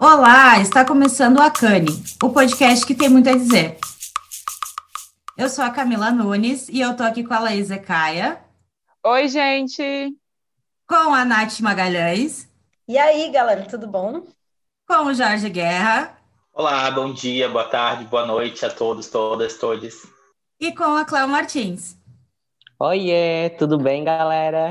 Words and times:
Olá, 0.00 0.60
está 0.60 0.84
começando 0.84 1.40
a 1.40 1.50
Cane, 1.50 1.88
o 2.22 2.30
podcast 2.30 2.86
que 2.86 2.94
tem 2.94 3.08
muito 3.08 3.28
a 3.28 3.32
dizer. 3.32 3.76
Eu 5.36 5.48
sou 5.48 5.64
a 5.64 5.70
Camila 5.70 6.12
Nunes 6.12 6.68
e 6.68 6.80
eu 6.80 6.96
tô 6.96 7.02
aqui 7.02 7.24
com 7.24 7.34
a 7.34 7.40
Laís 7.40 7.68
Ecaia. 7.68 8.40
Oi, 9.04 9.26
gente! 9.26 10.16
Com 10.86 11.12
a 11.12 11.24
Nath 11.24 11.58
Magalhães. 11.58 12.48
E 12.86 12.96
aí, 12.96 13.28
galera, 13.32 13.64
tudo 13.64 13.88
bom? 13.88 14.22
Com 14.86 15.06
o 15.06 15.12
Jorge 15.12 15.50
Guerra. 15.50 16.16
Olá, 16.52 16.88
bom 16.92 17.12
dia, 17.12 17.48
boa 17.48 17.64
tarde, 17.64 18.04
boa 18.04 18.24
noite 18.24 18.64
a 18.64 18.70
todos, 18.70 19.08
todas, 19.08 19.58
todes. 19.58 20.06
E 20.60 20.72
com 20.72 20.96
a 20.96 21.04
Cléo 21.04 21.26
Martins. 21.26 21.96
Oiê, 22.78 23.50
tudo 23.58 23.76
bem, 23.76 24.04
galera? 24.04 24.70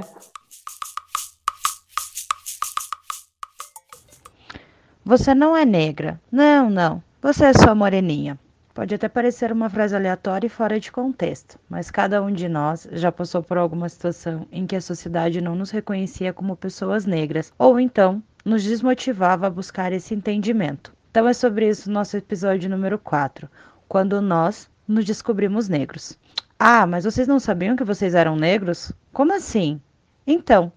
Você 5.07 5.33
não 5.33 5.55
é 5.55 5.63
negra. 5.63 6.19
Não, 6.29 6.69
não. 6.69 7.01
Você 7.21 7.45
é 7.45 7.53
só 7.53 7.73
moreninha. 7.73 8.37
Pode 8.73 8.93
até 8.93 9.07
parecer 9.07 9.53
uma 9.53 9.69
frase 9.69 9.95
aleatória 9.95 10.47
e 10.47 10.49
fora 10.49 10.81
de 10.81 10.91
contexto, 10.91 11.57
mas 11.69 11.89
cada 11.89 12.21
um 12.21 12.29
de 12.29 12.49
nós 12.49 12.85
já 12.91 13.09
passou 13.09 13.41
por 13.41 13.57
alguma 13.57 13.87
situação 13.87 14.45
em 14.51 14.67
que 14.67 14.75
a 14.75 14.81
sociedade 14.81 15.39
não 15.39 15.55
nos 15.55 15.71
reconhecia 15.71 16.33
como 16.33 16.57
pessoas 16.57 17.05
negras, 17.05 17.53
ou 17.57 17.79
então 17.79 18.21
nos 18.43 18.65
desmotivava 18.65 19.47
a 19.47 19.49
buscar 19.49 19.93
esse 19.93 20.13
entendimento. 20.13 20.91
Então 21.09 21.25
é 21.25 21.31
sobre 21.31 21.69
isso 21.69 21.89
nosso 21.89 22.17
episódio 22.17 22.69
número 22.69 22.99
4, 22.99 23.49
quando 23.87 24.21
nós 24.21 24.69
nos 24.85 25.05
descobrimos 25.05 25.69
negros. 25.69 26.19
Ah, 26.59 26.85
mas 26.85 27.05
vocês 27.05 27.29
não 27.29 27.39
sabiam 27.39 27.77
que 27.77 27.83
vocês 27.85 28.13
eram 28.13 28.35
negros? 28.35 28.91
Como 29.13 29.33
assim? 29.33 29.79
Então, 30.27 30.69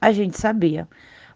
a 0.00 0.12
gente 0.12 0.38
sabia. 0.38 0.86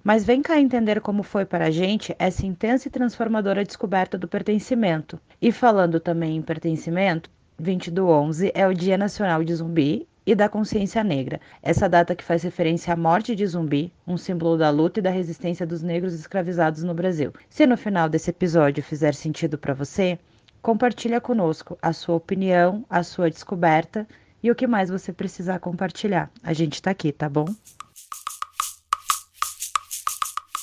Mas 0.02 0.24
vem 0.24 0.42
cá 0.42 0.60
entender 0.60 1.00
como 1.00 1.22
foi 1.22 1.44
para 1.44 1.66
a 1.66 1.70
gente 1.70 2.14
essa 2.18 2.46
intensa 2.46 2.88
e 2.88 2.90
transformadora 2.90 3.64
descoberta 3.64 4.16
do 4.16 4.28
pertencimento. 4.28 5.20
E 5.40 5.52
falando 5.52 6.00
também 6.00 6.36
em 6.36 6.42
pertencimento, 6.42 7.30
20 7.58 7.90
do 7.90 8.08
11 8.08 8.52
é 8.54 8.66
o 8.66 8.74
Dia 8.74 8.96
Nacional 8.96 9.42
de 9.42 9.54
Zumbi 9.54 10.06
e 10.24 10.34
da 10.34 10.48
Consciência 10.48 11.02
Negra. 11.02 11.40
Essa 11.62 11.88
data 11.88 12.14
que 12.14 12.22
faz 12.22 12.42
referência 12.42 12.92
à 12.92 12.96
morte 12.96 13.34
de 13.34 13.46
Zumbi, 13.46 13.92
um 14.06 14.16
símbolo 14.16 14.58
da 14.58 14.70
luta 14.70 15.00
e 15.00 15.02
da 15.02 15.10
resistência 15.10 15.66
dos 15.66 15.82
negros 15.82 16.14
escravizados 16.14 16.82
no 16.84 16.92
Brasil. 16.92 17.32
Se 17.48 17.66
no 17.66 17.76
final 17.76 18.08
desse 18.08 18.30
episódio 18.30 18.82
fizer 18.82 19.14
sentido 19.14 19.56
para 19.56 19.72
você, 19.72 20.18
compartilha 20.60 21.20
conosco 21.20 21.78
a 21.80 21.92
sua 21.92 22.16
opinião, 22.16 22.84
a 22.90 23.02
sua 23.02 23.30
descoberta 23.30 24.06
e 24.42 24.50
o 24.50 24.54
que 24.54 24.66
mais 24.66 24.90
você 24.90 25.12
precisar 25.12 25.58
compartilhar. 25.60 26.30
A 26.42 26.52
gente 26.52 26.74
está 26.74 26.90
aqui, 26.90 27.10
tá 27.10 27.28
bom? 27.28 27.46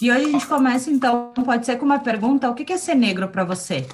E 0.01 0.11
hoje 0.11 0.25
a 0.25 0.29
gente 0.29 0.47
começa, 0.47 0.89
então, 0.89 1.33
pode 1.33 1.65
ser 1.65 1.77
com 1.77 1.85
uma 1.85 1.99
pergunta: 1.99 2.49
o 2.49 2.55
que 2.55 2.71
é 2.73 2.77
ser 2.77 2.95
negro 2.95 3.29
para 3.29 3.43
você? 3.43 3.87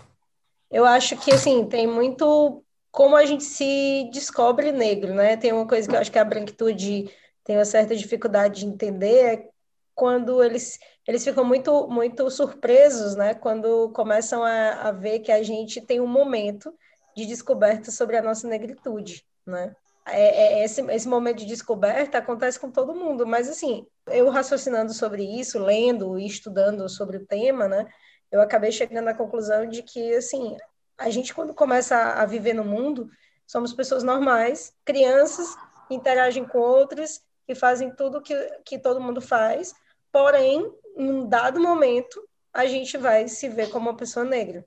Eu 0.69 0.85
acho 0.85 1.17
que, 1.17 1.31
assim, 1.31 1.65
tem 1.65 1.85
muito 1.85 2.63
como 2.91 3.15
a 3.15 3.25
gente 3.25 3.43
se 3.43 4.09
descobre 4.11 4.71
negro, 4.71 5.13
né? 5.13 5.37
Tem 5.37 5.53
uma 5.53 5.67
coisa 5.67 5.87
que 5.87 5.95
eu 5.95 5.99
acho 5.99 6.11
que 6.11 6.19
a 6.19 6.25
branquitude 6.25 7.09
tem 7.43 7.57
uma 7.57 7.65
certa 7.65 7.95
dificuldade 7.95 8.61
de 8.61 8.65
entender, 8.65 9.33
é 9.33 9.49
quando 9.95 10.43
eles, 10.43 10.79
eles 11.07 11.23
ficam 11.23 11.45
muito, 11.45 11.87
muito 11.87 12.29
surpresos, 12.29 13.15
né? 13.15 13.33
Quando 13.33 13.89
começam 13.91 14.43
a, 14.43 14.89
a 14.89 14.91
ver 14.91 15.19
que 15.19 15.31
a 15.31 15.41
gente 15.43 15.79
tem 15.81 15.99
um 15.99 16.07
momento 16.07 16.73
de 17.15 17.25
descoberta 17.25 17.91
sobre 17.91 18.17
a 18.17 18.21
nossa 18.21 18.47
negritude, 18.47 19.25
né? 19.45 19.75
É, 20.05 20.61
é, 20.61 20.65
esse, 20.65 20.81
esse 20.91 21.07
momento 21.07 21.37
de 21.37 21.45
descoberta 21.45 22.17
acontece 22.17 22.59
com 22.59 22.71
todo 22.71 22.95
mundo, 22.95 23.25
mas 23.25 23.47
assim, 23.47 23.85
eu 24.07 24.29
raciocinando 24.29 24.93
sobre 24.93 25.23
isso, 25.23 25.59
lendo 25.59 26.17
e 26.17 26.25
estudando 26.25 26.89
sobre 26.89 27.17
o 27.17 27.25
tema, 27.25 27.67
né, 27.67 27.87
eu 28.31 28.41
acabei 28.41 28.71
chegando 28.71 29.09
à 29.09 29.13
conclusão 29.13 29.67
de 29.67 29.83
que, 29.83 30.15
assim, 30.15 30.57
a 30.97 31.09
gente 31.09 31.33
quando 31.33 31.53
começa 31.53 31.95
a, 31.95 32.23
a 32.23 32.25
viver 32.25 32.53
no 32.53 32.65
mundo, 32.65 33.09
somos 33.45 33.73
pessoas 33.73 34.03
normais, 34.03 34.73
crianças, 34.83 35.55
interagem 35.89 36.45
com 36.45 36.57
outras, 36.57 37.21
que 37.45 37.53
fazem 37.53 37.93
tudo 37.93 38.21
que, 38.21 38.35
que 38.65 38.79
todo 38.79 39.01
mundo 39.01 39.21
faz, 39.21 39.73
porém, 40.11 40.73
em 40.95 41.09
um 41.09 41.27
dado 41.27 41.59
momento, 41.59 42.27
a 42.53 42.65
gente 42.65 42.97
vai 42.97 43.27
se 43.27 43.49
ver 43.49 43.69
como 43.69 43.89
uma 43.89 43.97
pessoa 43.97 44.25
negra. 44.25 44.65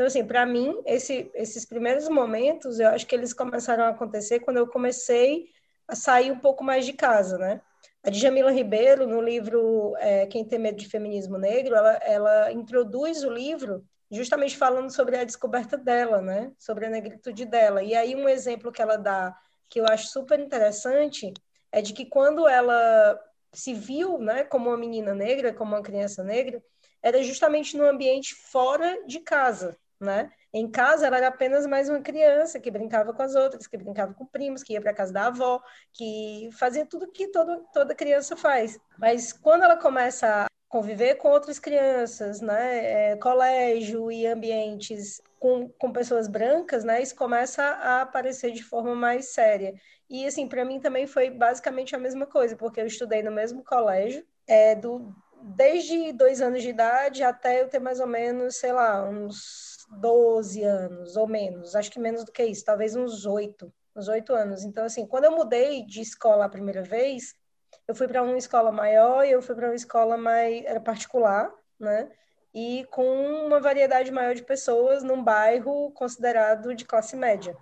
Então, 0.00 0.06
assim, 0.06 0.24
para 0.24 0.46
mim, 0.46 0.80
esse, 0.86 1.30
esses 1.34 1.66
primeiros 1.66 2.08
momentos, 2.08 2.80
eu 2.80 2.88
acho 2.88 3.06
que 3.06 3.14
eles 3.14 3.34
começaram 3.34 3.84
a 3.84 3.88
acontecer 3.90 4.40
quando 4.40 4.56
eu 4.56 4.66
comecei 4.66 5.48
a 5.86 5.94
sair 5.94 6.32
um 6.32 6.38
pouco 6.38 6.64
mais 6.64 6.86
de 6.86 6.94
casa, 6.94 7.36
né? 7.36 7.60
A 8.02 8.08
Djamila 8.08 8.50
Ribeiro, 8.50 9.06
no 9.06 9.20
livro 9.20 9.94
é, 9.98 10.24
Quem 10.24 10.42
Tem 10.42 10.58
Medo 10.58 10.78
de 10.78 10.88
Feminismo 10.88 11.36
Negro, 11.36 11.74
ela, 11.74 11.92
ela 11.96 12.50
introduz 12.50 13.24
o 13.24 13.28
livro 13.28 13.84
justamente 14.10 14.56
falando 14.56 14.88
sobre 14.90 15.18
a 15.18 15.24
descoberta 15.24 15.76
dela, 15.76 16.22
né? 16.22 16.50
Sobre 16.58 16.86
a 16.86 16.90
negritude 16.90 17.44
dela. 17.44 17.82
E 17.82 17.94
aí 17.94 18.16
um 18.16 18.26
exemplo 18.26 18.72
que 18.72 18.80
ela 18.80 18.96
dá, 18.96 19.36
que 19.68 19.78
eu 19.78 19.84
acho 19.84 20.08
super 20.08 20.40
interessante, 20.40 21.30
é 21.70 21.82
de 21.82 21.92
que 21.92 22.06
quando 22.06 22.48
ela 22.48 23.20
se 23.52 23.74
viu, 23.74 24.16
né, 24.16 24.44
como 24.44 24.70
uma 24.70 24.78
menina 24.78 25.14
negra, 25.14 25.52
como 25.52 25.74
uma 25.74 25.82
criança 25.82 26.24
negra, 26.24 26.62
era 27.02 27.22
justamente 27.22 27.76
no 27.76 27.84
ambiente 27.84 28.34
fora 28.34 29.04
de 29.06 29.20
casa, 29.20 29.76
né? 30.00 30.30
Em 30.52 30.68
casa, 30.68 31.06
ela 31.06 31.18
era 31.18 31.28
apenas 31.28 31.66
mais 31.66 31.88
uma 31.88 32.00
criança 32.00 32.58
que 32.58 32.70
brincava 32.70 33.12
com 33.12 33.22
as 33.22 33.34
outras, 33.34 33.66
que 33.66 33.76
brincava 33.76 34.14
com 34.14 34.26
primos, 34.26 34.62
que 34.62 34.72
ia 34.72 34.80
para 34.80 34.94
casa 34.94 35.12
da 35.12 35.26
avó, 35.26 35.62
que 35.92 36.48
fazia 36.58 36.84
tudo 36.86 37.10
que 37.12 37.28
todo, 37.28 37.64
toda 37.72 37.94
criança 37.94 38.36
faz. 38.36 38.78
Mas 38.98 39.32
quando 39.32 39.62
ela 39.62 39.76
começa 39.76 40.44
a 40.44 40.46
conviver 40.68 41.16
com 41.16 41.28
outras 41.28 41.58
crianças, 41.58 42.40
né, 42.40 43.12
é, 43.12 43.16
colégio 43.16 44.10
e 44.10 44.26
ambientes 44.26 45.20
com, 45.38 45.68
com 45.68 45.92
pessoas 45.92 46.26
brancas, 46.26 46.82
né, 46.84 47.02
isso 47.02 47.14
começa 47.14 47.62
a 47.62 48.02
aparecer 48.02 48.52
de 48.52 48.62
forma 48.62 48.94
mais 48.94 49.32
séria. 49.32 49.74
E, 50.08 50.26
assim, 50.26 50.48
para 50.48 50.64
mim 50.64 50.80
também 50.80 51.06
foi 51.06 51.30
basicamente 51.30 51.94
a 51.94 51.98
mesma 51.98 52.26
coisa, 52.26 52.56
porque 52.56 52.80
eu 52.80 52.86
estudei 52.86 53.22
no 53.22 53.30
mesmo 53.30 53.62
colégio, 53.62 54.26
é, 54.48 54.74
do, 54.74 55.14
desde 55.40 56.12
dois 56.12 56.40
anos 56.40 56.62
de 56.62 56.70
idade 56.70 57.22
até 57.22 57.62
eu 57.62 57.68
ter 57.68 57.78
mais 57.78 58.00
ou 58.00 58.06
menos, 58.06 58.56
sei 58.56 58.72
lá, 58.72 59.08
uns 59.08 59.69
12 59.90 60.62
anos 60.62 61.16
ou 61.16 61.26
menos, 61.26 61.74
acho 61.74 61.90
que 61.90 61.98
menos 61.98 62.24
do 62.24 62.32
que 62.32 62.44
isso, 62.44 62.64
talvez 62.64 62.94
uns 62.94 63.26
oito, 63.26 63.72
uns 63.94 64.08
oito 64.08 64.32
anos. 64.32 64.64
Então, 64.64 64.84
assim, 64.84 65.06
quando 65.06 65.24
eu 65.24 65.32
mudei 65.32 65.84
de 65.84 66.00
escola 66.00 66.44
a 66.44 66.48
primeira 66.48 66.82
vez, 66.82 67.34
eu 67.86 67.94
fui 67.94 68.06
para 68.06 68.22
uma 68.22 68.38
escola 68.38 68.70
maior 68.70 69.24
e 69.24 69.32
eu 69.32 69.42
fui 69.42 69.54
para 69.54 69.66
uma 69.66 69.74
escola 69.74 70.16
mais 70.16 70.64
era 70.64 70.80
particular, 70.80 71.52
né? 71.78 72.08
E 72.54 72.86
com 72.90 73.04
uma 73.46 73.60
variedade 73.60 74.10
maior 74.10 74.34
de 74.34 74.42
pessoas 74.42 75.02
num 75.02 75.22
bairro 75.22 75.90
considerado 75.92 76.74
de 76.74 76.84
classe 76.84 77.16
média. 77.16 77.56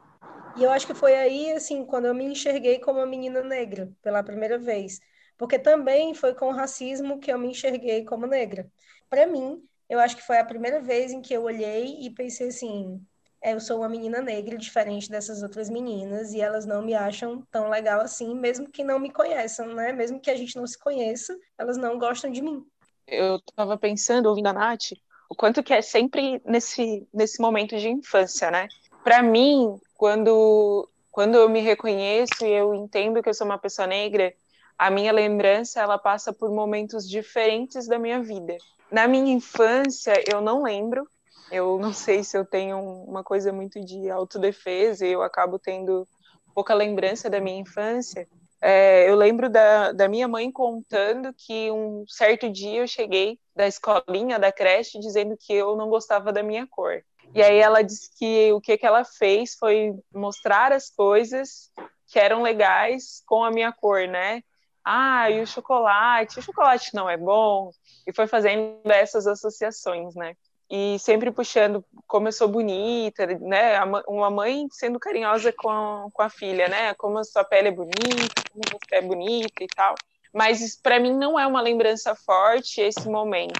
E 0.56 0.64
eu 0.64 0.70
acho 0.70 0.86
que 0.86 0.94
foi 0.94 1.14
aí, 1.14 1.52
assim, 1.52 1.84
quando 1.84 2.06
eu 2.06 2.14
me 2.14 2.24
enxerguei 2.24 2.78
como 2.78 2.98
uma 2.98 3.06
menina 3.06 3.42
negra 3.42 3.90
pela 4.02 4.22
primeira 4.22 4.58
vez. 4.58 5.00
Porque 5.36 5.58
também 5.58 6.14
foi 6.14 6.34
com 6.34 6.48
o 6.48 6.52
racismo 6.52 7.20
que 7.20 7.32
eu 7.32 7.38
me 7.38 7.48
enxerguei 7.48 8.04
como 8.04 8.26
negra. 8.26 8.68
Para 9.08 9.26
mim, 9.26 9.62
eu 9.88 9.98
acho 9.98 10.16
que 10.16 10.22
foi 10.22 10.38
a 10.38 10.44
primeira 10.44 10.80
vez 10.80 11.12
em 11.12 11.22
que 11.22 11.32
eu 11.32 11.42
olhei 11.42 11.98
e 12.00 12.10
pensei 12.10 12.48
assim: 12.48 13.00
é, 13.40 13.54
eu 13.54 13.60
sou 13.60 13.78
uma 13.78 13.88
menina 13.88 14.20
negra 14.20 14.56
diferente 14.56 15.08
dessas 15.08 15.42
outras 15.42 15.70
meninas 15.70 16.32
e 16.32 16.40
elas 16.40 16.66
não 16.66 16.82
me 16.82 16.94
acham 16.94 17.42
tão 17.50 17.70
legal 17.70 18.00
assim, 18.00 18.34
mesmo 18.34 18.68
que 18.68 18.82
não 18.82 18.98
me 18.98 19.10
conheçam, 19.10 19.74
né? 19.74 19.92
Mesmo 19.92 20.20
que 20.20 20.30
a 20.30 20.36
gente 20.36 20.56
não 20.56 20.66
se 20.66 20.78
conheça, 20.78 21.36
elas 21.56 21.76
não 21.76 21.98
gostam 21.98 22.30
de 22.30 22.42
mim. 22.42 22.64
Eu 23.06 23.36
estava 23.36 23.78
pensando, 23.78 24.26
ouvindo 24.26 24.48
a 24.48 24.52
Nath, 24.52 24.92
o 25.30 25.34
quanto 25.34 25.62
que 25.62 25.72
é 25.72 25.80
sempre 25.80 26.42
nesse, 26.44 27.06
nesse 27.14 27.40
momento 27.40 27.76
de 27.78 27.88
infância, 27.88 28.50
né? 28.50 28.68
Para 29.04 29.22
mim, 29.22 29.78
quando, 29.96 30.88
quando 31.10 31.36
eu 31.36 31.48
me 31.48 31.60
reconheço 31.60 32.44
e 32.44 32.50
eu 32.50 32.74
entendo 32.74 33.22
que 33.22 33.28
eu 33.28 33.34
sou 33.34 33.46
uma 33.46 33.58
pessoa 33.58 33.86
negra, 33.86 34.34
a 34.78 34.90
minha 34.90 35.12
lembrança 35.12 35.80
ela 35.80 35.98
passa 35.98 36.32
por 36.32 36.50
momentos 36.50 37.08
diferentes 37.08 37.88
da 37.88 37.98
minha 37.98 38.22
vida. 38.22 38.56
Na 38.90 39.08
minha 39.08 39.34
infância, 39.34 40.14
eu 40.32 40.40
não 40.40 40.62
lembro. 40.62 41.06
Eu 41.50 41.78
não 41.78 41.92
sei 41.92 42.22
se 42.22 42.38
eu 42.38 42.44
tenho 42.44 42.78
uma 42.78 43.24
coisa 43.24 43.52
muito 43.52 43.84
de 43.84 44.08
autodefesa 44.08 45.04
eu 45.04 45.22
acabo 45.22 45.58
tendo 45.58 46.06
pouca 46.54 46.74
lembrança 46.74 47.28
da 47.28 47.40
minha 47.40 47.60
infância. 47.60 48.28
É, 48.60 49.08
eu 49.08 49.14
lembro 49.14 49.48
da, 49.48 49.92
da 49.92 50.08
minha 50.08 50.26
mãe 50.26 50.50
contando 50.50 51.32
que 51.32 51.70
um 51.70 52.04
certo 52.08 52.50
dia 52.50 52.80
eu 52.80 52.88
cheguei 52.88 53.38
da 53.54 53.66
escolinha, 53.68 54.38
da 54.38 54.50
creche, 54.50 54.98
dizendo 54.98 55.36
que 55.36 55.52
eu 55.52 55.76
não 55.76 55.88
gostava 55.88 56.32
da 56.32 56.42
minha 56.42 56.66
cor. 56.66 57.02
E 57.34 57.42
aí 57.42 57.58
ela 57.58 57.82
disse 57.82 58.10
que 58.18 58.52
o 58.52 58.60
que, 58.60 58.76
que 58.76 58.86
ela 58.86 59.04
fez 59.04 59.54
foi 59.54 59.94
mostrar 60.12 60.72
as 60.72 60.90
coisas 60.90 61.70
que 62.08 62.18
eram 62.18 62.42
legais 62.42 63.22
com 63.26 63.44
a 63.44 63.50
minha 63.50 63.70
cor, 63.70 64.08
né? 64.08 64.42
Ah, 64.88 65.30
e 65.30 65.40
o 65.42 65.46
chocolate, 65.46 66.38
o 66.38 66.42
chocolate 66.42 66.94
não 66.94 67.08
é 67.10 67.16
bom, 67.16 67.70
e 68.06 68.12
foi 68.12 68.26
fazendo 68.26 68.80
essas 68.90 69.26
associações, 69.26 70.14
né? 70.14 70.34
E 70.70 70.98
sempre 70.98 71.30
puxando 71.30 71.84
como 72.06 72.28
eu 72.28 72.32
sou 72.32 72.48
bonita, 72.48 73.26
né? 73.26 73.80
Uma 74.06 74.30
mãe 74.30 74.66
sendo 74.70 74.98
carinhosa 74.98 75.52
com, 75.52 76.08
com 76.12 76.22
a 76.22 76.28
filha, 76.28 76.68
né? 76.68 76.94
Como 76.94 77.18
a 77.18 77.24
sua 77.24 77.44
pele 77.44 77.68
é 77.68 77.72
bonita, 77.72 78.42
como 78.52 78.62
você 78.72 78.96
é 78.96 79.02
bonita 79.02 79.64
e 79.64 79.66
tal. 79.66 79.94
Mas 80.32 80.76
para 80.76 81.00
mim 81.00 81.14
não 81.14 81.38
é 81.38 81.46
uma 81.46 81.60
lembrança 81.60 82.14
forte 82.14 82.80
esse 82.80 83.08
momento. 83.08 83.58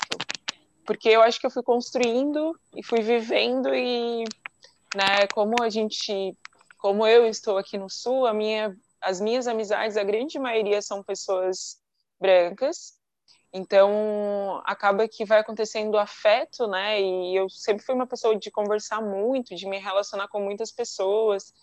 porque 0.89 1.11
eu 1.11 1.21
acho 1.23 1.39
que 1.39 1.47
eu 1.47 1.51
fui 1.51 1.63
construindo 1.63 2.59
e 2.75 2.83
fui 2.83 3.03
vivendo 3.03 3.75
e, 3.75 4.25
né, 4.97 5.27
como 5.35 5.63
a 5.63 5.69
gente, 5.69 6.35
como 6.79 7.07
eu 7.07 7.27
estou 7.27 7.59
aqui 7.59 7.77
no 7.77 7.91
Sul, 7.91 8.27
a 8.27 8.33
minha, 8.33 8.75
as 9.01 9.21
minhas 9.21 9.47
amizades, 9.47 9.97
a 9.97 10.05
grande 10.05 10.39
maioria 10.39 10.83
são 10.83 11.03
pessoas 11.03 11.81
brancas, 12.21 12.99
então, 13.53 14.61
acaba 14.65 15.09
que 15.09 15.25
vai 15.25 15.39
acontecendo 15.41 15.99
afeto, 15.99 16.67
né? 16.67 17.01
E 17.01 17.35
eu 17.35 17.49
sempre 17.49 17.85
fui 17.85 17.95
uma 17.95 18.07
pessoa 18.07 18.37
de 18.37 18.51
conversar 18.51 19.01
muito, 19.01 19.55
de 19.55 19.67
me 19.67 19.79
relacionar 19.79 20.29
com 20.29 20.41
muitas 20.41 20.71
pessoas, 20.71 21.55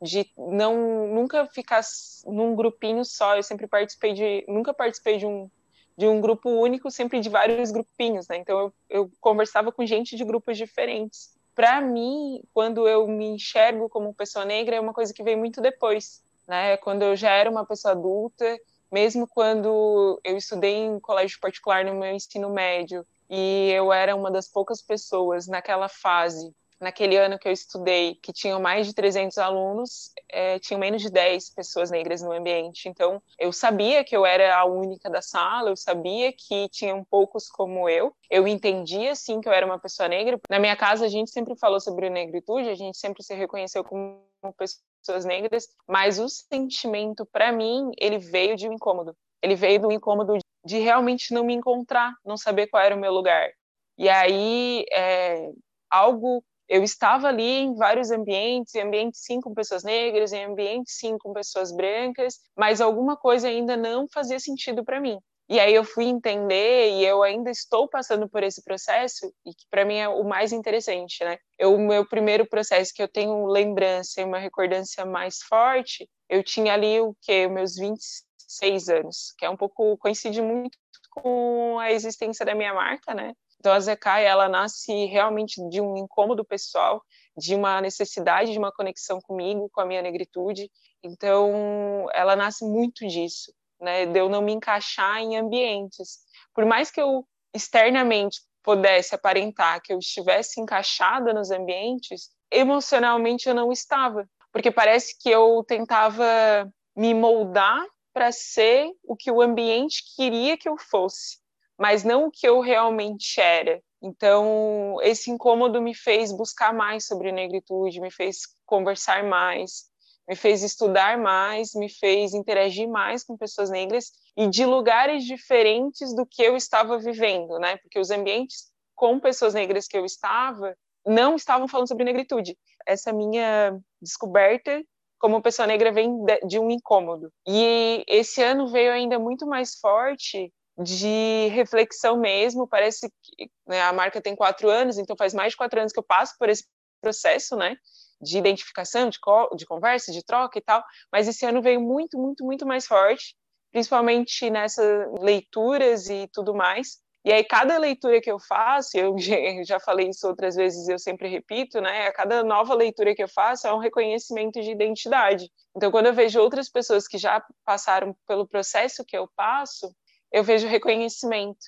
de 0.00 0.26
não 0.36 1.06
nunca 1.08 1.46
ficar 1.46 1.82
num 2.26 2.54
grupinho 2.56 3.04
só. 3.04 3.36
Eu 3.36 3.42
sempre 3.42 3.66
participei 3.66 4.14
de, 4.14 4.44
nunca 4.48 4.72
participei 4.72 5.18
de 5.18 5.26
um 5.26 5.50
de 5.96 6.08
um 6.08 6.20
grupo 6.20 6.50
único, 6.50 6.90
sempre 6.90 7.20
de 7.20 7.28
vários 7.28 7.70
grupinhos, 7.70 8.26
né? 8.26 8.36
Então, 8.38 8.58
eu, 8.58 8.74
eu 8.90 9.10
conversava 9.20 9.70
com 9.70 9.86
gente 9.86 10.16
de 10.16 10.24
grupos 10.24 10.58
diferentes. 10.58 11.38
Para 11.54 11.80
mim, 11.80 12.42
quando 12.52 12.88
eu 12.88 13.06
me 13.06 13.26
enxergo 13.26 13.88
como 13.88 14.12
pessoa 14.12 14.44
negra, 14.44 14.74
é 14.74 14.80
uma 14.80 14.92
coisa 14.92 15.14
que 15.14 15.22
vem 15.22 15.36
muito 15.36 15.60
depois, 15.60 16.20
né? 16.46 16.76
Quando 16.78 17.02
eu 17.02 17.16
já 17.16 17.30
era 17.30 17.50
uma 17.50 17.66
pessoa 17.66 17.92
adulta 17.92 18.58
mesmo 18.94 19.26
quando 19.26 20.20
eu 20.22 20.36
estudei 20.36 20.76
em 20.76 21.00
colégio 21.00 21.40
particular 21.40 21.84
no 21.84 21.94
meu 21.94 22.12
ensino 22.12 22.48
médio 22.48 23.04
e 23.28 23.70
eu 23.72 23.92
era 23.92 24.14
uma 24.14 24.30
das 24.30 24.48
poucas 24.48 24.80
pessoas 24.80 25.48
naquela 25.48 25.88
fase, 25.88 26.54
naquele 26.80 27.16
ano 27.16 27.38
que 27.38 27.48
eu 27.48 27.52
estudei, 27.52 28.16
que 28.16 28.32
tinham 28.32 28.60
mais 28.60 28.86
de 28.86 28.94
300 28.94 29.38
alunos, 29.38 30.12
é, 30.28 30.58
tinham 30.58 30.78
menos 30.80 31.02
de 31.02 31.10
10 31.10 31.50
pessoas 31.50 31.90
negras 31.90 32.22
no 32.22 32.32
ambiente. 32.32 32.88
Então, 32.88 33.22
eu 33.38 33.52
sabia 33.52 34.04
que 34.04 34.16
eu 34.16 34.26
era 34.26 34.56
a 34.56 34.64
única 34.64 35.08
da 35.10 35.22
sala, 35.22 35.70
eu 35.70 35.76
sabia 35.76 36.32
que 36.32 36.68
tinham 36.68 37.04
poucos 37.04 37.48
como 37.48 37.88
eu. 37.88 38.14
Eu 38.30 38.46
entendia, 38.46 39.14
sim, 39.14 39.40
que 39.40 39.48
eu 39.48 39.52
era 39.52 39.66
uma 39.66 39.78
pessoa 39.78 40.08
negra. 40.08 40.38
Na 40.50 40.58
minha 40.58 40.76
casa, 40.76 41.04
a 41.04 41.08
gente 41.08 41.30
sempre 41.30 41.56
falou 41.56 41.80
sobre 41.80 42.10
negritude, 42.10 42.68
a 42.68 42.74
gente 42.74 42.98
sempre 42.98 43.22
se 43.22 43.34
reconheceu 43.34 43.84
como 43.84 44.22
pessoa 44.58 44.82
pessoas 45.04 45.24
negras, 45.24 45.68
mas 45.86 46.18
o 46.18 46.28
sentimento, 46.28 47.26
para 47.26 47.52
mim, 47.52 47.90
ele 47.98 48.18
veio 48.18 48.56
de 48.56 48.66
um 48.66 48.72
incômodo. 48.72 49.14
Ele 49.42 49.54
veio 49.54 49.80
do 49.80 49.92
incômodo 49.92 50.38
de 50.64 50.78
realmente 50.78 51.34
não 51.34 51.44
me 51.44 51.52
encontrar, 51.52 52.14
não 52.24 52.38
saber 52.38 52.68
qual 52.68 52.82
era 52.82 52.96
o 52.96 52.98
meu 52.98 53.12
lugar. 53.12 53.50
E 53.98 54.08
aí, 54.08 54.84
é, 54.90 55.50
algo. 55.90 56.42
Eu 56.68 56.82
estava 56.82 57.28
ali 57.28 57.60
em 57.60 57.74
vários 57.74 58.10
ambientes, 58.10 58.74
em 58.74 58.82
ambientes 58.82 59.20
sim 59.22 59.40
com 59.40 59.54
pessoas 59.54 59.84
negras, 59.84 60.32
em 60.32 60.44
ambientes 60.44 60.96
sim 60.98 61.16
com 61.18 61.32
pessoas 61.32 61.70
brancas, 61.74 62.40
mas 62.56 62.80
alguma 62.80 63.16
coisa 63.16 63.48
ainda 63.48 63.76
não 63.76 64.06
fazia 64.12 64.40
sentido 64.40 64.84
para 64.84 65.00
mim. 65.00 65.18
E 65.48 65.60
aí 65.60 65.74
eu 65.74 65.84
fui 65.84 66.06
entender 66.06 66.92
e 66.92 67.04
eu 67.04 67.22
ainda 67.22 67.50
estou 67.50 67.86
passando 67.86 68.26
por 68.28 68.42
esse 68.42 68.62
processo 68.64 69.30
e 69.44 69.50
que 69.50 69.66
para 69.70 69.84
mim 69.84 69.96
é 69.98 70.08
o 70.08 70.24
mais 70.24 70.52
interessante, 70.52 71.22
né? 71.22 71.38
Eu, 71.58 71.74
o 71.74 71.78
meu 71.78 72.08
primeiro 72.08 72.46
processo 72.48 72.94
que 72.94 73.02
eu 73.02 73.08
tenho 73.08 73.44
lembrança 73.46 74.20
e 74.20 74.24
uma 74.24 74.38
recordância 74.38 75.04
mais 75.04 75.42
forte, 75.42 76.08
eu 76.30 76.42
tinha 76.42 76.72
ali 76.72 76.98
o 77.00 77.14
que 77.20 77.46
meus 77.46 77.76
26 77.76 78.88
anos, 78.88 79.34
que 79.36 79.44
é 79.44 79.50
um 79.50 79.56
pouco 79.56 79.98
coincide 79.98 80.40
muito 80.40 80.78
com 81.10 81.78
a 81.78 81.92
existência 81.92 82.44
da 82.44 82.54
minha 82.54 82.72
marca, 82.72 83.14
né? 83.14 83.34
Então 83.64 83.72
a 83.72 83.80
Zekai, 83.80 84.26
ela 84.26 84.46
nasce 84.46 85.06
realmente 85.06 85.66
de 85.70 85.80
um 85.80 85.96
incômodo 85.96 86.44
pessoal, 86.44 87.02
de 87.34 87.54
uma 87.54 87.80
necessidade 87.80 88.52
de 88.52 88.58
uma 88.58 88.70
conexão 88.70 89.22
comigo, 89.22 89.70
com 89.72 89.80
a 89.80 89.86
minha 89.86 90.02
negritude. 90.02 90.70
Então 91.02 92.06
ela 92.12 92.36
nasce 92.36 92.62
muito 92.62 93.06
disso 93.08 93.50
né, 93.80 94.04
de 94.04 94.18
eu 94.18 94.28
não 94.28 94.42
me 94.42 94.52
encaixar 94.52 95.16
em 95.16 95.38
ambientes. 95.38 96.18
Por 96.54 96.66
mais 96.66 96.90
que 96.90 97.00
eu 97.00 97.26
externamente 97.54 98.42
pudesse 98.62 99.14
aparentar 99.14 99.80
que 99.80 99.94
eu 99.94 99.98
estivesse 99.98 100.60
encaixada 100.60 101.32
nos 101.32 101.50
ambientes, 101.50 102.28
emocionalmente 102.50 103.48
eu 103.48 103.54
não 103.54 103.72
estava, 103.72 104.28
porque 104.52 104.70
parece 104.70 105.18
que 105.18 105.30
eu 105.30 105.64
tentava 105.66 106.70
me 106.94 107.14
moldar 107.14 107.82
para 108.12 108.30
ser 108.30 108.90
o 109.02 109.16
que 109.16 109.30
o 109.30 109.40
ambiente 109.40 110.02
queria 110.14 110.58
que 110.58 110.68
eu 110.68 110.76
fosse, 110.76 111.38
mas 111.78 112.04
não 112.04 112.26
o 112.26 112.30
que 112.30 112.46
eu 112.46 112.60
realmente 112.60 113.40
era. 113.40 113.80
Então, 114.02 114.96
esse 115.02 115.30
incômodo 115.30 115.80
me 115.80 115.94
fez 115.94 116.30
buscar 116.30 116.74
mais 116.74 117.06
sobre 117.06 117.32
negritude, 117.32 118.00
me 118.00 118.10
fez 118.10 118.40
conversar 118.66 119.24
mais, 119.24 119.84
me 120.28 120.36
fez 120.36 120.62
estudar 120.62 121.18
mais, 121.18 121.74
me 121.74 121.88
fez 121.88 122.34
interagir 122.34 122.88
mais 122.88 123.24
com 123.24 123.36
pessoas 123.36 123.70
negras 123.70 124.10
e 124.36 124.48
de 124.48 124.64
lugares 124.64 125.24
diferentes 125.24 126.14
do 126.14 126.26
que 126.26 126.42
eu 126.42 126.56
estava 126.56 126.98
vivendo, 126.98 127.58
né? 127.58 127.76
Porque 127.78 127.98
os 127.98 128.10
ambientes 128.10 128.70
com 128.94 129.18
pessoas 129.18 129.54
negras 129.54 129.86
que 129.86 129.96
eu 129.96 130.04
estava 130.04 130.76
não 131.06 131.36
estavam 131.36 131.68
falando 131.68 131.88
sobre 131.88 132.04
negritude. 132.04 132.56
Essa 132.86 133.12
minha 133.12 133.78
descoberta 134.00 134.82
como 135.18 135.42
pessoa 135.42 135.66
negra 135.66 135.92
vem 135.92 136.10
de 136.46 136.58
um 136.58 136.70
incômodo. 136.70 137.30
E 137.46 138.04
esse 138.06 138.42
ano 138.42 138.68
veio 138.68 138.92
ainda 138.92 139.18
muito 139.18 139.46
mais 139.46 139.74
forte 139.76 140.52
de 140.78 141.48
reflexão 141.48 142.18
mesmo. 142.18 142.66
Parece 142.66 143.08
que 143.22 143.50
né, 143.66 143.82
a 143.82 143.92
marca 143.92 144.20
tem 144.20 144.34
quatro 144.34 144.68
anos, 144.68 144.98
então 144.98 145.16
faz 145.16 145.34
mais 145.34 145.52
de 145.52 145.56
quatro 145.56 145.78
anos 145.78 145.92
que 145.92 145.98
eu 145.98 146.04
passo 146.04 146.34
por 146.38 146.48
esse 146.48 146.64
processo, 147.00 147.56
né? 147.56 147.76
de 148.24 148.38
identificação, 148.38 149.08
de, 149.08 149.18
de 149.56 149.66
conversa, 149.66 150.10
de 150.10 150.24
troca 150.24 150.58
e 150.58 150.62
tal, 150.62 150.82
mas 151.12 151.28
esse 151.28 151.44
ano 151.44 151.62
veio 151.62 151.80
muito, 151.80 152.18
muito, 152.18 152.44
muito 152.44 152.66
mais 152.66 152.86
forte, 152.86 153.36
principalmente 153.70 154.50
nessas 154.50 155.06
leituras 155.20 156.08
e 156.08 156.28
tudo 156.32 156.54
mais. 156.54 157.02
E 157.24 157.32
aí, 157.32 157.42
cada 157.42 157.78
leitura 157.78 158.20
que 158.20 158.30
eu 158.30 158.38
faço, 158.38 158.98
eu 158.98 159.16
já 159.64 159.80
falei 159.80 160.08
isso 160.08 160.26
outras 160.28 160.56
vezes, 160.56 160.88
eu 160.88 160.98
sempre 160.98 161.26
repito, 161.26 161.80
né? 161.80 162.06
A 162.06 162.12
cada 162.12 162.44
nova 162.44 162.74
leitura 162.74 163.14
que 163.14 163.22
eu 163.22 163.28
faço 163.28 163.66
é 163.66 163.72
um 163.72 163.78
reconhecimento 163.78 164.60
de 164.60 164.70
identidade. 164.70 165.50
Então, 165.74 165.90
quando 165.90 166.06
eu 166.06 166.12
vejo 166.12 166.38
outras 166.38 166.68
pessoas 166.68 167.08
que 167.08 167.16
já 167.16 167.42
passaram 167.64 168.14
pelo 168.26 168.46
processo 168.46 169.04
que 169.06 169.16
eu 169.16 169.26
passo, 169.34 169.90
eu 170.34 170.42
vejo 170.42 170.66
reconhecimento. 170.66 171.64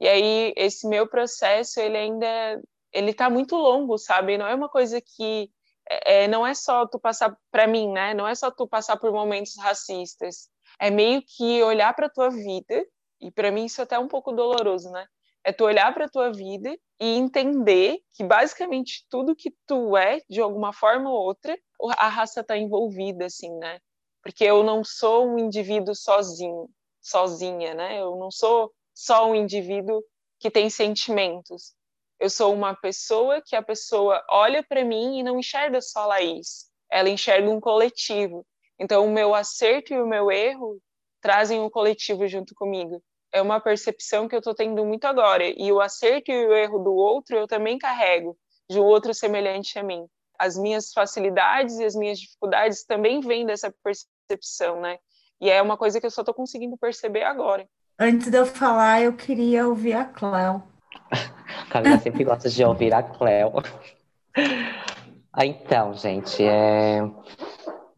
E 0.00 0.08
aí, 0.08 0.52
esse 0.56 0.88
meu 0.88 1.06
processo, 1.06 1.78
ele 1.78 1.96
ainda 1.96 2.60
ele 2.92 3.14
tá 3.14 3.30
muito 3.30 3.54
longo, 3.54 3.96
sabe? 3.96 4.36
Não 4.36 4.46
é 4.46 4.54
uma 4.54 4.68
coisa 4.68 5.00
que 5.00 5.48
é, 5.88 6.26
não 6.26 6.44
é 6.44 6.52
só 6.52 6.84
tu 6.86 6.98
passar 6.98 7.36
para 7.50 7.68
mim, 7.68 7.92
né? 7.92 8.14
Não 8.14 8.26
é 8.26 8.34
só 8.34 8.50
tu 8.50 8.66
passar 8.66 8.96
por 8.96 9.12
momentos 9.12 9.56
racistas. 9.58 10.48
É 10.80 10.90
meio 10.90 11.22
que 11.22 11.62
olhar 11.62 11.94
para 11.94 12.08
tua 12.08 12.28
vida 12.28 12.84
e 13.20 13.30
para 13.30 13.52
mim 13.52 13.66
isso 13.66 13.80
é 13.80 13.84
até 13.84 13.98
um 13.98 14.08
pouco 14.08 14.32
doloroso, 14.32 14.90
né? 14.90 15.06
É 15.44 15.52
tu 15.52 15.64
olhar 15.64 15.94
para 15.94 16.08
tua 16.08 16.32
vida 16.32 16.76
e 17.00 17.16
entender 17.16 18.00
que 18.14 18.24
basicamente 18.24 19.06
tudo 19.08 19.36
que 19.36 19.54
tu 19.64 19.96
é, 19.96 20.20
de 20.28 20.40
alguma 20.40 20.72
forma 20.72 21.08
ou 21.08 21.16
outra, 21.16 21.56
a 21.96 22.08
raça 22.08 22.40
está 22.40 22.56
envolvida, 22.56 23.26
assim, 23.26 23.56
né? 23.58 23.78
Porque 24.22 24.44
eu 24.44 24.64
não 24.64 24.82
sou 24.82 25.28
um 25.28 25.38
indivíduo 25.38 25.94
sozinho, 25.94 26.68
sozinha, 27.08 27.74
né? 27.74 28.00
Eu 28.00 28.16
não 28.16 28.30
sou 28.30 28.72
só 28.94 29.30
um 29.30 29.34
indivíduo 29.34 30.02
que 30.38 30.50
tem 30.50 30.70
sentimentos. 30.70 31.74
Eu 32.18 32.28
sou 32.28 32.52
uma 32.52 32.74
pessoa 32.74 33.40
que 33.44 33.54
a 33.54 33.62
pessoa 33.62 34.24
olha 34.30 34.62
para 34.62 34.84
mim 34.84 35.18
e 35.18 35.22
não 35.22 35.38
enxerga 35.38 35.80
só 35.80 36.00
a 36.00 36.06
Laís, 36.06 36.68
ela 36.90 37.08
enxerga 37.08 37.48
um 37.48 37.60
coletivo. 37.60 38.44
Então, 38.78 39.06
o 39.06 39.10
meu 39.10 39.34
acerto 39.34 39.92
e 39.92 40.00
o 40.00 40.06
meu 40.06 40.30
erro 40.30 40.80
trazem 41.20 41.60
um 41.60 41.70
coletivo 41.70 42.26
junto 42.26 42.54
comigo. 42.54 43.02
É 43.32 43.42
uma 43.42 43.60
percepção 43.60 44.26
que 44.26 44.34
eu 44.34 44.38
estou 44.38 44.54
tendo 44.54 44.84
muito 44.84 45.04
agora. 45.04 45.44
E 45.44 45.70
o 45.72 45.80
acerto 45.80 46.30
e 46.30 46.46
o 46.46 46.54
erro 46.54 46.78
do 46.78 46.94
outro 46.94 47.36
eu 47.36 47.46
também 47.46 47.78
carrego, 47.78 48.36
de 48.70 48.80
um 48.80 48.84
outro 48.84 49.12
semelhante 49.12 49.78
a 49.78 49.82
mim. 49.82 50.06
As 50.38 50.56
minhas 50.56 50.92
facilidades 50.92 51.78
e 51.78 51.84
as 51.84 51.94
minhas 51.94 52.18
dificuldades 52.18 52.84
também 52.84 53.20
vêm 53.20 53.44
dessa 53.44 53.74
percepção, 53.82 54.80
né? 54.80 54.98
E 55.40 55.50
é 55.50 55.60
uma 55.62 55.76
coisa 55.76 56.00
que 56.00 56.06
eu 56.06 56.10
só 56.10 56.22
estou 56.22 56.34
conseguindo 56.34 56.76
perceber 56.76 57.22
agora. 57.22 57.66
Antes 57.98 58.30
de 58.30 58.36
eu 58.36 58.46
falar, 58.46 59.02
eu 59.02 59.12
queria 59.12 59.66
ouvir 59.66 59.94
a 59.94 60.04
Cléo. 60.04 60.62
Camila 61.70 61.98
sempre 61.98 62.24
gosta 62.24 62.48
de 62.48 62.64
ouvir 62.64 62.92
a 62.94 63.02
Cleo. 63.02 63.52
Ah, 65.32 65.46
então, 65.46 65.94
gente, 65.94 66.42
é... 66.42 67.00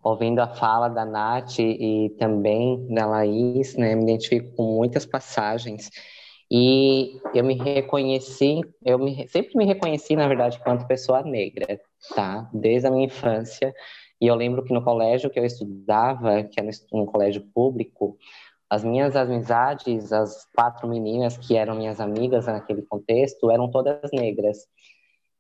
ouvindo 0.03 0.41
a 0.41 0.49
fala 0.49 0.89
da 0.89 1.05
Nath 1.05 1.59
e 1.59 2.15
também 2.19 2.87
da 2.95 3.07
Laís, 3.07 3.77
né, 3.77 3.95
me 3.95 4.03
identifico 4.03 4.55
com 4.57 4.77
muitas 4.77 5.07
passagens 5.07 5.91
e 6.51 7.21
eu 7.33 7.45
me 7.45 7.55
reconheci, 7.55 8.61
eu 8.85 8.99
me, 8.99 9.29
sempre 9.29 9.57
me 9.57 9.65
reconheci, 9.65 10.17
na 10.17 10.27
verdade, 10.27 10.59
quanto 10.59 10.87
pessoa 10.87 11.23
negra, 11.23 11.81
tá? 12.15 12.51
Desde 12.53 12.89
a 12.89 12.91
minha 12.91 13.07
infância. 13.07 13.73
E 14.21 14.27
eu 14.27 14.35
lembro 14.35 14.63
que 14.63 14.73
no 14.73 14.83
colégio 14.83 15.31
que 15.31 15.39
eu 15.39 15.45
estudava, 15.45 16.43
que 16.45 16.61
era 16.61 16.69
um 16.93 17.07
colégio 17.07 17.43
público, 17.55 18.19
as 18.69 18.85
minhas 18.85 19.17
amizades, 19.17 20.13
as 20.13 20.47
quatro 20.55 20.87
meninas 20.87 21.37
que 21.37 21.57
eram 21.57 21.75
minhas 21.75 22.01
amigas 22.01 22.47
naquele 22.47 22.83
contexto, 22.83 23.51
eram 23.51 23.71
todas 23.71 24.11
negras. 24.13 24.59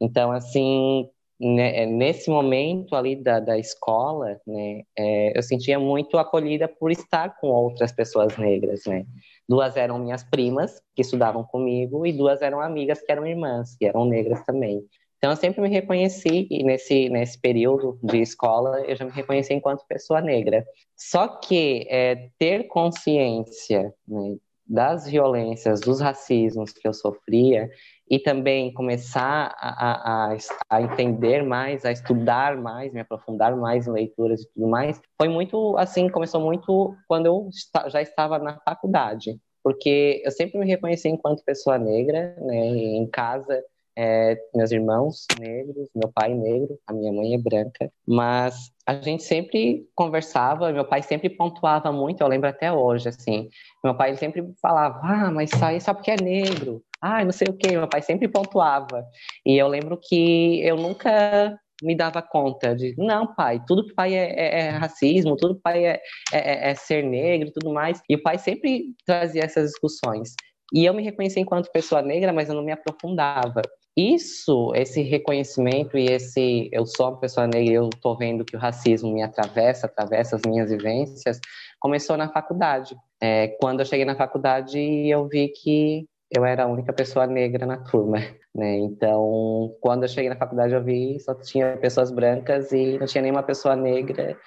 Então, 0.00 0.32
assim, 0.32 1.08
né, 1.38 1.86
nesse 1.86 2.28
momento 2.28 2.96
ali 2.96 3.14
da, 3.14 3.38
da 3.38 3.58
escola, 3.58 4.40
né, 4.46 4.82
é, 4.98 5.38
eu 5.38 5.42
sentia 5.42 5.78
muito 5.78 6.18
acolhida 6.18 6.66
por 6.66 6.90
estar 6.90 7.38
com 7.38 7.48
outras 7.48 7.92
pessoas 7.92 8.36
negras, 8.36 8.82
né? 8.86 9.06
Duas 9.48 9.76
eram 9.76 9.98
minhas 9.98 10.24
primas, 10.24 10.82
que 10.94 11.02
estudavam 11.02 11.44
comigo, 11.44 12.06
e 12.06 12.12
duas 12.12 12.42
eram 12.42 12.60
amigas, 12.60 13.00
que 13.00 13.12
eram 13.12 13.26
irmãs, 13.26 13.76
que 13.76 13.86
eram 13.86 14.04
negras 14.04 14.44
também. 14.44 14.84
Então, 15.20 15.32
eu 15.32 15.36
sempre 15.36 15.60
me 15.60 15.68
reconheci, 15.68 16.48
e 16.50 16.64
nesse, 16.64 17.10
nesse 17.10 17.38
período 17.38 17.98
de 18.02 18.22
escola, 18.22 18.80
eu 18.86 18.96
já 18.96 19.04
me 19.04 19.10
reconheci 19.10 19.52
enquanto 19.52 19.86
pessoa 19.86 20.22
negra. 20.22 20.64
Só 20.96 21.28
que 21.28 21.86
é, 21.90 22.30
ter 22.38 22.68
consciência 22.68 23.92
né, 24.08 24.36
das 24.66 25.06
violências, 25.06 25.80
dos 25.80 26.00
racismos 26.00 26.72
que 26.72 26.88
eu 26.88 26.94
sofria, 26.94 27.68
e 28.08 28.18
também 28.18 28.72
começar 28.72 29.54
a, 29.58 30.30
a, 30.32 30.36
a, 30.70 30.82
entender 30.82 31.44
mais, 31.44 31.84
a 31.84 31.92
estudar 31.92 32.56
mais, 32.56 32.90
me 32.90 33.00
aprofundar 33.00 33.54
mais 33.54 33.86
em 33.86 33.92
leituras 33.92 34.40
e 34.40 34.52
tudo 34.54 34.68
mais, 34.68 35.00
foi 35.18 35.28
muito 35.28 35.76
assim, 35.76 36.08
começou 36.08 36.40
muito 36.40 36.96
quando 37.06 37.26
eu 37.26 37.48
já 37.88 38.00
estava 38.00 38.38
na 38.38 38.58
faculdade, 38.60 39.38
porque 39.62 40.22
eu 40.24 40.30
sempre 40.32 40.58
me 40.58 40.66
reconheci 40.66 41.08
enquanto 41.08 41.44
pessoa 41.44 41.78
negra, 41.78 42.34
né, 42.40 42.56
em 42.56 43.06
casa, 43.06 43.62
é, 44.02 44.34
meus 44.54 44.72
irmãos 44.72 45.26
negros, 45.38 45.90
meu 45.94 46.10
pai 46.10 46.32
negro, 46.32 46.78
a 46.86 46.92
minha 46.94 47.12
mãe 47.12 47.34
é 47.34 47.38
branca, 47.38 47.92
mas 48.08 48.72
a 48.86 48.94
gente 48.94 49.22
sempre 49.22 49.86
conversava, 49.94 50.72
meu 50.72 50.86
pai 50.86 51.02
sempre 51.02 51.28
pontuava 51.28 51.92
muito, 51.92 52.22
eu 52.22 52.26
lembro 52.26 52.48
até 52.48 52.72
hoje, 52.72 53.10
assim, 53.10 53.50
meu 53.84 53.94
pai 53.94 54.16
sempre 54.16 54.42
falava, 54.62 54.98
ah, 55.02 55.30
mas 55.30 55.52
isso 55.52 55.62
aí 55.62 55.78
só 55.82 55.92
porque 55.92 56.12
é 56.12 56.16
negro, 56.16 56.82
ah, 57.02 57.22
não 57.22 57.32
sei 57.32 57.48
o 57.50 57.52
quê, 57.52 57.72
meu 57.72 57.88
pai 57.88 58.00
sempre 58.00 58.26
pontuava. 58.26 59.04
E 59.44 59.58
eu 59.58 59.68
lembro 59.68 59.98
que 60.02 60.62
eu 60.66 60.76
nunca 60.76 61.58
me 61.82 61.94
dava 61.94 62.22
conta 62.22 62.74
de, 62.74 62.94
não, 62.96 63.34
pai, 63.34 63.62
tudo 63.66 63.86
que 63.86 63.94
pai 63.94 64.14
é, 64.14 64.32
é, 64.32 64.60
é 64.60 64.70
racismo, 64.70 65.36
tudo 65.36 65.60
pai 65.60 65.84
é, 65.84 66.00
é, 66.32 66.38
é, 66.38 66.70
é 66.70 66.74
ser 66.74 67.04
negro 67.04 67.48
e 67.48 67.52
tudo 67.52 67.70
mais. 67.70 68.00
E 68.08 68.14
o 68.14 68.22
pai 68.22 68.38
sempre 68.38 68.94
trazia 69.04 69.44
essas 69.44 69.70
discussões. 69.70 70.34
E 70.72 70.84
eu 70.84 70.94
me 70.94 71.02
reconheci 71.02 71.40
enquanto 71.40 71.70
pessoa 71.72 72.00
negra, 72.00 72.32
mas 72.32 72.48
eu 72.48 72.54
não 72.54 72.62
me 72.62 72.72
aprofundava. 72.72 73.62
Isso, 73.96 74.72
esse 74.74 75.02
reconhecimento 75.02 75.98
e 75.98 76.06
esse 76.06 76.68
eu 76.72 76.86
sou 76.86 77.08
uma 77.08 77.18
pessoa 77.18 77.46
negra, 77.46 77.74
eu 77.74 77.90
estou 77.92 78.16
vendo 78.16 78.44
que 78.44 78.56
o 78.56 78.58
racismo 78.58 79.12
me 79.12 79.22
atravessa, 79.22 79.86
atravessa 79.86 80.36
as 80.36 80.42
minhas 80.46 80.70
vivências, 80.70 81.40
começou 81.80 82.16
na 82.16 82.28
faculdade. 82.32 82.96
É, 83.20 83.48
quando 83.60 83.80
eu 83.80 83.86
cheguei 83.86 84.04
na 84.04 84.14
faculdade, 84.14 84.78
eu 84.78 85.26
vi 85.28 85.48
que 85.48 86.06
eu 86.30 86.44
era 86.44 86.64
a 86.64 86.66
única 86.66 86.92
pessoa 86.92 87.26
negra 87.26 87.66
na 87.66 87.78
turma, 87.78 88.18
né? 88.54 88.78
Então, 88.78 89.74
quando 89.80 90.04
eu 90.04 90.08
cheguei 90.08 90.30
na 90.30 90.36
faculdade, 90.36 90.72
eu 90.72 90.82
vi 90.82 91.18
só 91.20 91.34
tinha 91.34 91.76
pessoas 91.76 92.12
brancas 92.12 92.70
e 92.72 92.96
não 92.98 93.06
tinha 93.06 93.22
nenhuma 93.22 93.42
pessoa 93.42 93.74
negra. 93.74 94.38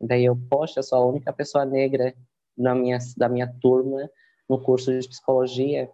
Daí 0.00 0.24
eu, 0.24 0.36
poxa, 0.48 0.82
sou 0.82 0.98
a 0.98 1.06
única 1.06 1.32
pessoa 1.32 1.64
negra 1.64 2.14
na 2.56 2.74
minha, 2.74 2.98
da 3.16 3.28
minha 3.28 3.52
turma 3.60 4.08
no 4.48 4.60
curso 4.62 4.96
de 4.96 5.08
psicologia. 5.08 5.90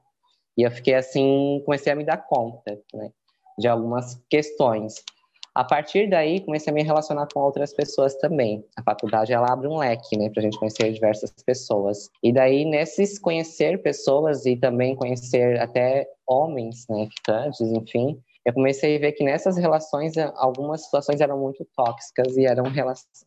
E 0.59 0.63
eu 0.65 0.71
fiquei 0.73 0.95
assim, 0.95 1.63
comecei 1.65 1.93
a 1.93 1.97
me 1.97 2.05
dar 2.05 2.17
conta, 2.17 2.77
né? 2.93 3.11
De 3.57 3.69
algumas 3.69 4.21
questões. 4.29 5.05
A 5.55 5.65
partir 5.65 6.11
daí, 6.11 6.41
comecei 6.41 6.73
a 6.73 6.75
me 6.75 6.83
relacionar 6.83 7.29
com 7.33 7.41
outras 7.41 7.73
pessoas 7.73 8.17
também. 8.17 8.65
A 8.77 8.83
faculdade, 8.83 9.33
ela 9.33 9.53
abre 9.53 9.69
um 9.69 9.79
leque, 9.79 10.17
né, 10.17 10.31
a 10.37 10.41
gente 10.41 10.59
conhecer 10.59 10.93
diversas 10.93 11.33
pessoas. 11.45 12.11
E 12.23 12.33
daí, 12.33 12.65
nesses 12.65 13.19
conhecer 13.19 13.83
pessoas 13.83 14.47
e 14.47 14.57
também 14.57 14.95
conhecer 14.95 15.61
até 15.61 16.09
homens, 16.27 16.87
né, 16.89 17.09
ficantes, 17.17 17.61
enfim, 17.61 18.21
eu 18.45 18.53
comecei 18.53 18.97
a 18.97 19.01
ver 19.01 19.13
que 19.13 19.25
nessas 19.25 19.57
relações, 19.57 20.17
algumas 20.37 20.85
situações 20.85 21.21
eram 21.21 21.39
muito 21.39 21.67
tóxicas 21.77 22.37
e 22.37 22.47
eram 22.47 22.65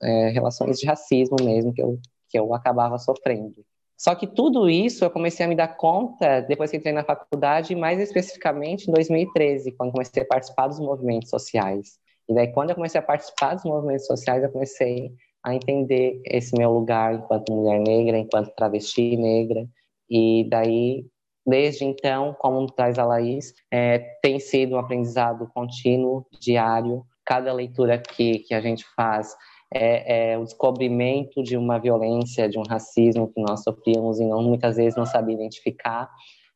é, 0.01 0.29
relações 0.29 0.79
de 0.79 0.85
racismo 0.85 1.35
mesmo 1.43 1.73
que 1.73 1.81
eu, 1.81 1.99
que 2.29 2.39
eu 2.39 2.53
acabava 2.53 2.97
sofrendo. 2.97 3.63
Só 4.01 4.15
que 4.15 4.25
tudo 4.25 4.67
isso 4.67 5.05
eu 5.05 5.11
comecei 5.11 5.45
a 5.45 5.49
me 5.49 5.55
dar 5.55 5.77
conta 5.77 6.41
depois 6.41 6.71
que 6.71 6.77
entrei 6.77 6.91
na 6.91 7.03
faculdade, 7.03 7.75
mais 7.75 7.99
especificamente 7.99 8.89
em 8.89 8.93
2013, 8.93 9.73
quando 9.73 9.91
comecei 9.91 10.23
a 10.23 10.25
participar 10.25 10.69
dos 10.69 10.79
movimentos 10.79 11.29
sociais. 11.29 11.99
E 12.27 12.33
daí, 12.33 12.51
quando 12.51 12.71
eu 12.71 12.75
comecei 12.75 12.97
a 12.97 13.03
participar 13.03 13.53
dos 13.53 13.63
movimentos 13.63 14.07
sociais, 14.07 14.41
eu 14.41 14.51
comecei 14.51 15.11
a 15.43 15.53
entender 15.53 16.19
esse 16.25 16.57
meu 16.57 16.71
lugar 16.71 17.13
enquanto 17.13 17.53
mulher 17.53 17.79
negra, 17.79 18.17
enquanto 18.17 18.55
travesti 18.55 19.15
negra. 19.15 19.67
E 20.09 20.47
daí, 20.49 21.05
desde 21.45 21.85
então, 21.85 22.35
como 22.39 22.65
traz 22.71 22.97
a 22.97 23.05
Laís, 23.05 23.53
é, 23.69 23.99
tem 24.23 24.39
sido 24.39 24.77
um 24.77 24.79
aprendizado 24.79 25.47
contínuo, 25.53 26.25
diário. 26.39 27.05
Cada 27.23 27.53
leitura 27.53 27.99
que, 27.99 28.39
que 28.39 28.55
a 28.55 28.61
gente 28.61 28.83
faz 28.95 29.35
é, 29.73 30.31
é 30.31 30.37
o 30.37 30.43
descobrimento 30.43 31.41
de 31.41 31.55
uma 31.57 31.79
violência, 31.79 32.49
de 32.49 32.59
um 32.59 32.63
racismo 32.63 33.31
que 33.33 33.41
nós 33.41 33.63
sofríamos 33.63 34.19
e 34.19 34.25
não 34.25 34.43
muitas 34.43 34.75
vezes 34.75 34.95
não 34.95 35.05
sabia 35.05 35.35
identificar. 35.35 36.09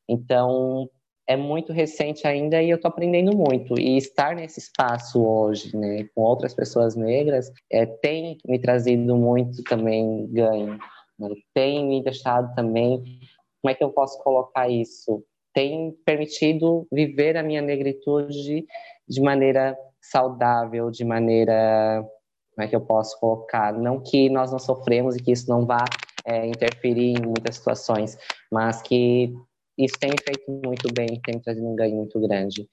Então, 0.08 0.90
é 1.28 1.36
muito 1.36 1.74
recente 1.74 2.28
ainda 2.28 2.62
e 2.62 2.70
eu 2.70 2.76
estou 2.76 2.90
aprendendo 2.90 3.36
muito. 3.36 3.80
E 3.80 3.98
estar 3.98 4.36
nesse 4.36 4.60
espaço 4.60 5.24
hoje, 5.26 5.76
né, 5.76 6.08
com 6.14 6.22
outras 6.22 6.54
pessoas 6.54 6.96
negras, 6.96 7.52
é, 7.72 7.86
tem 7.86 8.38
me 8.46 8.60
trazido 8.60 9.16
muito 9.16 9.64
também 9.64 10.28
ganho. 10.28 10.78
Né? 11.18 11.30
Tem 11.54 11.86
me 11.86 12.04
deixado 12.04 12.54
também. 12.54 12.98
Como 13.62 13.72
é 13.72 13.74
que 13.74 13.84
eu 13.84 13.90
posso 13.90 14.22
colocar 14.22 14.70
isso? 14.70 15.24
Tem 15.54 15.96
permitido 16.06 16.86
viver 16.92 17.38
a 17.38 17.44
minha 17.44 17.62
negritude 17.62 18.66
de 19.08 19.22
maneira 19.22 19.78
saudável, 20.02 20.92
de 20.92 21.04
maneira. 21.04 22.06
Como 22.56 22.66
é 22.66 22.68
que 22.70 22.76
eu 22.76 22.82
posso 22.82 23.20
colocar? 23.20 23.74
Não 23.74 24.00
que 24.00 24.30
nós 24.30 24.52
não 24.52 24.60
sofremos 24.60 25.16
e 25.16 25.22
que 25.22 25.32
isso 25.32 25.50
não 25.50 25.66
vá 25.66 25.84
é, 26.26 26.48
interferir 26.48 27.18
em 27.18 27.22
muitas 27.22 27.56
situações, 27.56 28.18
mas 28.52 28.82
que 28.82 29.34
isso 29.78 29.96
tem 30.00 30.12
feito 30.24 30.50
muito 30.66 30.92
bem, 30.94 31.20
tem 31.24 31.40
trazido 31.40 31.68
um 31.68 31.76
ganho 31.76 31.98
muito 31.98 32.20
grande. 32.22 32.68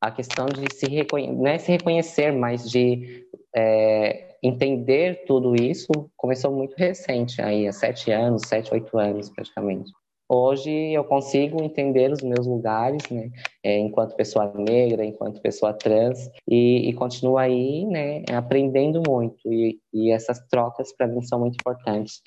A 0.00 0.10
questão 0.10 0.46
de 0.46 0.72
se 0.74 0.86
reconhecer, 0.86 1.32
não 1.32 1.46
é 1.46 1.58
se 1.58 1.72
reconhecer, 1.72 2.32
mas 2.32 2.68
de 2.68 3.26
é, 3.56 4.36
entender 4.42 5.24
tudo 5.26 5.54
isso 5.54 5.88
começou 6.16 6.52
muito 6.52 6.74
recente, 6.76 7.40
aí 7.40 7.66
há 7.66 7.72
sete 7.72 8.10
anos, 8.10 8.42
sete, 8.46 8.72
oito 8.74 8.98
anos 8.98 9.30
praticamente. 9.30 9.90
Hoje 10.34 10.70
eu 10.70 11.04
consigo 11.04 11.62
entender 11.62 12.10
os 12.10 12.22
meus 12.22 12.46
lugares, 12.46 13.02
né, 13.10 13.30
é, 13.62 13.78
enquanto 13.78 14.16
pessoa 14.16 14.50
negra, 14.56 15.04
enquanto 15.04 15.42
pessoa 15.42 15.74
trans, 15.74 16.30
e, 16.48 16.88
e 16.88 16.94
continuo 16.94 17.36
aí, 17.36 17.84
né, 17.84 18.22
aprendendo 18.34 19.02
muito, 19.06 19.36
e, 19.44 19.78
e 19.92 20.10
essas 20.10 20.40
trocas 20.48 20.90
para 20.96 21.06
mim 21.06 21.20
são 21.20 21.38
muito 21.38 21.56
importantes. 21.56 22.22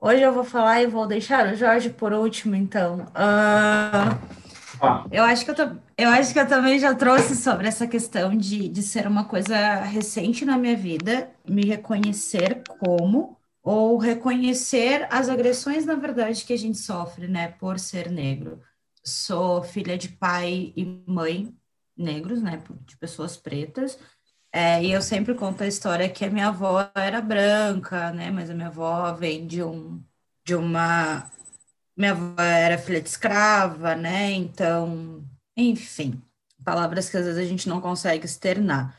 Hoje 0.00 0.22
eu 0.22 0.32
vou 0.32 0.42
falar 0.42 0.80
e 0.80 0.86
vou 0.86 1.06
deixar 1.06 1.52
o 1.52 1.54
Jorge 1.54 1.90
por 1.90 2.14
último, 2.14 2.56
então. 2.56 3.00
Uh, 3.10 4.16
eu, 5.12 5.22
acho 5.24 5.44
que 5.44 5.50
eu, 5.50 5.70
eu 5.98 6.08
acho 6.08 6.32
que 6.32 6.40
eu 6.40 6.48
também 6.48 6.78
já 6.78 6.94
trouxe 6.94 7.36
sobre 7.36 7.68
essa 7.68 7.86
questão 7.86 8.34
de, 8.34 8.70
de 8.70 8.82
ser 8.82 9.06
uma 9.06 9.24
coisa 9.24 9.74
recente 9.82 10.46
na 10.46 10.56
minha 10.56 10.74
vida, 10.74 11.28
me 11.46 11.66
reconhecer 11.66 12.62
como, 12.78 13.36
ou 13.62 13.98
reconhecer 13.98 15.06
as 15.10 15.28
agressões, 15.28 15.84
na 15.84 15.94
verdade, 15.94 16.44
que 16.44 16.52
a 16.52 16.58
gente 16.58 16.78
sofre, 16.78 17.28
né, 17.28 17.48
por 17.48 17.78
ser 17.78 18.10
negro. 18.10 18.60
Sou 19.04 19.62
filha 19.62 19.96
de 19.98 20.08
pai 20.08 20.72
e 20.76 20.84
mãe 21.06 21.54
negros, 21.96 22.42
né, 22.42 22.62
de 22.86 22.96
pessoas 22.96 23.36
pretas. 23.36 23.98
É, 24.52 24.82
e 24.82 24.90
eu 24.92 25.00
sempre 25.00 25.34
conto 25.34 25.62
a 25.62 25.66
história 25.66 26.08
que 26.08 26.24
a 26.24 26.30
minha 26.30 26.48
avó 26.48 26.90
era 26.94 27.20
branca, 27.20 28.12
né? 28.12 28.30
Mas 28.30 28.50
a 28.50 28.54
minha 28.54 28.66
avó 28.68 29.12
vem 29.14 29.46
de 29.46 29.62
um 29.62 30.02
de 30.44 30.54
uma 30.54 31.30
minha 31.96 32.12
avó 32.12 32.42
era 32.42 32.78
filha 32.78 33.00
de 33.00 33.08
escrava, 33.08 33.94
né? 33.94 34.32
Então, 34.32 35.24
enfim, 35.56 36.20
palavras 36.64 37.08
que 37.10 37.16
às 37.16 37.24
vezes 37.26 37.40
a 37.40 37.48
gente 37.48 37.68
não 37.68 37.80
consegue 37.80 38.24
externar. 38.26 38.96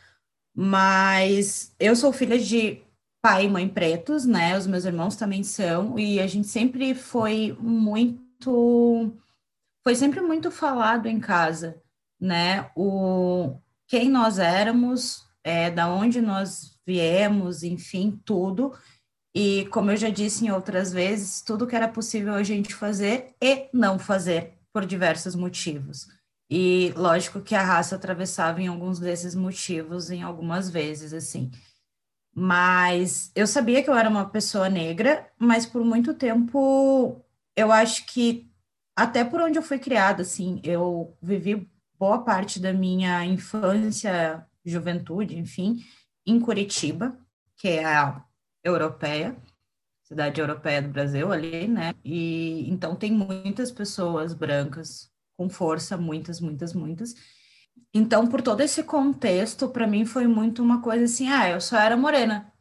Mas 0.56 1.74
eu 1.80 1.96
sou 1.96 2.14
filha 2.14 2.40
de 2.40 2.82
pai 3.22 3.46
e 3.46 3.50
mãe 3.50 3.68
pretos, 3.70 4.26
né? 4.26 4.58
Os 4.58 4.68
meus 4.68 4.86
irmãos 4.86 5.16
também 5.16 5.44
são, 5.44 5.98
e 5.98 6.20
a 6.20 6.28
gente 6.28 6.48
sempre 6.48 6.96
foi 6.96 7.56
muito 7.60 9.14
foi 9.84 9.96
sempre 9.96 10.22
muito 10.22 10.52
falado 10.52 11.08
em 11.08 11.20
casa, 11.20 11.82
né? 12.20 12.70
O 12.76 13.58
quem 13.88 14.10
nós 14.10 14.40
éramos, 14.40 15.24
é, 15.44 15.70
da 15.70 15.90
onde 15.90 16.22
nós 16.22 16.80
viemos, 16.86 17.64
enfim, 17.64 18.20
tudo. 18.24 18.74
E 19.36 19.66
como 19.68 19.92
eu 19.92 19.98
já 19.98 20.10
disse 20.10 20.46
em 20.46 20.52
outras 20.52 20.92
vezes, 20.94 21.42
tudo 21.42 21.68
que 21.68 21.76
era 21.76 21.88
possível 21.88 22.34
a 22.34 22.44
gente 22.44 22.74
fazer 22.74 23.36
e 23.42 23.70
não 23.74 24.00
fazer 24.00 24.54
por 24.74 24.86
diversos 24.86 25.36
motivos. 25.36 26.08
E 26.50 26.94
lógico 26.96 27.42
que 27.42 27.56
a 27.56 27.64
raça 27.64 27.96
atravessava 27.96 28.62
em 28.62 28.68
alguns 28.68 29.00
desses 29.00 29.36
motivos, 29.36 30.12
em 30.12 30.22
algumas 30.22 30.70
vezes, 30.70 31.14
assim. 31.14 31.50
Mas 32.34 33.32
eu 33.36 33.46
sabia 33.46 33.84
que 33.84 33.90
eu 33.90 33.96
era 33.96 34.10
uma 34.10 34.30
pessoa 34.30 34.70
negra, 34.70 35.30
mas 35.38 35.66
por 35.66 35.84
muito 35.84 36.14
tempo 36.14 37.22
eu 37.56 37.72
acho 37.72 38.06
que 38.08 38.50
até 38.96 39.24
por 39.24 39.42
onde 39.42 39.58
eu 39.58 39.64
fui 39.64 39.80
criada, 39.80 40.22
assim, 40.22 40.62
eu 40.64 41.16
vivi 41.22 41.70
boa 42.00 42.24
parte 42.24 42.60
da 42.60 42.74
minha 42.74 43.26
infância 43.26 44.46
juventude, 44.66 45.38
enfim, 45.38 45.84
em 46.26 46.40
Curitiba, 46.40 47.18
que 47.58 47.68
é 47.68 47.86
a 47.86 48.24
europeia. 48.64 49.36
cidade 50.04 50.42
europeia 50.42 50.82
do 50.82 50.90
Brasil 50.90 51.32
ali, 51.32 51.68
né? 51.68 51.94
E 52.04 52.70
então 52.70 52.96
tem 52.96 53.12
muitas 53.12 53.72
pessoas 53.72 54.34
brancas 54.34 55.12
com 55.38 55.50
força, 55.50 55.98
muitas, 55.98 56.40
muitas, 56.42 56.74
muitas. 56.74 57.16
Então, 57.94 58.28
por 58.28 58.42
todo 58.42 58.62
esse 58.62 58.84
contexto, 58.84 59.70
para 59.70 59.88
mim 59.88 60.06
foi 60.06 60.28
muito 60.28 60.64
uma 60.64 60.82
coisa 60.82 61.06
assim, 61.06 61.28
ah, 61.30 61.50
eu 61.50 61.60
só 61.60 61.78
era 61.78 61.98
morena, 61.98 62.52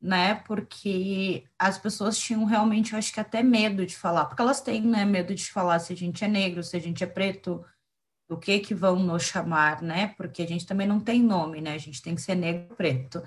né? 0.00 0.36
Porque 0.46 1.44
as 1.58 1.76
pessoas 1.78 2.18
tinham 2.18 2.44
realmente, 2.44 2.92
eu 2.92 2.98
acho 2.98 3.12
que 3.12 3.20
até 3.20 3.42
medo 3.42 3.84
de 3.84 3.96
falar, 3.96 4.26
porque 4.26 4.42
elas 4.42 4.60
têm, 4.60 4.82
né, 4.82 5.04
medo 5.04 5.34
de 5.34 5.50
falar 5.50 5.78
se 5.80 5.92
a 5.92 5.96
gente 5.96 6.24
é 6.24 6.28
negro, 6.28 6.62
se 6.62 6.76
a 6.76 6.80
gente 6.80 7.02
é 7.02 7.06
preto, 7.06 7.64
do 8.28 8.36
que 8.36 8.58
que 8.58 8.74
vão 8.74 8.96
nos 8.96 9.22
chamar, 9.24 9.82
né? 9.82 10.08
Porque 10.16 10.42
a 10.42 10.46
gente 10.46 10.66
também 10.66 10.86
não 10.86 11.00
tem 11.00 11.22
nome, 11.22 11.60
né? 11.60 11.74
A 11.74 11.78
gente 11.78 12.02
tem 12.02 12.14
que 12.14 12.22
ser 12.22 12.34
negro 12.34 12.74
preto. 12.76 13.22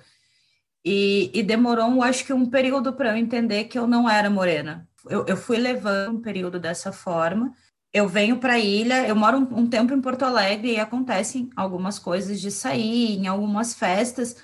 E, 0.84 1.32
e 1.34 1.44
demorou, 1.44 1.90
eu 1.92 2.04
acho 2.04 2.26
que 2.26 2.34
um 2.34 2.50
período 2.50 2.94
para 2.94 3.12
eu 3.12 3.16
entender 3.18 3.66
que 3.66 3.78
eu 3.78 3.88
não 3.88 4.10
era 4.10 4.30
morena. 4.30 4.88
Eu, 5.10 5.26
eu 5.26 5.38
fui 5.38 5.58
levando 5.58 6.18
um 6.18 6.22
período 6.22 6.60
dessa 6.60 6.92
forma. 6.92 7.54
Eu 7.94 8.08
venho 8.08 8.40
para 8.40 8.54
a 8.54 8.60
ilha, 8.60 9.08
eu 9.08 9.16
moro 9.16 9.38
um, 9.40 9.60
um 9.62 9.70
tempo 9.70 9.94
em 9.94 10.02
Porto 10.02 10.24
Alegre 10.24 10.74
e 10.74 10.80
acontecem 10.80 11.50
algumas 11.56 11.98
coisas 11.98 12.40
de 12.40 12.52
sair 12.52 13.18
em 13.18 13.28
algumas 13.28 13.74
festas 13.74 14.38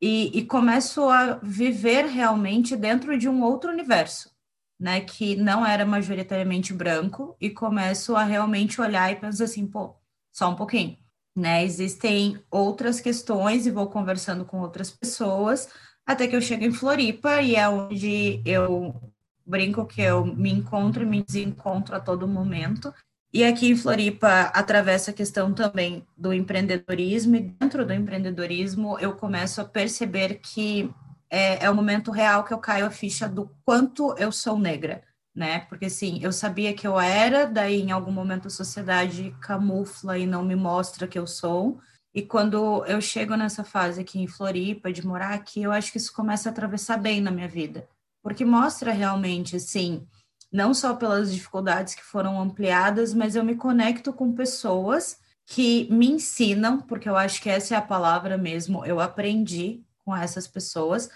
e, 0.00 0.36
e 0.36 0.44
começo 0.44 1.08
a 1.08 1.34
viver 1.42 2.06
realmente 2.06 2.76
dentro 2.76 3.16
de 3.16 3.28
um 3.28 3.42
outro 3.42 3.70
universo 3.70 4.34
né, 4.78 5.00
que 5.00 5.36
não 5.36 5.64
era 5.64 5.86
majoritariamente 5.86 6.72
branco, 6.72 7.36
e 7.40 7.50
começo 7.50 8.16
a 8.16 8.24
realmente 8.24 8.80
olhar 8.80 9.10
e 9.10 9.16
pensar 9.16 9.44
assim, 9.44 9.66
pô, 9.66 9.96
só 10.32 10.50
um 10.50 10.56
pouquinho, 10.56 10.98
né? 11.36 11.64
Existem 11.64 12.42
outras 12.50 13.00
questões 13.00 13.66
e 13.66 13.70
vou 13.70 13.88
conversando 13.88 14.44
com 14.44 14.60
outras 14.60 14.90
pessoas, 14.90 15.68
até 16.06 16.26
que 16.26 16.36
eu 16.36 16.42
chego 16.42 16.64
em 16.64 16.72
Floripa 16.72 17.40
e 17.40 17.56
é 17.56 17.68
onde 17.68 18.42
eu 18.44 19.13
brinco 19.46 19.86
que 19.86 20.00
eu 20.02 20.24
me 20.24 20.50
encontro 20.50 21.02
e 21.02 21.06
me 21.06 21.22
desencontro 21.22 21.94
a 21.94 22.00
todo 22.00 22.26
momento. 22.26 22.92
E 23.32 23.42
aqui 23.42 23.68
em 23.68 23.76
Floripa 23.76 24.52
atravessa 24.54 25.10
a 25.10 25.14
questão 25.14 25.52
também 25.52 26.06
do 26.16 26.32
empreendedorismo, 26.32 27.34
e 27.34 27.40
dentro 27.40 27.84
do 27.84 27.92
empreendedorismo 27.92 28.96
eu 29.00 29.14
começo 29.14 29.60
a 29.60 29.64
perceber 29.64 30.36
que 30.36 30.88
é, 31.28 31.64
é 31.64 31.70
o 31.70 31.74
momento 31.74 32.12
real 32.12 32.44
que 32.44 32.54
eu 32.54 32.58
caio 32.58 32.86
a 32.86 32.90
ficha 32.90 33.28
do 33.28 33.50
quanto 33.64 34.14
eu 34.18 34.30
sou 34.30 34.56
negra, 34.56 35.02
né? 35.34 35.60
Porque 35.68 35.86
assim, 35.86 36.20
eu 36.22 36.32
sabia 36.32 36.72
que 36.72 36.86
eu 36.86 36.98
era, 36.98 37.44
daí 37.44 37.80
em 37.80 37.90
algum 37.90 38.12
momento 38.12 38.46
a 38.46 38.50
sociedade 38.50 39.34
camufla 39.40 40.16
e 40.16 40.26
não 40.26 40.44
me 40.44 40.54
mostra 40.54 41.08
que 41.08 41.18
eu 41.18 41.26
sou. 41.26 41.80
E 42.14 42.22
quando 42.22 42.84
eu 42.86 43.00
chego 43.00 43.34
nessa 43.34 43.64
fase 43.64 44.00
aqui 44.00 44.20
em 44.20 44.28
Floripa, 44.28 44.92
de 44.92 45.04
morar 45.04 45.34
aqui, 45.34 45.60
eu 45.60 45.72
acho 45.72 45.90
que 45.90 45.98
isso 45.98 46.12
começa 46.12 46.48
a 46.48 46.52
atravessar 46.52 46.98
bem 46.98 47.20
na 47.20 47.32
minha 47.32 47.48
vida. 47.48 47.88
Porque 48.24 48.42
mostra 48.42 48.90
realmente, 48.90 49.54
assim, 49.54 50.08
não 50.50 50.72
só 50.72 50.94
pelas 50.94 51.30
dificuldades 51.30 51.94
que 51.94 52.02
foram 52.02 52.40
ampliadas, 52.40 53.12
mas 53.12 53.36
eu 53.36 53.44
me 53.44 53.54
conecto 53.54 54.14
com 54.14 54.32
pessoas 54.32 55.20
que 55.44 55.86
me 55.92 56.08
ensinam, 56.08 56.80
porque 56.80 57.06
eu 57.06 57.16
acho 57.18 57.42
que 57.42 57.50
essa 57.50 57.74
é 57.74 57.76
a 57.76 57.82
palavra 57.82 58.38
mesmo, 58.38 58.82
eu 58.86 58.98
aprendi 58.98 59.84
com 60.02 60.16
essas 60.16 60.48
pessoas, 60.48 61.10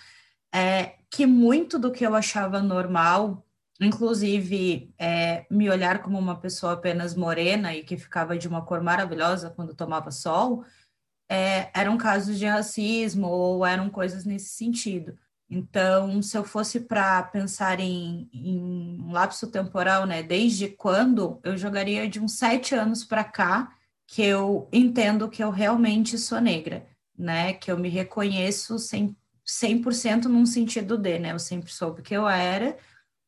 é, 0.54 0.96
que 1.10 1.24
muito 1.24 1.78
do 1.78 1.90
que 1.90 2.04
eu 2.04 2.14
achava 2.14 2.60
normal, 2.60 3.42
inclusive 3.80 4.92
é, 4.98 5.46
me 5.50 5.70
olhar 5.70 6.02
como 6.02 6.18
uma 6.18 6.38
pessoa 6.38 6.74
apenas 6.74 7.14
morena 7.14 7.74
e 7.74 7.84
que 7.84 7.96
ficava 7.96 8.36
de 8.36 8.46
uma 8.46 8.60
cor 8.66 8.82
maravilhosa 8.82 9.48
quando 9.48 9.74
tomava 9.74 10.10
sol, 10.10 10.62
é, 11.26 11.70
eram 11.74 11.96
casos 11.96 12.38
de 12.38 12.44
racismo 12.44 13.28
ou 13.28 13.64
eram 13.64 13.88
coisas 13.88 14.26
nesse 14.26 14.50
sentido. 14.50 15.16
Então, 15.50 16.20
se 16.20 16.36
eu 16.36 16.44
fosse 16.44 16.80
para 16.80 17.22
pensar 17.22 17.80
em, 17.80 18.28
em, 18.32 19.00
um 19.00 19.12
lapso 19.12 19.50
temporal, 19.50 20.06
né, 20.06 20.22
desde 20.22 20.68
quando, 20.68 21.40
eu 21.42 21.56
jogaria 21.56 22.08
de 22.08 22.20
uns 22.20 22.34
sete 22.34 22.74
anos 22.74 23.04
para 23.04 23.24
cá 23.24 23.74
que 24.06 24.22
eu 24.22 24.68
entendo 24.72 25.28
que 25.28 25.42
eu 25.42 25.50
realmente 25.50 26.18
sou 26.18 26.40
negra 26.40 26.86
né? 27.18 27.52
Que 27.52 27.70
eu 27.72 27.76
me 27.76 27.88
reconheço 27.88 28.76
100%, 28.76 29.16
100% 29.44 30.24
num 30.26 30.46
sentido 30.46 30.96
de, 30.96 31.18
né? 31.18 31.32
Eu 31.32 31.38
sempre 31.38 31.72
soube 31.72 32.02
que 32.02 32.14
eu 32.14 32.28
era, 32.28 32.78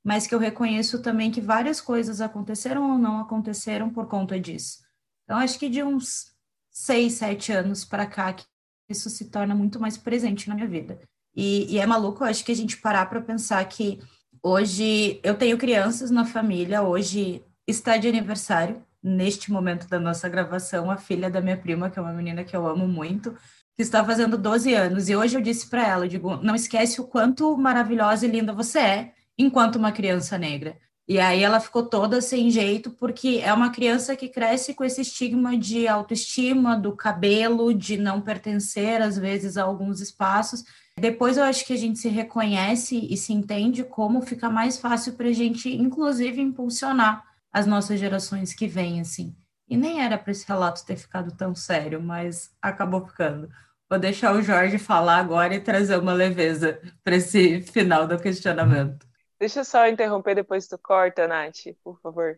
mas 0.05 0.27
que 0.27 0.35
eu 0.35 0.39
reconheço 0.39 1.03
também 1.03 1.31
que 1.31 1.41
várias 1.41 1.81
coisas 1.81 2.21
aconteceram 2.21 2.93
ou 2.93 2.99
não 2.99 3.21
aconteceram 3.21 3.91
por 3.91 4.07
conta 4.07 4.39
disso. 4.39 4.79
Então, 5.25 5.39
acho 5.39 5.59
que 5.59 5.69
de 5.69 5.83
uns 5.83 6.33
seis, 6.71 7.15
sete 7.15 7.53
anos 7.53 7.85
para 7.85 8.07
cá, 8.07 8.33
que 8.33 8.45
isso 8.89 9.11
se 9.11 9.31
torna 9.31 9.55
muito 9.55 9.81
mais 9.81 9.97
presente 9.97 10.49
na 10.49 10.55
minha 10.55 10.69
vida. 10.69 11.01
E, 11.41 11.75
e 11.75 11.79
é 11.79 11.87
maluco, 11.87 12.23
acho 12.23 12.45
que 12.45 12.53
a 12.53 12.55
gente 12.55 12.77
parar 12.77 13.07
para 13.07 13.19
pensar 13.19 13.65
que 13.65 13.99
hoje 14.43 15.19
eu 15.23 15.35
tenho 15.35 15.57
crianças 15.57 16.11
na 16.11 16.27
família, 16.27 16.83
hoje 16.83 17.43
está 17.67 17.97
de 17.97 18.07
aniversário, 18.07 18.83
neste 19.03 19.51
momento 19.51 19.89
da 19.89 19.99
nossa 19.99 20.29
gravação, 20.29 20.91
a 20.91 20.99
filha 20.99 21.31
da 21.31 21.41
minha 21.41 21.57
prima, 21.57 21.89
que 21.89 21.99
é 21.99 22.03
uma 22.03 22.13
menina 22.13 22.45
que 22.45 22.55
eu 22.55 22.67
amo 22.67 22.87
muito, 22.87 23.35
que 23.75 23.81
está 23.81 24.05
fazendo 24.05 24.37
12 24.37 24.75
anos. 24.75 25.09
E 25.09 25.17
hoje 25.17 25.35
eu 25.35 25.41
disse 25.41 25.67
para 25.67 25.89
ela, 25.89 26.07
digo, 26.07 26.37
não 26.43 26.55
esquece 26.55 27.01
o 27.01 27.05
quanto 27.05 27.57
maravilhosa 27.57 28.27
e 28.27 28.31
linda 28.31 28.53
você 28.53 28.79
é 28.79 29.13
enquanto 29.39 29.77
uma 29.77 29.93
criança 29.93 30.37
negra. 30.37 30.77
E 31.09 31.19
aí 31.19 31.43
ela 31.43 31.59
ficou 31.59 31.87
toda 31.87 32.21
sem 32.21 32.51
jeito, 32.51 32.91
porque 32.91 33.41
é 33.43 33.51
uma 33.53 33.71
criança 33.71 34.15
que 34.15 34.29
cresce 34.29 34.75
com 34.75 34.85
esse 34.85 35.01
estigma 35.01 35.57
de 35.57 35.89
autoestima, 35.89 36.79
do 36.79 36.95
cabelo, 36.95 37.73
de 37.73 37.97
não 37.97 38.21
pertencer, 38.21 39.01
às 39.01 39.17
vezes, 39.17 39.57
a 39.57 39.63
alguns 39.63 40.03
espaços. 40.03 40.63
Depois 41.01 41.39
eu 41.39 41.45
acho 41.45 41.65
que 41.65 41.73
a 41.73 41.77
gente 41.79 41.99
se 41.99 42.11
reconhece 42.11 43.09
e 43.11 43.17
se 43.17 43.33
entende 43.33 43.83
como 43.83 44.21
fica 44.21 44.51
mais 44.51 44.79
fácil 44.79 45.15
para 45.15 45.29
a 45.29 45.33
gente, 45.33 45.75
inclusive, 45.75 46.43
impulsionar 46.43 47.25
as 47.51 47.67
nossas 47.67 47.99
gerações 47.99 48.53
que 48.53 48.69
vêm, 48.69 49.01
assim. 49.01 49.35
E 49.67 49.79
nem 49.79 50.03
era 50.03 50.19
para 50.19 50.31
esse 50.31 50.47
relato 50.47 50.85
ter 50.85 50.97
ficado 50.97 51.35
tão 51.35 51.55
sério, 51.55 52.03
mas 52.03 52.55
acabou 52.61 53.07
ficando. 53.07 53.49
Vou 53.89 53.99
deixar 53.99 54.35
o 54.35 54.43
Jorge 54.43 54.79
falar 54.79 55.17
agora 55.17 55.55
e 55.55 55.61
trazer 55.61 55.97
uma 55.97 56.13
leveza 56.13 56.79
para 57.03 57.17
esse 57.17 57.63
final 57.63 58.07
do 58.07 58.19
questionamento. 58.19 59.07
Deixa 59.39 59.61
eu 59.61 59.65
só 59.65 59.89
interromper 59.89 60.35
depois 60.35 60.69
do 60.69 60.77
corta, 60.77 61.27
Nath, 61.27 61.75
por 61.83 61.99
favor. 62.01 62.37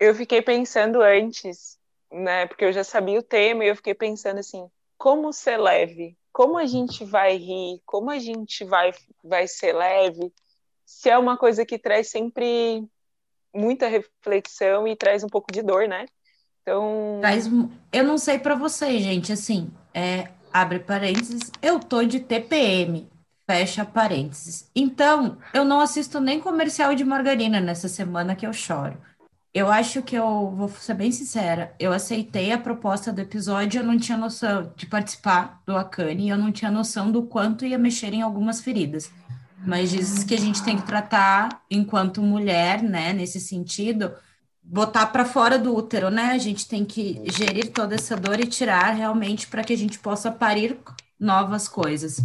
Eu 0.00 0.16
fiquei 0.16 0.42
pensando 0.42 1.00
antes, 1.00 1.78
né? 2.10 2.46
Porque 2.48 2.64
eu 2.64 2.72
já 2.72 2.82
sabia 2.82 3.20
o 3.20 3.22
tema 3.22 3.64
e 3.64 3.68
eu 3.68 3.76
fiquei 3.76 3.94
pensando 3.94 4.38
assim, 4.38 4.68
como 4.98 5.32
ser 5.32 5.58
leve? 5.58 6.18
Como 6.32 6.56
a 6.56 6.66
gente 6.66 7.04
vai 7.04 7.36
rir? 7.36 7.80
Como 7.84 8.10
a 8.10 8.18
gente 8.18 8.64
vai, 8.64 8.92
vai 9.22 9.46
ser 9.46 9.72
leve? 9.72 10.32
Se 10.84 11.08
é 11.08 11.18
uma 11.18 11.36
coisa 11.36 11.64
que 11.64 11.78
traz 11.78 12.08
sempre 12.08 12.84
muita 13.54 13.88
reflexão 13.88 14.86
e 14.86 14.96
traz 14.96 15.24
um 15.24 15.28
pouco 15.28 15.52
de 15.52 15.62
dor, 15.62 15.88
né? 15.88 16.06
Então. 16.62 17.18
Traz, 17.20 17.48
eu 17.92 18.04
não 18.04 18.18
sei 18.18 18.38
para 18.38 18.54
vocês, 18.54 19.02
gente, 19.02 19.32
assim, 19.32 19.70
é, 19.92 20.28
abre 20.52 20.78
parênteses, 20.78 21.50
eu 21.60 21.80
tô 21.80 22.04
de 22.04 22.20
TPM, 22.20 23.08
fecha 23.46 23.84
parênteses. 23.84 24.70
Então, 24.74 25.38
eu 25.52 25.64
não 25.64 25.80
assisto 25.80 26.20
nem 26.20 26.40
comercial 26.40 26.94
de 26.94 27.04
margarina 27.04 27.60
nessa 27.60 27.88
semana 27.88 28.36
que 28.36 28.46
eu 28.46 28.52
choro. 28.52 28.96
Eu 29.52 29.70
acho 29.70 30.02
que 30.02 30.14
eu 30.14 30.50
vou 30.52 30.68
ser 30.68 30.94
bem 30.94 31.10
sincera, 31.10 31.74
eu 31.78 31.92
aceitei 31.92 32.52
a 32.52 32.58
proposta 32.58 33.12
do 33.12 33.20
episódio, 33.20 33.80
eu 33.80 33.84
não 33.84 33.98
tinha 33.98 34.16
noção 34.16 34.72
de 34.76 34.86
participar 34.86 35.60
do 35.66 35.76
Akane, 35.76 36.28
eu 36.28 36.38
não 36.38 36.52
tinha 36.52 36.70
noção 36.70 37.10
do 37.10 37.24
quanto 37.24 37.66
ia 37.66 37.76
mexer 37.76 38.14
em 38.14 38.22
algumas 38.22 38.60
feridas. 38.60 39.10
Mas 39.66 39.90
diz 39.90 40.22
que 40.22 40.34
a 40.34 40.38
gente 40.38 40.62
tem 40.62 40.76
que 40.76 40.86
tratar 40.86 41.62
enquanto 41.68 42.22
mulher, 42.22 42.80
né, 42.82 43.12
nesse 43.12 43.40
sentido, 43.40 44.12
botar 44.62 45.06
para 45.06 45.24
fora 45.24 45.58
do 45.58 45.74
útero, 45.74 46.10
né? 46.10 46.26
A 46.26 46.38
gente 46.38 46.66
tem 46.68 46.84
que 46.84 47.20
gerir 47.26 47.72
toda 47.72 47.96
essa 47.96 48.16
dor 48.16 48.38
e 48.40 48.46
tirar 48.46 48.94
realmente 48.94 49.48
para 49.48 49.64
que 49.64 49.72
a 49.72 49.76
gente 49.76 49.98
possa 49.98 50.30
parir 50.30 50.78
novas 51.18 51.68
coisas. 51.68 52.20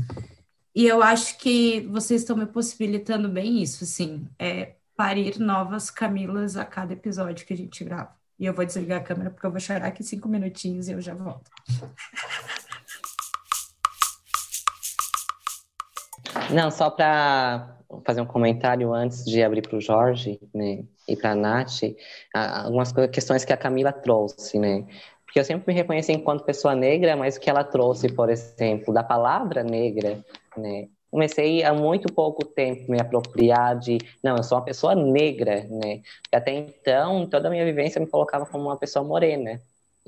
E 0.75 0.85
eu 0.85 1.01
acho 1.01 1.38
que 1.39 1.81
vocês 1.91 2.21
estão 2.21 2.38
me 2.38 2.45
possibilitando 2.45 3.27
bem 3.27 3.61
isso, 3.63 3.83
assim, 3.83 4.27
é 4.38 4.75
parir 4.95 5.39
novas 5.39 5.89
Camilas 5.89 6.58
a 6.58 6.65
cada 6.65 6.93
episódio 6.93 7.45
que 7.45 7.53
a 7.53 7.58
gente 7.58 7.84
grava. 7.84 8.15
E 8.38 8.45
eu 8.45 8.53
vou 8.53 8.65
desligar 8.65 8.99
a 8.99 9.03
câmera 9.03 9.29
porque 9.29 9.45
eu 9.45 9.51
vou 9.51 9.60
chorar 9.60 9.88
aqui 9.88 10.03
cinco 10.03 10.27
minutinhos 10.27 10.88
e 10.88 10.91
eu 10.91 11.01
já 11.01 11.13
volto. 11.13 11.49
Não, 16.53 16.69
só 16.69 16.89
para 16.89 17.77
fazer 18.05 18.21
um 18.21 18.25
comentário 18.25 18.93
antes 18.93 19.23
de 19.23 19.41
abrir 19.41 19.62
para 19.62 19.77
o 19.77 19.81
Jorge, 19.81 20.39
né? 20.53 20.84
e 21.08 21.15
para 21.15 21.31
a 21.31 21.36
Nath, 21.36 21.81
algumas 22.34 22.91
questões 23.12 23.45
que 23.45 23.53
a 23.53 23.58
Camila 23.58 23.91
trouxe, 23.91 24.60
né? 24.60 24.86
Porque 25.25 25.39
eu 25.39 25.43
sempre 25.43 25.65
me 25.67 25.73
reconheci 25.73 26.12
enquanto 26.12 26.43
pessoa 26.43 26.75
negra, 26.75 27.15
mas 27.15 27.36
o 27.36 27.39
que 27.39 27.49
ela 27.49 27.63
trouxe, 27.63 28.12
por 28.12 28.29
exemplo, 28.29 28.93
da 28.93 29.03
palavra 29.03 29.63
negra, 29.63 30.23
né? 30.58 30.88
Comecei 31.15 31.63
há 31.63 31.73
muito 31.73 32.12
pouco 32.13 32.43
tempo 32.45 32.91
me 32.91 32.99
apropriar 32.99 33.80
de, 33.80 33.97
não, 34.21 34.36
eu 34.36 34.43
sou 34.43 34.58
uma 34.58 34.65
pessoa 34.65 34.93
negra, 34.93 35.63
né? 35.69 36.01
Porque 36.23 36.36
até 36.36 36.51
então, 36.51 37.25
toda 37.30 37.47
a 37.47 37.51
minha 37.51 37.63
vivência 37.63 38.01
me 38.01 38.08
colocava 38.08 38.45
como 38.45 38.65
uma 38.65 38.78
pessoa 38.78 39.06
morena, 39.06 39.62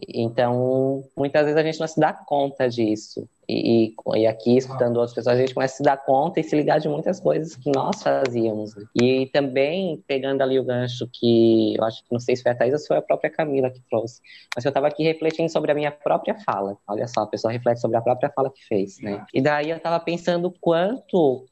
Então, 0.08 1.04
muitas 1.18 1.44
vezes 1.44 1.58
a 1.58 1.64
gente 1.64 1.80
não 1.80 1.88
se 1.88 2.00
dá 2.00 2.14
conta 2.14 2.70
disso. 2.70 3.28
E, 3.50 3.96
e, 4.16 4.28
aqui, 4.28 4.58
escutando 4.58 4.98
outras 4.98 5.16
pessoas, 5.16 5.38
a 5.38 5.40
gente 5.40 5.54
começa 5.54 5.74
a 5.74 5.78
se 5.78 5.84
dar 5.84 5.98
conta 5.98 6.40
e 6.40 6.44
se 6.44 6.56
ligar 6.56 6.80
de 6.80 6.88
muitas 6.88 7.20
coisas 7.20 7.56
que 7.56 7.72
nós 7.72 8.04
fazíamos. 8.04 8.76
E 8.94 9.26
também, 9.28 10.04
pegando 10.06 10.42
ali 10.42 10.60
o 10.60 10.64
gancho 10.64 11.10
que 11.12 11.76
eu 11.76 11.84
acho 11.84 12.04
que 12.04 12.12
não 12.12 12.20
sei 12.20 12.36
se 12.36 12.44
foi 12.44 12.52
a 12.52 12.56
Thaís 12.56 12.74
ou 12.74 12.80
se 12.80 12.88
foi 12.88 12.98
a 12.98 13.02
própria 13.02 13.30
Camila 13.30 13.72
que 13.72 13.82
trouxe, 13.90 14.22
mas 14.56 14.66
eu 14.66 14.70
estava 14.70 14.88
aqui 14.88 15.04
refletindo 15.04 15.50
sobre 15.50 15.72
a 15.72 15.76
minha 15.76 15.92
própria 15.92 16.36
fala. 16.46 16.78
Olha 16.88 17.08
só, 17.08 17.22
a 17.22 17.28
pessoa 17.28 17.52
reflete 17.52 17.80
sobre 17.80 17.98
a 17.98 18.02
própria 18.02 18.30
fala 18.30 18.52
que 18.52 18.64
fez, 18.66 19.00
né? 19.00 19.26
E 19.34 19.42
daí 19.42 19.70
eu 19.70 19.78
estava 19.78 20.00
pensando 20.00 20.54
quanto 20.60 21.46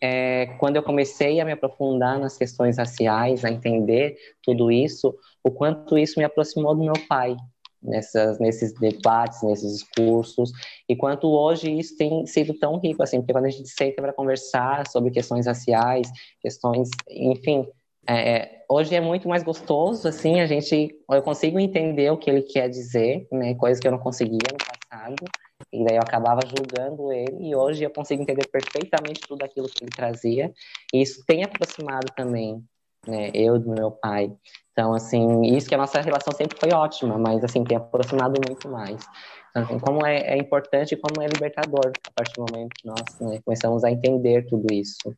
é, 0.00 0.46
quando 0.58 0.76
eu 0.76 0.82
comecei 0.82 1.40
a 1.40 1.44
me 1.44 1.52
aprofundar 1.52 2.18
nas 2.18 2.36
questões 2.38 2.78
raciais, 2.78 3.44
a 3.44 3.50
entender 3.50 4.16
tudo 4.42 4.70
isso, 4.70 5.14
o 5.44 5.50
quanto 5.50 5.98
isso 5.98 6.18
me 6.18 6.24
aproximou 6.24 6.74
do 6.74 6.82
meu 6.82 6.94
pai, 7.08 7.36
nessas, 7.82 8.38
nesses 8.38 8.72
debates, 8.74 9.42
nesses 9.42 9.78
discursos, 9.78 10.52
e 10.88 10.94
quanto 10.94 11.28
hoje 11.28 11.70
isso 11.70 11.96
tem 11.96 12.26
sido 12.26 12.54
tão 12.54 12.78
rico, 12.78 13.02
assim, 13.02 13.18
porque 13.20 13.32
quando 13.32 13.46
a 13.46 13.50
gente 13.50 13.68
senta 13.68 14.00
para 14.00 14.12
conversar 14.12 14.86
sobre 14.88 15.10
questões 15.10 15.46
raciais, 15.46 16.08
questões, 16.40 16.88
enfim, 17.08 17.66
é, 18.06 18.30
é, 18.32 18.64
hoje 18.68 18.94
é 18.94 19.00
muito 19.00 19.28
mais 19.28 19.42
gostoso, 19.42 20.08
assim, 20.08 20.40
a 20.40 20.46
gente, 20.46 20.94
eu 21.10 21.22
consigo 21.22 21.58
entender 21.58 22.10
o 22.10 22.16
que 22.16 22.30
ele 22.30 22.42
quer 22.42 22.68
dizer, 22.68 23.26
né, 23.30 23.54
coisas 23.54 23.80
que 23.80 23.86
eu 23.86 23.92
não 23.92 23.98
conseguia 23.98 24.38
no 24.52 24.58
passado, 24.58 25.24
e 25.72 25.84
daí 25.84 25.96
eu 25.96 26.02
acabava 26.02 26.40
julgando 26.46 27.12
ele, 27.12 27.48
e 27.48 27.54
hoje 27.54 27.84
eu 27.84 27.90
consigo 27.90 28.22
entender 28.22 28.46
perfeitamente 28.48 29.20
tudo 29.26 29.44
aquilo 29.44 29.68
que 29.68 29.84
ele 29.84 29.90
trazia, 29.90 30.52
e 30.92 31.00
isso 31.00 31.22
tem 31.26 31.44
aproximado 31.44 32.12
também, 32.16 32.62
né, 33.06 33.30
eu 33.34 33.58
do 33.58 33.70
meu 33.70 33.90
pai. 33.90 34.32
Então, 34.72 34.94
assim, 34.94 35.42
isso 35.42 35.68
que 35.68 35.74
a 35.74 35.78
nossa 35.78 36.00
relação 36.00 36.32
sempre 36.34 36.58
foi 36.58 36.72
ótima, 36.72 37.18
mas, 37.18 37.44
assim, 37.44 37.62
tem 37.62 37.76
aproximado 37.76 38.40
muito 38.46 38.68
mais. 38.68 39.04
Então, 39.50 39.62
assim, 39.64 39.78
como 39.78 40.06
é, 40.06 40.18
é 40.18 40.38
importante 40.38 40.94
e 40.94 40.96
como 40.96 41.20
é 41.22 41.26
libertador 41.26 41.92
a 42.06 42.10
partir 42.14 42.34
do 42.34 42.46
momento 42.50 42.70
que 42.74 42.86
nós 42.86 43.02
né, 43.20 43.38
começamos 43.44 43.84
a 43.84 43.90
entender 43.90 44.46
tudo 44.48 44.72
isso. 44.72 45.14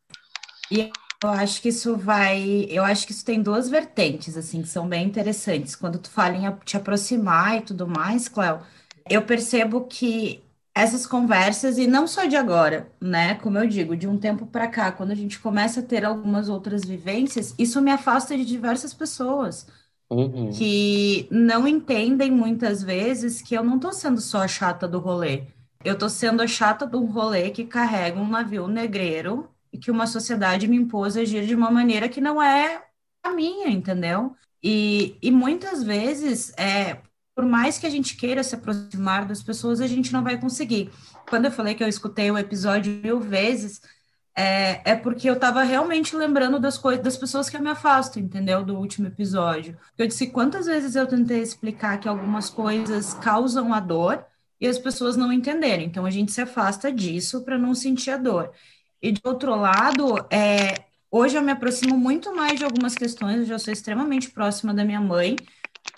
E 0.70 0.90
eu 1.22 1.30
acho 1.30 1.62
que 1.62 1.68
isso 1.68 1.96
vai, 1.96 2.66
eu 2.68 2.82
acho 2.82 3.06
que 3.06 3.12
isso 3.12 3.24
tem 3.24 3.40
duas 3.40 3.68
vertentes, 3.68 4.36
assim, 4.36 4.62
que 4.62 4.68
são 4.68 4.88
bem 4.88 5.06
interessantes. 5.06 5.76
Quando 5.76 5.98
tu 5.98 6.10
fala 6.10 6.34
em 6.34 6.50
te 6.64 6.76
aproximar 6.76 7.58
e 7.58 7.60
tudo 7.60 7.86
mais, 7.86 8.28
Cléo, 8.28 8.60
eu 9.08 9.22
percebo 9.22 9.86
que 9.86 10.42
essas 10.74 11.06
conversas, 11.06 11.78
e 11.78 11.86
não 11.86 12.06
só 12.06 12.24
de 12.24 12.36
agora, 12.36 12.90
né? 13.00 13.34
Como 13.36 13.58
eu 13.58 13.66
digo, 13.66 13.96
de 13.96 14.08
um 14.08 14.18
tempo 14.18 14.46
para 14.46 14.66
cá, 14.66 14.90
quando 14.90 15.12
a 15.12 15.14
gente 15.14 15.38
começa 15.38 15.80
a 15.80 15.82
ter 15.82 16.04
algumas 16.04 16.48
outras 16.48 16.84
vivências, 16.84 17.54
isso 17.58 17.80
me 17.80 17.92
afasta 17.92 18.36
de 18.36 18.44
diversas 18.44 18.92
pessoas 18.92 19.66
uhum. 20.10 20.50
que 20.50 21.28
não 21.30 21.66
entendem 21.66 22.30
muitas 22.30 22.82
vezes 22.82 23.42
que 23.42 23.54
eu 23.54 23.64
não 23.64 23.76
estou 23.76 23.92
sendo 23.92 24.20
só 24.20 24.42
a 24.42 24.48
chata 24.48 24.86
do 24.88 24.98
rolê. 24.98 25.44
Eu 25.84 25.94
estou 25.94 26.08
sendo 26.08 26.42
a 26.42 26.46
chata 26.46 26.86
do 26.86 27.04
rolê 27.04 27.50
que 27.50 27.64
carrega 27.64 28.18
um 28.18 28.28
navio 28.28 28.66
negreiro 28.68 29.48
e 29.72 29.78
que 29.78 29.90
uma 29.90 30.06
sociedade 30.06 30.66
me 30.66 30.76
impôs 30.76 31.16
agir 31.16 31.46
de 31.46 31.54
uma 31.54 31.70
maneira 31.70 32.08
que 32.08 32.20
não 32.20 32.42
é 32.42 32.82
a 33.22 33.30
minha, 33.32 33.68
entendeu? 33.68 34.34
E, 34.62 35.16
e 35.20 35.30
muitas 35.30 35.82
vezes, 35.82 36.52
é, 36.56 36.98
por 37.34 37.44
mais 37.44 37.78
que 37.78 37.86
a 37.86 37.90
gente 37.90 38.16
queira 38.16 38.42
se 38.42 38.54
aproximar 38.54 39.26
das 39.26 39.42
pessoas, 39.42 39.80
a 39.80 39.86
gente 39.86 40.12
não 40.12 40.22
vai 40.22 40.38
conseguir. 40.38 40.90
Quando 41.28 41.46
eu 41.46 41.50
falei 41.50 41.74
que 41.74 41.82
eu 41.82 41.88
escutei 41.88 42.30
o 42.30 42.38
episódio 42.38 42.92
mil 43.02 43.18
vezes, 43.18 43.80
é, 44.36 44.92
é 44.92 44.96
porque 44.96 45.28
eu 45.28 45.34
estava 45.34 45.62
realmente 45.62 46.16
lembrando 46.16 46.58
das 46.60 46.78
coisas, 46.78 47.02
das 47.02 47.16
pessoas 47.16 47.48
que 47.50 47.56
eu 47.56 47.62
me 47.62 47.70
afasto, 47.70 48.18
entendeu? 48.20 48.64
Do 48.64 48.76
último 48.76 49.08
episódio. 49.08 49.76
Eu 49.98 50.06
disse 50.06 50.28
quantas 50.28 50.66
vezes 50.66 50.94
eu 50.94 51.06
tentei 51.06 51.40
explicar 51.40 51.98
que 51.98 52.08
algumas 52.08 52.50
coisas 52.50 53.14
causam 53.14 53.72
a 53.74 53.80
dor 53.80 54.24
e 54.60 54.66
as 54.66 54.78
pessoas 54.78 55.16
não 55.16 55.32
entenderem. 55.32 55.86
Então 55.86 56.06
a 56.06 56.10
gente 56.10 56.32
se 56.32 56.40
afasta 56.40 56.90
disso 56.92 57.44
para 57.44 57.58
não 57.58 57.74
sentir 57.74 58.10
a 58.10 58.16
dor. 58.16 58.52
E 59.02 59.12
de 59.12 59.20
outro 59.24 59.54
lado, 59.54 60.26
é, 60.30 60.84
hoje 61.10 61.36
eu 61.36 61.42
me 61.42 61.52
aproximo 61.52 61.96
muito 61.96 62.34
mais 62.34 62.58
de 62.58 62.64
algumas 62.64 62.94
questões, 62.94 63.40
eu 63.40 63.46
já 63.46 63.58
sou 63.58 63.72
extremamente 63.72 64.30
próxima 64.30 64.72
da 64.72 64.84
minha 64.84 65.00
mãe 65.00 65.36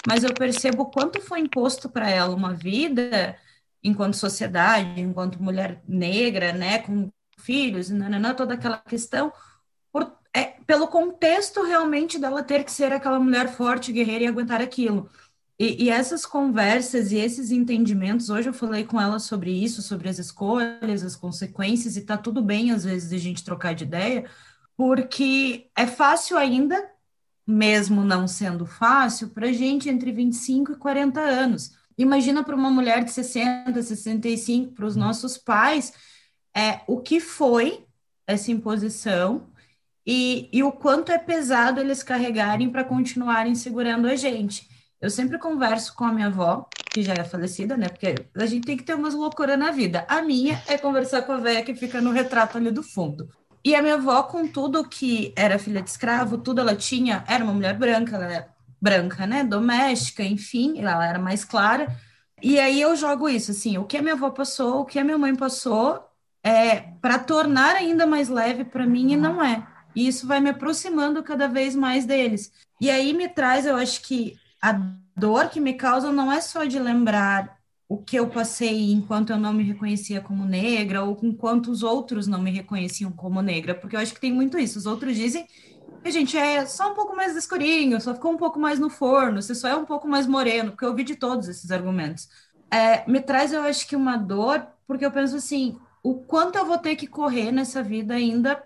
mas 0.07 0.22
eu 0.22 0.33
percebo 0.33 0.87
quanto 0.87 1.20
foi 1.20 1.40
imposto 1.40 1.88
para 1.88 2.09
ela 2.09 2.35
uma 2.35 2.55
vida 2.55 3.37
enquanto 3.83 4.14
sociedade, 4.14 5.01
enquanto 5.01 5.42
mulher 5.42 5.83
negra, 5.87 6.53
né, 6.53 6.79
com 6.79 7.11
filhos, 7.38 7.90
nananã, 7.90 8.35
toda 8.35 8.55
aquela 8.55 8.79
questão, 8.79 9.33
por, 9.92 10.12
é, 10.35 10.55
pelo 10.66 10.88
contexto 10.88 11.62
realmente 11.62 12.18
dela 12.18 12.42
ter 12.42 12.64
que 12.64 12.72
ser 12.72 12.92
aquela 12.92 13.20
mulher 13.20 13.49
forte, 13.55 13.92
guerreira 13.92 14.25
e 14.25 14.27
aguentar 14.27 14.61
aquilo. 14.61 15.09
E, 15.59 15.85
e, 15.85 15.90
essas 15.90 16.27
conversas 16.27 17.12
e 17.12 17.16
esses 17.16 17.51
entendimentos, 17.51 18.29
hoje 18.29 18.49
eu 18.49 18.53
falei 18.53 18.85
com 18.85 19.01
ela 19.01 19.18
sobre 19.18 19.51
isso, 19.51 19.81
sobre 19.81 20.09
as 20.09 20.18
escolhas, 20.18 21.03
as 21.03 21.16
consequências, 21.16 21.96
e 21.96 22.03
tá 22.03 22.16
tudo 22.16 22.42
bem 22.42 22.72
às 22.72 22.85
vezes 22.85 23.12
a 23.12 23.18
gente 23.18 23.44
trocar 23.44 23.75
de 23.75 23.85
ideia, 23.85 24.29
porque 24.77 25.70
é 25.75 25.87
fácil 25.87 26.37
ainda 26.37 26.90
mesmo 27.46 28.04
não 28.04 28.26
sendo 28.26 28.66
fácil, 28.66 29.28
para 29.28 29.52
gente 29.52 29.88
entre 29.88 30.11
25 30.11 30.72
e 30.72 30.76
40 30.76 31.20
anos. 31.20 31.76
Imagina 31.96 32.42
para 32.42 32.56
uma 32.56 32.70
mulher 32.70 33.04
de 33.04 33.12
60, 33.12 33.82
65, 33.82 34.72
para 34.72 34.87
os 34.87 34.96
nossos 34.96 35.38
pais, 35.38 35.92
é, 36.54 36.80
o 36.87 37.00
que 37.00 37.20
foi 37.20 37.85
essa 38.26 38.50
imposição 38.50 39.46
e, 40.04 40.48
e 40.52 40.62
o 40.62 40.72
quanto 40.72 41.12
é 41.12 41.18
pesado 41.18 41.80
eles 41.80 42.02
carregarem 42.02 42.70
para 42.70 42.85
continuarem 42.85 43.54
segurando 43.54 44.06
a 44.06 44.16
gente. 44.16 44.68
Eu 45.00 45.11
sempre 45.11 45.38
converso 45.38 45.94
com 45.94 46.04
a 46.04 46.12
minha 46.12 46.28
avó, 46.28 46.68
que 46.90 47.02
já 47.02 47.12
é 47.12 47.24
falecida, 47.24 47.76
né? 47.76 47.88
Porque 47.88 48.14
a 48.35 48.46
gente 48.46 48.64
tem 48.64 48.76
que 48.76 48.82
ter 48.82 48.94
umas 48.94 49.14
loucuras 49.14 49.59
na 49.59 49.70
vida. 49.70 50.06
A 50.09 50.22
minha 50.22 50.62
é 50.66 50.78
conversar 50.78 51.22
com 51.22 51.32
a 51.32 51.37
velha 51.37 51.62
que 51.62 51.74
fica 51.74 52.00
no 52.00 52.11
retrato 52.11 52.56
ali 52.56 52.70
do 52.70 52.82
fundo. 52.82 53.28
E 53.66 53.74
a 53.74 53.83
minha 53.83 53.94
avó, 53.94 54.22
com 54.22 54.46
tudo 54.46 54.88
que 54.88 55.33
era 55.35 55.59
filha 55.59 55.83
de 55.83 55.90
escravo, 55.90 56.38
tudo 56.38 56.61
ela 56.61 56.76
tinha, 56.76 57.24
era 57.26 57.42
uma 57.42 57.52
mulher 57.52 57.76
branca, 57.76 58.14
ela 58.14 58.24
era 58.33 58.48
branca, 58.81 59.26
né? 59.26 59.42
Doméstica, 59.42 60.22
enfim, 60.22 60.79
ela 60.79 61.05
era 61.05 61.18
mais 61.18 61.44
clara. 61.44 61.88
E 62.40 62.61
aí 62.61 62.81
eu 62.81 62.94
jogo 62.94 63.29
isso, 63.29 63.50
assim, 63.50 63.76
o 63.76 63.85
que 63.85 63.96
a 63.96 64.02
minha 64.02 64.14
avó 64.14 64.31
passou, 64.31 64.83
o 64.83 64.85
que 64.85 65.00
a 65.00 65.05
minha 65.05 65.18
mãe 65.18 65.35
passou, 65.35 66.00
é 66.44 66.76
para 67.02 67.18
tornar 67.18 67.74
ainda 67.74 68.07
mais 68.07 68.29
leve 68.29 68.64
para 68.64 68.87
mim 68.87 69.14
e 69.14 69.16
não 69.16 69.42
é. 69.42 69.66
E 69.96 70.07
isso 70.07 70.29
vai 70.29 70.38
me 70.38 70.50
aproximando 70.50 71.20
cada 71.24 71.48
vez 71.48 71.74
mais 71.74 72.07
deles. 72.07 72.52
E 72.81 72.88
aí 72.88 73.12
me 73.12 73.29
traz, 73.29 73.66
eu 73.66 73.74
acho 73.74 74.00
que 74.02 74.38
a 74.62 74.74
dor 75.16 75.48
que 75.50 75.59
me 75.59 75.74
causa 75.74 76.12
não 76.12 76.31
é 76.31 76.40
só 76.40 76.62
de 76.62 76.79
lembrar 76.79 77.56
o 77.88 77.99
que 77.99 78.16
eu 78.16 78.29
passei 78.29 78.90
enquanto 78.92 79.31
eu 79.31 79.38
não 79.38 79.53
me 79.53 79.62
reconhecia 79.62 80.20
como 80.20 80.44
negra, 80.44 81.05
ou 81.05 81.18
enquanto 81.22 81.68
os 81.70 81.83
outros 81.83 82.27
não 82.27 82.40
me 82.42 82.51
reconheciam 82.51 83.12
como 83.12 83.40
negra, 83.42 83.75
porque 83.75 83.96
eu 83.96 84.01
acho 84.01 84.14
que 84.14 84.20
tem 84.20 84.33
muito 84.33 84.59
isso. 84.59 84.79
Os 84.79 84.87
outros 84.87 85.16
dizem 85.16 85.46
que 85.46 86.09
a 86.09 86.11
gente 86.11 86.37
é 86.37 86.66
só 86.66 86.92
um 86.92 86.94
pouco 86.94 87.14
mais 87.16 87.37
escurinho, 87.37 88.01
só 88.01 88.14
ficou 88.14 88.33
um 88.33 88.37
pouco 88.37 88.59
mais 88.59 88.79
no 88.79 88.90
forno, 88.90 89.40
você 89.42 89.55
só 89.55 89.68
é 89.68 89.77
um 89.77 89.85
pouco 89.85 90.09
mais 90.09 90.27
moreno, 90.27 90.72
porque 90.72 90.85
eu 90.85 90.90
ouvi 90.90 91.05
de 91.05 91.16
todos 91.16 91.49
esses 91.49 91.70
argumentos. 91.70 92.29
É, 92.70 93.09
me 93.11 93.20
traz, 93.20 93.53
eu 93.53 93.62
acho 93.62 93.87
que 93.87 93.96
uma 93.96 94.16
dor, 94.16 94.66
porque 94.87 95.05
eu 95.05 95.12
penso 95.12 95.37
assim, 95.37 95.79
o 96.03 96.14
quanto 96.25 96.57
eu 96.57 96.66
vou 96.66 96.79
ter 96.79 96.96
que 96.96 97.07
correr 97.07 97.53
nessa 97.53 97.83
vida 97.83 98.14
ainda 98.14 98.62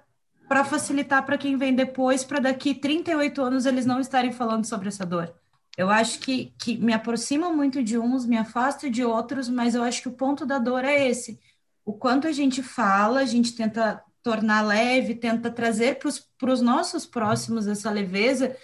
para 0.48 0.64
facilitar 0.64 1.24
para 1.24 1.38
quem 1.38 1.56
vem 1.56 1.74
depois, 1.74 2.24
para 2.24 2.40
daqui 2.40 2.74
38 2.74 3.40
anos 3.42 3.66
eles 3.66 3.86
não 3.86 4.00
estarem 4.00 4.32
falando 4.32 4.64
sobre 4.66 4.88
essa 4.88 5.06
dor. 5.06 5.34
Eu 5.80 5.88
acho 5.88 6.18
que, 6.18 6.52
que 6.58 6.76
me 6.76 6.92
aproxima 6.92 7.50
muito 7.50 7.82
de 7.82 7.98
uns, 7.98 8.26
me 8.26 8.36
afasta 8.36 8.90
de 8.90 9.02
outros, 9.02 9.48
mas 9.48 9.74
eu 9.74 9.82
acho 9.82 10.02
que 10.02 10.08
o 10.08 10.12
ponto 10.12 10.44
da 10.44 10.58
dor 10.58 10.84
é 10.84 11.08
esse. 11.08 11.40
O 11.86 11.94
quanto 11.94 12.26
a 12.26 12.32
gente 12.32 12.62
fala, 12.62 13.20
a 13.20 13.24
gente 13.24 13.56
tenta 13.56 14.02
tornar 14.22 14.60
leve, 14.60 15.14
tenta 15.14 15.50
trazer 15.50 15.98
para 16.38 16.52
os 16.52 16.60
nossos 16.60 17.06
próximos 17.06 17.66
essa 17.66 17.90
leveza, 17.90 18.54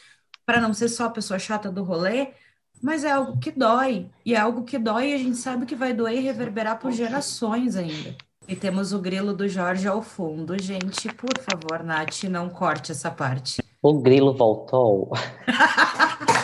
para 0.45 0.61
não 0.61 0.75
ser 0.75 0.91
só 0.91 1.07
a 1.07 1.11
pessoa 1.11 1.39
chata 1.39 1.73
do 1.73 1.83
rolê, 1.83 2.35
mas 2.83 3.03
é 3.03 3.13
algo 3.13 3.39
que 3.39 3.51
dói. 3.51 4.11
E 4.23 4.35
é 4.35 4.39
algo 4.39 4.65
que 4.65 4.77
dói 4.77 5.13
e 5.13 5.15
a 5.15 5.19
gente 5.19 5.39
sabe 5.39 5.65
que 5.65 5.75
vai 5.75 5.95
doer 5.95 6.19
e 6.19 6.21
reverberar 6.21 6.79
por 6.79 6.93
gerações 6.93 7.77
ainda. 7.77 8.15
E 8.47 8.55
temos 8.55 8.93
o 8.93 8.99
grilo 8.99 9.33
do 9.33 9.49
Jorge 9.49 9.89
ao 9.89 10.03
fundo. 10.03 10.55
Gente, 10.63 11.11
por 11.15 11.33
favor, 11.39 11.83
Nath, 11.83 12.25
não 12.25 12.51
corte 12.51 12.93
essa 12.93 13.11
parte. 13.11 13.63
O 13.83 13.95
grilo 13.95 14.35
voltou. 14.35 15.13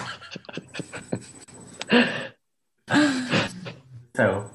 Então, 4.11 4.51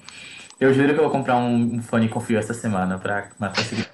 eu 0.59 0.73
juro 0.73 0.93
que 0.93 0.99
eu 0.99 1.03
vou 1.03 1.11
comprar 1.11 1.37
um, 1.37 1.81
fone 1.81 2.09
com 2.09 2.19
fio 2.19 2.37
essa 2.37 2.53
semana 2.53 2.97
para 2.97 3.29
matar 3.39 3.61
esse 3.61 3.87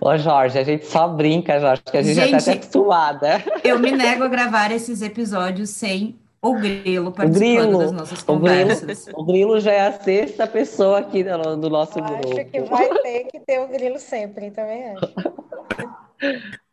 Ô 0.00 0.16
Jorge, 0.16 0.58
a 0.58 0.64
gente 0.64 0.86
só 0.86 1.08
brinca, 1.08 1.60
Jorge, 1.60 1.82
que 1.82 1.96
a 1.96 2.02
gente, 2.02 2.14
gente 2.14 2.30
já 2.30 2.52
tá 2.52 2.52
acostumada. 2.52 3.44
Eu 3.62 3.78
me 3.78 3.92
nego 3.92 4.24
a 4.24 4.28
gravar 4.28 4.72
esses 4.72 5.02
episódios 5.02 5.70
sem 5.70 6.18
o 6.40 6.54
Grilo 6.54 7.12
participando 7.12 7.54
grilo, 7.54 7.78
das 7.78 7.92
nossas 7.92 8.22
conversas. 8.22 8.82
O 8.82 8.86
grilo, 8.86 9.20
o 9.20 9.24
grilo, 9.24 9.60
já 9.60 9.72
é 9.72 9.86
a 9.86 9.92
sexta 9.92 10.46
pessoa 10.46 10.98
aqui 10.98 11.22
do, 11.22 11.56
do 11.56 11.70
nosso 11.70 12.00
acho 12.00 12.12
grupo. 12.12 12.40
Acho 12.40 12.44
que 12.50 12.60
vai 12.62 12.88
ter 13.02 13.24
que 13.24 13.40
ter 13.40 13.60
o 13.60 13.68
Grilo 13.68 13.98
sempre, 13.98 14.50
também 14.50 14.90
acho. 14.90 15.12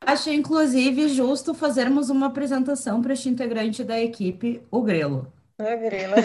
Acho, 0.09 0.31
inclusive, 0.31 1.07
justo 1.09 1.53
fazermos 1.53 2.09
uma 2.09 2.25
apresentação 2.25 2.99
para 2.99 3.13
este 3.13 3.29
integrante 3.29 3.83
da 3.83 3.99
equipe, 3.99 4.59
o 4.71 4.81
Grelo. 4.81 5.31
É 5.59 5.77
grila. 5.77 6.15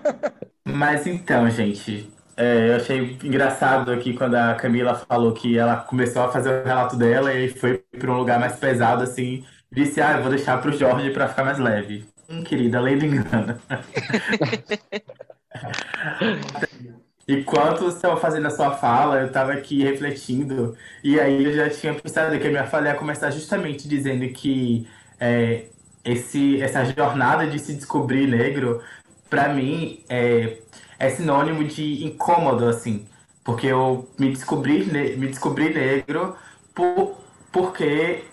Mas 0.64 1.06
então, 1.06 1.50
gente, 1.50 2.10
é, 2.34 2.70
eu 2.70 2.76
achei 2.76 3.18
engraçado 3.22 3.92
aqui 3.92 4.14
quando 4.14 4.36
a 4.36 4.54
Camila 4.54 4.94
falou 4.94 5.34
que 5.34 5.58
ela 5.58 5.76
começou 5.76 6.22
a 6.22 6.32
fazer 6.32 6.48
o 6.48 6.64
relato 6.64 6.96
dela 6.96 7.34
e 7.34 7.50
foi 7.50 7.84
para 7.98 8.10
um 8.10 8.16
lugar 8.16 8.40
mais 8.40 8.56
pesado, 8.56 9.02
assim. 9.02 9.44
Disse, 9.70 10.00
ah, 10.00 10.16
eu 10.16 10.22
vou 10.22 10.30
deixar 10.30 10.58
para 10.58 10.70
o 10.70 10.72
Jorge 10.72 11.10
para 11.10 11.28
ficar 11.28 11.44
mais 11.44 11.58
leve. 11.58 12.06
Hum, 12.26 12.42
querida, 12.42 12.80
lei 12.80 12.96
do 12.96 13.04
engano. 13.04 13.60
Enquanto 17.32 17.84
você 17.84 17.96
estava 17.96 18.16
fazendo 18.16 18.46
a 18.46 18.50
sua 18.50 18.72
fala, 18.72 19.20
eu 19.20 19.26
estava 19.28 19.52
aqui 19.52 19.82
refletindo, 19.82 20.76
e 21.02 21.20
aí 21.20 21.44
eu 21.44 21.52
já 21.52 21.70
tinha 21.70 21.94
pensado 21.94 22.38
que 22.38 22.46
a 22.46 22.50
minha 22.50 22.66
fala 22.66 22.88
ia 22.88 22.94
começar 22.94 23.30
justamente 23.30 23.86
dizendo 23.86 24.28
que 24.32 24.88
é, 25.20 25.66
esse, 26.04 26.60
essa 26.60 26.84
jornada 26.84 27.46
de 27.46 27.58
se 27.58 27.74
descobrir 27.74 28.26
negro, 28.26 28.82
para 29.28 29.48
mim, 29.48 30.02
é, 30.08 30.58
é 30.98 31.10
sinônimo 31.10 31.64
de 31.64 32.04
incômodo, 32.04 32.66
assim. 32.66 33.06
Porque 33.44 33.66
eu 33.68 34.08
me 34.18 34.30
descobri, 34.30 34.84
me 34.84 35.28
descobri 35.28 35.72
negro 35.72 36.36
por, 36.74 37.16
porque 37.52 38.24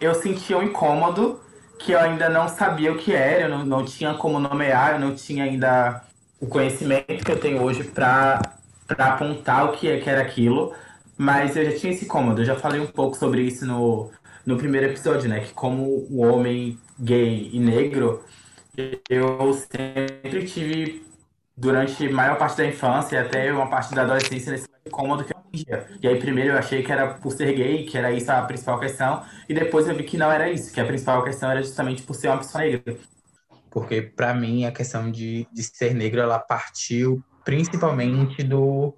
eu 0.00 0.14
sentia 0.14 0.58
um 0.58 0.62
incômodo 0.62 1.40
que 1.78 1.92
eu 1.92 1.98
ainda 2.00 2.28
não 2.28 2.48
sabia 2.48 2.92
o 2.92 2.96
que 2.96 3.12
era, 3.12 3.42
eu 3.42 3.48
não, 3.50 3.64
não 3.66 3.84
tinha 3.84 4.14
como 4.14 4.40
nomear, 4.40 4.94
eu 4.94 5.00
não 5.00 5.14
tinha 5.14 5.44
ainda 5.44 6.05
o 6.40 6.46
conhecimento 6.46 7.24
que 7.24 7.32
eu 7.32 7.40
tenho 7.40 7.62
hoje 7.62 7.84
para 7.84 8.40
apontar 8.88 9.66
o 9.66 9.72
que, 9.72 9.88
é, 9.88 10.00
que 10.00 10.08
era 10.08 10.22
aquilo, 10.22 10.74
mas 11.16 11.56
eu 11.56 11.64
já 11.64 11.78
tinha 11.78 11.92
esse 11.92 12.04
incômodo. 12.04 12.42
Eu 12.42 12.46
já 12.46 12.56
falei 12.56 12.80
um 12.80 12.86
pouco 12.86 13.16
sobre 13.16 13.42
isso 13.42 13.64
no, 13.66 14.10
no 14.44 14.56
primeiro 14.56 14.86
episódio, 14.86 15.28
né? 15.28 15.40
Que 15.40 15.52
como 15.52 16.06
o 16.10 16.22
homem 16.22 16.78
gay 16.98 17.50
e 17.52 17.58
negro, 17.58 18.22
eu 19.08 19.52
sempre 19.54 20.44
tive, 20.46 21.04
durante 21.56 22.06
a 22.06 22.12
maior 22.12 22.38
parte 22.38 22.58
da 22.58 22.66
infância 22.66 23.20
até 23.20 23.52
uma 23.52 23.68
parte 23.68 23.94
da 23.94 24.02
adolescência, 24.02 24.52
nesse 24.52 24.68
incômodo 24.86 25.24
que 25.24 25.32
eu 25.32 25.36
tinha. 25.52 25.86
E 26.02 26.06
aí, 26.06 26.18
primeiro 26.18 26.50
eu 26.50 26.58
achei 26.58 26.82
que 26.82 26.92
era 26.92 27.14
por 27.14 27.32
ser 27.32 27.52
gay, 27.54 27.84
que 27.84 27.96
era 27.96 28.12
isso 28.12 28.30
a 28.30 28.42
principal 28.42 28.78
questão, 28.78 29.24
e 29.48 29.54
depois 29.54 29.88
eu 29.88 29.94
vi 29.94 30.04
que 30.04 30.18
não 30.18 30.30
era 30.30 30.50
isso, 30.50 30.72
que 30.72 30.80
a 30.80 30.84
principal 30.84 31.24
questão 31.24 31.50
era 31.50 31.62
justamente 31.62 32.02
por 32.02 32.14
ser 32.14 32.28
uma 32.28 32.38
pessoa 32.38 32.62
negra. 32.62 32.96
Porque, 33.76 34.00
para 34.00 34.32
mim, 34.32 34.64
a 34.64 34.72
questão 34.72 35.10
de, 35.10 35.46
de 35.52 35.62
ser 35.62 35.94
negro, 35.94 36.18
ela 36.18 36.38
partiu 36.38 37.22
principalmente 37.44 38.42
do 38.42 38.96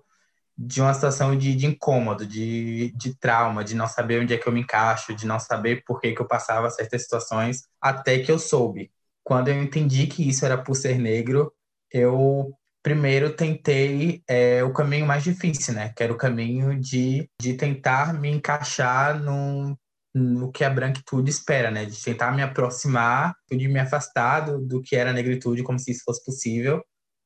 de 0.57 0.81
uma 0.81 0.95
situação 0.95 1.37
de, 1.37 1.57
de 1.57 1.67
incômodo, 1.67 2.25
de, 2.25 2.93
de 2.97 3.13
trauma, 3.19 3.65
de 3.65 3.75
não 3.75 3.89
saber 3.89 4.23
onde 4.23 4.35
é 4.35 4.39
que 4.39 4.49
eu 4.49 4.53
me 4.53 4.61
encaixo, 4.61 5.17
de 5.17 5.27
não 5.27 5.41
saber 5.41 5.83
por 5.85 6.01
que, 6.01 6.13
que 6.13 6.23
eu 6.23 6.29
passava 6.29 6.71
certas 6.71 7.03
situações, 7.03 7.63
até 7.81 8.21
que 8.21 8.31
eu 8.31 8.39
soube. 8.39 8.93
Quando 9.25 9.49
eu 9.49 9.61
entendi 9.61 10.07
que 10.07 10.29
isso 10.29 10.45
era 10.45 10.57
por 10.57 10.77
ser 10.77 10.97
negro, 10.97 11.53
eu 11.93 12.53
primeiro 12.81 13.35
tentei 13.35 14.23
é, 14.29 14.63
o 14.63 14.73
caminho 14.73 15.07
mais 15.07 15.25
difícil, 15.25 15.75
né? 15.75 15.93
Que 15.97 16.05
era 16.05 16.13
o 16.13 16.17
caminho 16.17 16.79
de, 16.79 17.29
de 17.41 17.55
tentar 17.55 18.15
me 18.15 18.31
encaixar 18.31 19.21
no, 19.21 19.77
no 20.19 20.51
que 20.51 20.65
a 20.65 20.71
branquitude 20.71 21.31
espera, 21.31 21.71
né? 21.71 21.85
De 21.85 22.03
tentar 22.03 22.33
me 22.33 22.43
aproximar, 22.43 23.35
de 23.51 23.69
me 23.69 23.79
afastar 23.79 24.41
do, 24.41 24.61
do 24.61 24.83
que 24.83 24.97
era 24.97 25.13
negritude, 25.13 25.63
como 25.63 25.79
se 25.79 25.93
isso 25.93 26.03
fosse 26.05 26.25
possível, 26.25 26.83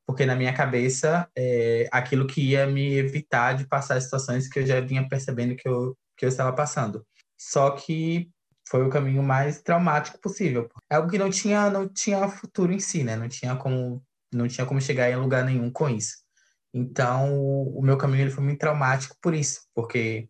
porque 0.06 0.26
na 0.26 0.36
minha 0.36 0.52
cabeça 0.52 1.28
é 1.36 1.88
aquilo 1.90 2.26
que 2.26 2.50
ia 2.50 2.66
me 2.66 2.94
evitar 2.94 3.54
de 3.54 3.66
passar 3.66 4.00
situações 4.00 4.48
que 4.48 4.60
eu 4.60 4.66
já 4.66 4.80
vinha 4.80 5.08
percebendo 5.08 5.56
que 5.56 5.68
eu, 5.68 5.96
que 6.16 6.24
eu 6.24 6.28
estava 6.28 6.52
passando. 6.52 7.04
Só 7.38 7.70
que 7.70 8.28
foi 8.68 8.84
o 8.86 8.90
caminho 8.90 9.22
mais 9.22 9.60
traumático 9.62 10.20
possível. 10.20 10.68
É 10.90 10.96
algo 10.96 11.10
que 11.10 11.18
não 11.18 11.30
tinha 11.30 11.70
não 11.70 11.88
tinha 11.88 12.28
futuro 12.28 12.72
em 12.72 12.80
si, 12.80 13.02
né? 13.02 13.16
Não 13.16 13.28
tinha 13.28 13.56
como 13.56 14.02
não 14.32 14.48
tinha 14.48 14.66
como 14.66 14.80
chegar 14.80 15.10
em 15.10 15.16
lugar 15.16 15.44
nenhum 15.44 15.70
com 15.70 15.88
isso. 15.88 16.22
Então, 16.74 17.38
o 17.38 17.82
meu 17.82 17.98
caminho 17.98 18.22
ele 18.22 18.30
foi 18.30 18.42
muito 18.42 18.58
traumático 18.58 19.14
por 19.20 19.34
isso, 19.34 19.60
porque 19.74 20.26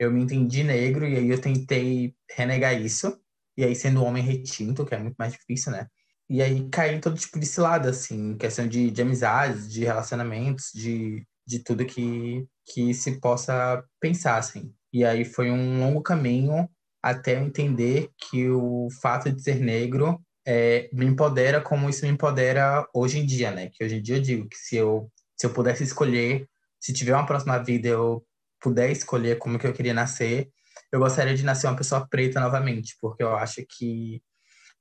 eu 0.00 0.10
me 0.10 0.22
entendi 0.22 0.64
negro 0.64 1.06
e 1.06 1.16
aí 1.16 1.28
eu 1.30 1.40
tentei 1.40 2.14
renegar 2.36 2.74
isso. 2.80 3.20
E 3.56 3.64
aí, 3.64 3.76
sendo 3.76 4.02
um 4.02 4.06
homem 4.06 4.22
retinto, 4.22 4.86
que 4.86 4.94
é 4.94 4.98
muito 4.98 5.16
mais 5.18 5.34
difícil, 5.34 5.72
né? 5.72 5.86
E 6.28 6.42
aí 6.42 6.68
caí 6.70 6.94
em 6.96 7.00
todo 7.00 7.18
tipo 7.18 7.38
de 7.38 7.46
cilada, 7.46 7.90
assim, 7.90 8.36
questão 8.38 8.66
de, 8.66 8.90
de 8.90 9.02
amizades, 9.02 9.70
de 9.70 9.84
relacionamentos, 9.84 10.70
de, 10.74 11.26
de 11.46 11.58
tudo 11.58 11.84
que, 11.84 12.46
que 12.66 12.94
se 12.94 13.20
possa 13.20 13.84
pensar, 14.00 14.38
assim. 14.38 14.72
E 14.92 15.04
aí 15.04 15.24
foi 15.24 15.50
um 15.50 15.80
longo 15.80 16.02
caminho 16.02 16.68
até 17.02 17.36
eu 17.36 17.42
entender 17.42 18.10
que 18.16 18.48
o 18.48 18.88
fato 19.02 19.30
de 19.30 19.42
ser 19.42 19.60
negro 19.60 20.20
é, 20.46 20.88
me 20.92 21.04
empodera 21.06 21.60
como 21.60 21.90
isso 21.90 22.06
me 22.06 22.12
empodera 22.12 22.86
hoje 22.94 23.18
em 23.18 23.26
dia, 23.26 23.50
né? 23.50 23.70
Que 23.72 23.84
hoje 23.84 23.96
em 23.96 24.02
dia 24.02 24.16
eu 24.16 24.22
digo 24.22 24.48
que 24.48 24.56
se 24.56 24.76
eu, 24.76 25.10
se 25.36 25.46
eu 25.46 25.52
pudesse 25.52 25.84
escolher, 25.84 26.48
se 26.80 26.92
tiver 26.92 27.14
uma 27.14 27.26
próxima 27.26 27.58
vida 27.58 27.88
eu 27.88 28.24
puder 28.60 28.90
escolher 28.90 29.38
como 29.38 29.58
que 29.58 29.66
eu 29.66 29.72
queria 29.72 29.94
nascer, 29.94 30.50
eu 30.92 30.98
gostaria 30.98 31.34
de 31.34 31.44
nascer 31.44 31.66
uma 31.66 31.76
pessoa 31.76 32.06
preta 32.06 32.40
novamente, 32.40 32.96
porque 33.00 33.22
eu 33.22 33.34
acho 33.36 33.64
que 33.68 34.22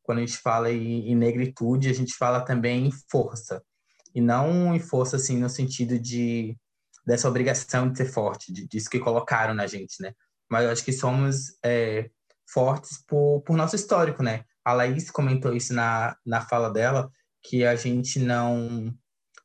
quando 0.02 0.20
a 0.20 0.22
gente 0.22 0.38
fala 0.38 0.72
em, 0.72 1.12
em 1.12 1.16
negritude, 1.16 1.90
a 1.90 1.94
gente 1.94 2.16
fala 2.16 2.42
também 2.42 2.88
em 2.88 2.92
força. 3.12 3.64
E 4.14 4.20
não 4.20 4.76
em 4.76 4.80
força, 4.80 5.18
assim, 5.18 5.38
no 5.38 5.50
sentido 5.50 6.00
de 6.00 6.58
dessa 7.06 7.28
obrigação 7.28 7.90
de 7.90 7.98
ser 7.98 8.06
forte, 8.06 8.52
de, 8.54 8.68
disso 8.68 8.90
que 8.90 9.00
colocaram 9.00 9.54
na 9.54 9.66
gente, 9.66 10.02
né? 10.02 10.14
Mas 10.50 10.66
eu 10.66 10.72
acho 10.72 10.84
que 10.84 10.92
somos 10.92 11.58
é, 11.64 12.10
fortes 12.52 13.04
por, 13.08 13.42
por 13.42 13.56
nosso 13.56 13.76
histórico, 13.76 14.22
né? 14.22 14.44
A 14.64 14.74
Laís 14.74 15.10
comentou 15.10 15.56
isso 15.56 15.74
na, 15.74 16.16
na 16.26 16.42
fala 16.42 16.72
dela, 16.72 17.10
que 17.42 17.66
a 17.66 17.76
gente 17.76 18.20
não 18.20 18.94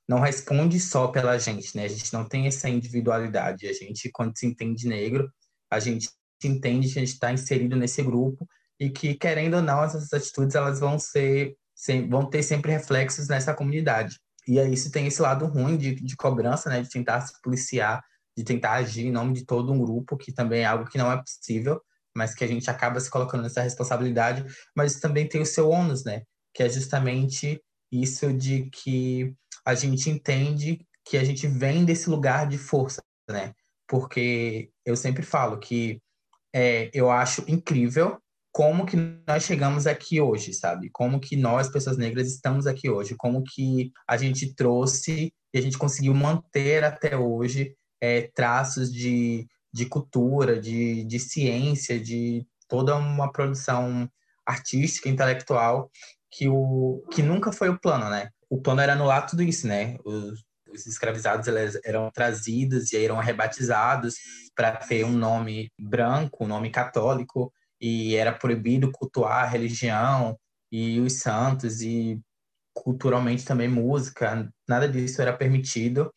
não 0.08 0.20
responde 0.20 0.78
só 0.78 1.08
pela 1.08 1.38
gente, 1.38 1.76
né? 1.76 1.84
A 1.84 1.88
gente 1.88 2.12
não 2.12 2.24
tem 2.24 2.46
essa 2.46 2.68
individualidade. 2.68 3.66
A 3.66 3.72
gente, 3.72 4.10
quando 4.12 4.36
se 4.36 4.46
entende 4.46 4.86
negro, 4.86 5.30
a 5.70 5.80
gente 5.80 6.08
entende 6.44 6.92
que 6.92 6.98
a 6.98 7.00
gente 7.00 7.14
está 7.14 7.32
inserido 7.32 7.74
nesse 7.74 8.02
grupo 8.02 8.46
e 8.78 8.90
que, 8.90 9.14
querendo 9.14 9.54
ou 9.54 9.62
não, 9.62 9.82
essas 9.82 10.12
atitudes 10.12 10.54
elas 10.54 10.80
vão 10.80 10.98
ser 10.98 11.56
vão 12.08 12.28
ter 12.28 12.42
sempre 12.42 12.70
reflexos 12.70 13.28
nessa 13.28 13.52
comunidade. 13.52 14.18
E 14.46 14.60
aí 14.60 14.72
isso 14.72 14.90
tem 14.90 15.06
esse 15.06 15.20
lado 15.20 15.46
ruim 15.46 15.76
de, 15.76 15.94
de 15.94 16.16
cobrança, 16.16 16.68
né, 16.68 16.80
de 16.82 16.88
tentar 16.88 17.20
se 17.22 17.40
policiar, 17.42 18.02
de 18.36 18.44
tentar 18.44 18.74
agir 18.74 19.06
em 19.06 19.12
nome 19.12 19.32
de 19.32 19.44
todo 19.44 19.72
um 19.72 19.78
grupo, 19.78 20.16
que 20.16 20.32
também 20.32 20.62
é 20.62 20.66
algo 20.66 20.88
que 20.88 20.98
não 20.98 21.10
é 21.10 21.16
possível, 21.16 21.80
mas 22.14 22.34
que 22.34 22.44
a 22.44 22.46
gente 22.46 22.70
acaba 22.70 23.00
se 23.00 23.10
colocando 23.10 23.42
nessa 23.42 23.62
responsabilidade, 23.62 24.44
mas 24.76 25.00
também 25.00 25.28
tem 25.28 25.40
o 25.40 25.46
seu 25.46 25.68
ônus, 25.70 26.04
né, 26.04 26.22
que 26.52 26.62
é 26.62 26.68
justamente 26.68 27.60
isso 27.90 28.32
de 28.32 28.68
que 28.70 29.34
a 29.64 29.74
gente 29.74 30.10
entende 30.10 30.86
que 31.04 31.16
a 31.16 31.24
gente 31.24 31.46
vem 31.46 31.84
desse 31.84 32.08
lugar 32.08 32.46
de 32.46 32.58
força, 32.58 33.02
né, 33.28 33.52
porque 33.86 34.70
eu 34.84 34.96
sempre 34.96 35.22
falo 35.22 35.58
que 35.58 36.00
é, 36.54 36.90
eu 36.94 37.10
acho 37.10 37.44
incrível 37.48 38.18
como 38.54 38.86
que 38.86 38.96
nós 39.26 39.42
chegamos 39.42 39.84
aqui 39.84 40.20
hoje, 40.20 40.54
sabe? 40.54 40.88
Como 40.90 41.18
que 41.18 41.34
nós, 41.34 41.68
pessoas 41.68 41.96
negras, 41.96 42.28
estamos 42.28 42.68
aqui 42.68 42.88
hoje, 42.88 43.16
como 43.16 43.42
que 43.42 43.90
a 44.08 44.16
gente 44.16 44.54
trouxe 44.54 45.34
e 45.52 45.58
a 45.58 45.60
gente 45.60 45.76
conseguiu 45.76 46.14
manter 46.14 46.84
até 46.84 47.16
hoje 47.16 47.74
é, 48.00 48.30
traços 48.32 48.92
de, 48.92 49.48
de 49.72 49.86
cultura, 49.86 50.60
de, 50.60 51.02
de 51.02 51.18
ciência, 51.18 51.98
de 51.98 52.46
toda 52.68 52.94
uma 52.94 53.32
produção 53.32 54.08
artística, 54.46 55.08
intelectual, 55.08 55.90
que, 56.30 56.48
o, 56.48 57.04
que 57.10 57.22
nunca 57.22 57.50
foi 57.50 57.70
o 57.70 57.80
plano, 57.80 58.08
né? 58.08 58.30
O 58.54 58.60
plano 58.62 58.80
era 58.80 58.92
anular 58.92 59.26
tudo 59.26 59.42
isso, 59.42 59.66
né? 59.66 59.98
Os, 60.04 60.44
os 60.72 60.86
escravizados 60.86 61.48
eram 61.84 62.08
trazidos 62.12 62.92
e 62.92 63.04
eram 63.04 63.18
rebatizados 63.18 64.14
para 64.54 64.76
ter 64.76 65.04
um 65.04 65.10
nome 65.10 65.72
branco, 65.76 66.44
um 66.44 66.46
nome 66.46 66.70
católico, 66.70 67.52
e 67.80 68.14
era 68.14 68.32
proibido 68.32 68.92
cultuar 68.92 69.42
a 69.42 69.48
religião 69.48 70.38
e 70.70 71.00
os 71.00 71.14
santos 71.14 71.82
e 71.82 72.20
culturalmente 72.72 73.44
também 73.44 73.66
música, 73.66 74.48
nada 74.68 74.88
disso 74.88 75.20
era 75.20 75.36
permitido 75.36 76.14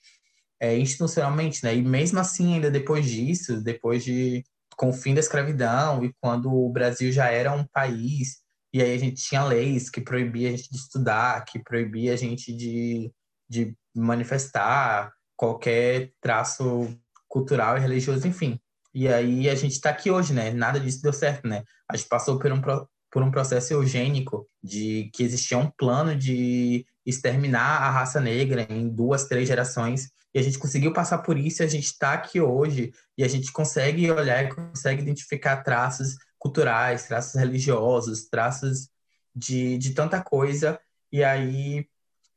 é, 0.59 0.77
institucionalmente, 0.77 1.63
né? 1.63 1.75
E 1.75 1.81
mesmo 1.81 2.19
assim, 2.19 2.53
ainda 2.53 2.69
depois 2.69 3.07
disso, 3.07 3.63
depois 3.63 4.03
de 4.03 4.43
com 4.75 4.89
o 4.89 4.93
fim 4.93 5.15
da 5.15 5.21
escravidão 5.21 6.05
e 6.05 6.13
quando 6.21 6.53
o 6.53 6.69
Brasil 6.69 7.11
já 7.11 7.31
era 7.31 7.51
um 7.51 7.65
país 7.65 8.43
e 8.77 8.81
aí 8.81 8.93
a 8.93 8.99
gente 8.99 9.23
tinha 9.23 9.43
leis 9.43 9.89
que 9.89 9.99
proibia 9.99 10.49
a 10.49 10.51
gente 10.51 10.69
de 10.69 10.77
estudar, 10.77 11.43
que 11.45 11.57
proibia 11.57 12.13
a 12.13 12.15
gente 12.15 12.55
de, 12.55 13.11
de 13.49 13.75
manifestar 13.95 15.11
qualquer 15.35 16.11
traço 16.21 16.95
cultural 17.27 17.75
e 17.75 17.79
religioso, 17.79 18.27
enfim. 18.27 18.59
E 18.93 19.07
aí 19.07 19.49
a 19.49 19.55
gente 19.55 19.71
está 19.71 19.89
aqui 19.89 20.11
hoje, 20.11 20.31
né? 20.31 20.51
Nada 20.51 20.79
disso 20.79 21.01
deu 21.01 21.11
certo, 21.11 21.47
né? 21.47 21.63
A 21.89 21.97
gente 21.97 22.07
passou 22.07 22.37
por 22.37 22.51
um, 22.51 22.61
por 22.61 23.23
um 23.23 23.31
processo 23.31 23.73
eugênico 23.73 24.47
de 24.63 25.09
que 25.11 25.23
existia 25.23 25.57
um 25.57 25.71
plano 25.71 26.15
de 26.15 26.85
exterminar 27.03 27.81
a 27.81 27.89
raça 27.89 28.21
negra 28.21 28.67
em 28.69 28.87
duas, 28.87 29.25
três 29.25 29.47
gerações. 29.47 30.11
E 30.35 30.39
a 30.39 30.43
gente 30.43 30.59
conseguiu 30.59 30.93
passar 30.93 31.17
por 31.19 31.35
isso 31.35 31.63
e 31.63 31.65
a 31.65 31.67
gente 31.67 31.85
está 31.85 32.13
aqui 32.13 32.39
hoje 32.39 32.93
e 33.17 33.23
a 33.23 33.27
gente 33.27 33.51
consegue 33.51 34.11
olhar 34.11 34.43
e 34.43 34.53
consegue 34.53 35.01
identificar 35.01 35.63
traços 35.63 36.15
culturais, 36.37 37.07
traços 37.07 37.35
religiosos, 37.35 38.27
traços 38.27 38.89
de, 39.35 39.77
de 39.77 39.93
tanta 39.93 40.21
coisa. 40.21 40.79
E 41.11 41.23
aí 41.23 41.87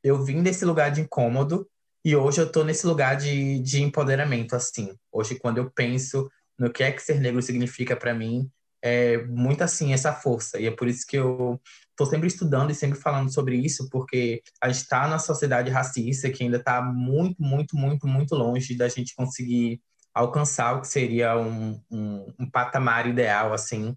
eu 0.03 0.23
vim 0.23 0.41
desse 0.41 0.65
lugar 0.65 0.91
de 0.91 1.01
incômodo 1.01 1.67
e 2.03 2.15
hoje 2.15 2.41
eu 2.41 2.47
estou 2.47 2.63
nesse 2.63 2.87
lugar 2.87 3.15
de, 3.15 3.59
de 3.59 3.81
empoderamento, 3.81 4.55
assim. 4.55 4.95
Hoje, 5.11 5.35
quando 5.35 5.59
eu 5.59 5.69
penso 5.69 6.29
no 6.57 6.71
que 6.71 6.83
é 6.83 6.91
que 6.91 7.01
ser 7.01 7.19
negro 7.19 7.41
significa 7.41 7.95
para 7.95 8.13
mim, 8.13 8.49
é 8.81 9.17
muito 9.27 9.63
assim 9.63 9.93
essa 9.93 10.11
força. 10.13 10.59
E 10.59 10.65
é 10.65 10.71
por 10.71 10.87
isso 10.87 11.05
que 11.07 11.17
eu 11.17 11.61
estou 11.91 12.07
sempre 12.07 12.27
estudando 12.27 12.71
e 12.71 12.75
sempre 12.75 12.99
falando 12.99 13.31
sobre 13.31 13.55
isso, 13.55 13.87
porque 13.89 14.41
a 14.59 14.67
gente 14.67 14.81
está 14.81 15.07
na 15.07 15.19
sociedade 15.19 15.69
racista 15.69 16.29
que 16.31 16.43
ainda 16.43 16.57
está 16.57 16.81
muito, 16.81 17.41
muito, 17.41 17.75
muito, 17.75 18.07
muito 18.07 18.35
longe 18.35 18.75
da 18.75 18.87
gente 18.87 19.13
conseguir 19.15 19.79
alcançar 20.13 20.77
o 20.77 20.81
que 20.81 20.87
seria 20.87 21.37
um, 21.37 21.79
um, 21.89 22.33
um 22.39 22.49
patamar 22.49 23.07
ideal, 23.07 23.53
assim. 23.53 23.95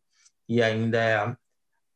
E 0.48 0.62
ainda 0.62 1.36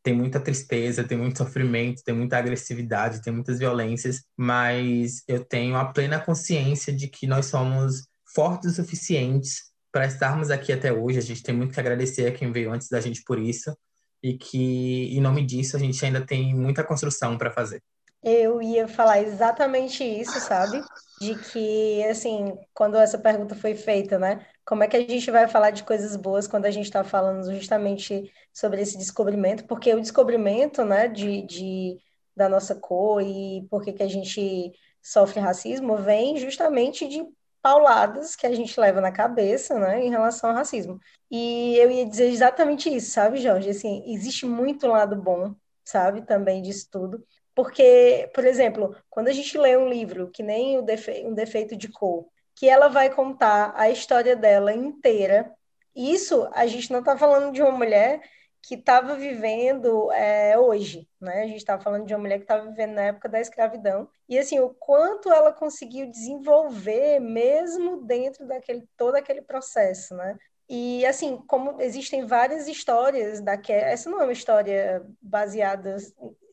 tem 0.03 0.15
muita 0.15 0.41
tristeza, 0.41 1.05
tem 1.05 1.19
muito 1.19 1.39
sofrimento, 1.39 2.03
tem 2.03 2.15
muita 2.15 2.39
agressividade, 2.39 3.23
tem 3.23 3.33
muitas 3.33 3.59
violências, 3.59 4.25
mas 4.37 5.23
eu 5.29 5.45
tenho 5.45 5.77
a 5.77 5.85
plena 5.85 6.19
consciência 6.19 6.93
de 6.93 7.09
que 7.09 7.27
nós 7.27 7.47
somos 7.47 8.07
fortes 8.35 8.73
o 8.73 8.75
suficientes 8.75 9.65
para 9.93 10.07
estarmos 10.07 10.51
aqui 10.51 10.73
até 10.73 10.93
hoje. 10.93 11.19
A 11.19 11.23
gente 11.23 11.43
tem 11.43 11.55
muito 11.55 11.75
que 11.75 11.81
agradecer 11.81 12.27
a 12.27 12.33
quem 12.33 12.51
veio 12.53 12.73
antes 12.73 12.89
da 12.89 13.01
gente 13.01 13.23
por 13.23 13.39
isso 13.39 13.77
e 14.23 14.35
que, 14.35 15.15
em 15.17 15.21
nome 15.21 15.45
disso, 15.45 15.77
a 15.77 15.79
gente 15.79 16.05
ainda 16.05 16.25
tem 16.25 16.55
muita 16.55 16.85
construção 16.85 17.37
para 17.37 17.51
fazer. 17.51 17.83
Eu 18.23 18.61
ia 18.61 18.89
falar 18.89 19.23
exatamente 19.23 20.03
isso, 20.03 20.41
sabe? 20.41 20.83
De 21.21 21.35
que, 21.37 22.05
assim, 22.05 22.57
quando 22.73 22.97
essa 22.97 23.19
pergunta 23.19 23.55
foi 23.57 23.75
feita, 23.75 24.19
né? 24.19 24.47
Como 24.65 24.85
é 24.85 24.89
que 24.89 24.97
a 24.97 25.01
gente 25.01 25.31
vai 25.31 25.49
falar 25.49 25.71
de 25.71 25.83
coisas 25.83 26.15
boas 26.15 26.47
quando 26.47 26.67
a 26.67 26.71
gente 26.71 26.85
está 26.85 27.03
falando 27.03 27.53
justamente 27.55 28.33
sobre 28.53 28.81
esse 28.83 28.97
descobrimento? 28.97 29.67
Porque 29.67 29.93
o 29.95 30.01
descobrimento, 30.01 30.85
né, 30.85 31.09
de, 31.09 31.43
de, 31.43 31.99
da 32.37 32.49
nossa 32.49 32.75
cor 32.77 33.21
e 33.23 33.67
por 33.69 33.83
que, 33.83 33.93
que 33.93 34.03
a 34.03 34.09
gente 34.09 34.73
sofre 35.03 35.41
racismo 35.41 35.97
vem 35.97 36.37
justamente 36.37 37.09
de 37.09 37.25
pauladas 37.61 38.37
que 38.37 38.47
a 38.47 38.55
gente 38.55 38.79
leva 38.79 39.01
na 39.01 39.11
cabeça, 39.13 39.79
né, 39.79 40.05
em 40.05 40.11
relação 40.11 40.51
ao 40.51 40.57
racismo. 40.57 41.01
E 41.31 41.77
eu 41.77 41.91
ia 41.91 42.07
dizer 42.07 42.27
exatamente 42.29 42.89
isso, 42.95 43.11
sabe, 43.11 43.39
Jorge? 43.41 43.71
Assim, 43.71 44.05
existe 44.07 44.47
muito 44.47 44.87
lado 44.87 45.17
bom, 45.17 45.55
sabe, 45.85 46.23
também 46.23 46.63
disso 46.63 46.89
tudo. 46.91 47.25
Porque, 47.59 48.31
por 48.33 48.45
exemplo, 48.45 48.95
quando 49.11 49.27
a 49.27 49.33
gente 49.33 49.59
lê 49.59 49.77
um 49.77 49.89
livro, 49.89 50.31
que 50.31 50.45
nem 50.45 50.79
o 50.79 50.83
Defe 50.83 51.25
Um 51.27 51.35
Defeito 51.35 51.75
de 51.75 51.89
Cor, 51.89 52.29
que 52.55 52.69
ela 52.69 52.87
vai 52.87 53.13
contar 53.13 53.73
a 53.75 53.91
história 53.91 54.37
dela 54.37 54.73
inteira, 54.73 55.53
isso 55.93 56.49
a 56.53 56.69
gente 56.69 56.93
não 56.93 57.01
está 57.01 57.19
falando 57.19 57.53
de 57.53 57.61
uma 57.61 57.73
mulher 57.73 58.21
que 58.63 58.77
estava 58.77 59.17
vivendo 59.17 60.09
é, 60.13 60.57
hoje, 60.57 61.09
né? 61.21 61.43
A 61.43 61.47
gente 61.49 61.57
estava 61.57 61.83
falando 61.83 62.07
de 62.07 62.15
uma 62.15 62.21
mulher 62.21 62.39
que 62.39 62.45
estava 62.45 62.65
vivendo 62.65 62.93
na 62.93 63.03
época 63.03 63.29
da 63.29 63.41
escravidão 63.41 64.09
e 64.29 64.39
assim 64.39 64.61
o 64.61 64.71
quanto 64.71 65.29
ela 65.29 65.53
conseguiu 65.53 66.09
desenvolver 66.09 67.19
mesmo 67.19 68.05
dentro 68.05 68.47
daquele 68.47 68.89
todo 68.97 69.17
aquele 69.17 69.43
processo, 69.43 70.15
né? 70.15 70.39
E 70.69 71.05
assim, 71.05 71.39
como 71.39 71.81
existem 71.81 72.25
várias 72.25 72.69
histórias 72.69 73.41
da 73.41 73.57
que 73.57 73.73
essa 73.73 74.09
não 74.09 74.21
é 74.21 74.25
uma 74.25 74.33
história 74.33 75.05
baseada 75.21 75.97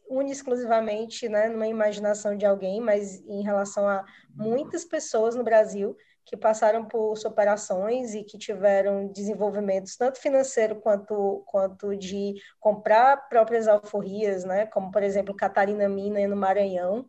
une 0.10 0.32
exclusivamente, 0.32 1.28
né, 1.28 1.48
numa 1.48 1.68
imaginação 1.68 2.36
de 2.36 2.46
alguém, 2.46 2.80
mas 2.80 3.22
em 3.28 3.42
relação 3.42 3.88
a 3.88 4.06
muitas 4.34 4.86
pessoas 4.86 5.36
no 5.36 5.44
Brasil 5.44 5.96
que 6.26 6.36
passaram 6.36 6.86
por 6.86 7.16
superações 7.16 8.16
e 8.16 8.24
que 8.24 8.38
tiveram 8.38 9.08
desenvolvimentos 9.08 9.96
tanto 9.96 10.20
financeiro 10.20 10.76
quanto, 10.78 11.44
quanto 11.46 11.96
de 11.96 12.34
comprar 12.60 13.30
próprias 13.30 13.68
alforrias, 13.68 14.44
né? 14.44 14.66
como, 14.66 14.92
por 14.92 15.04
exemplo, 15.04 15.36
Catarina 15.36 15.88
Mina 15.88 16.28
no 16.28 16.36
Maranhão, 16.36 17.08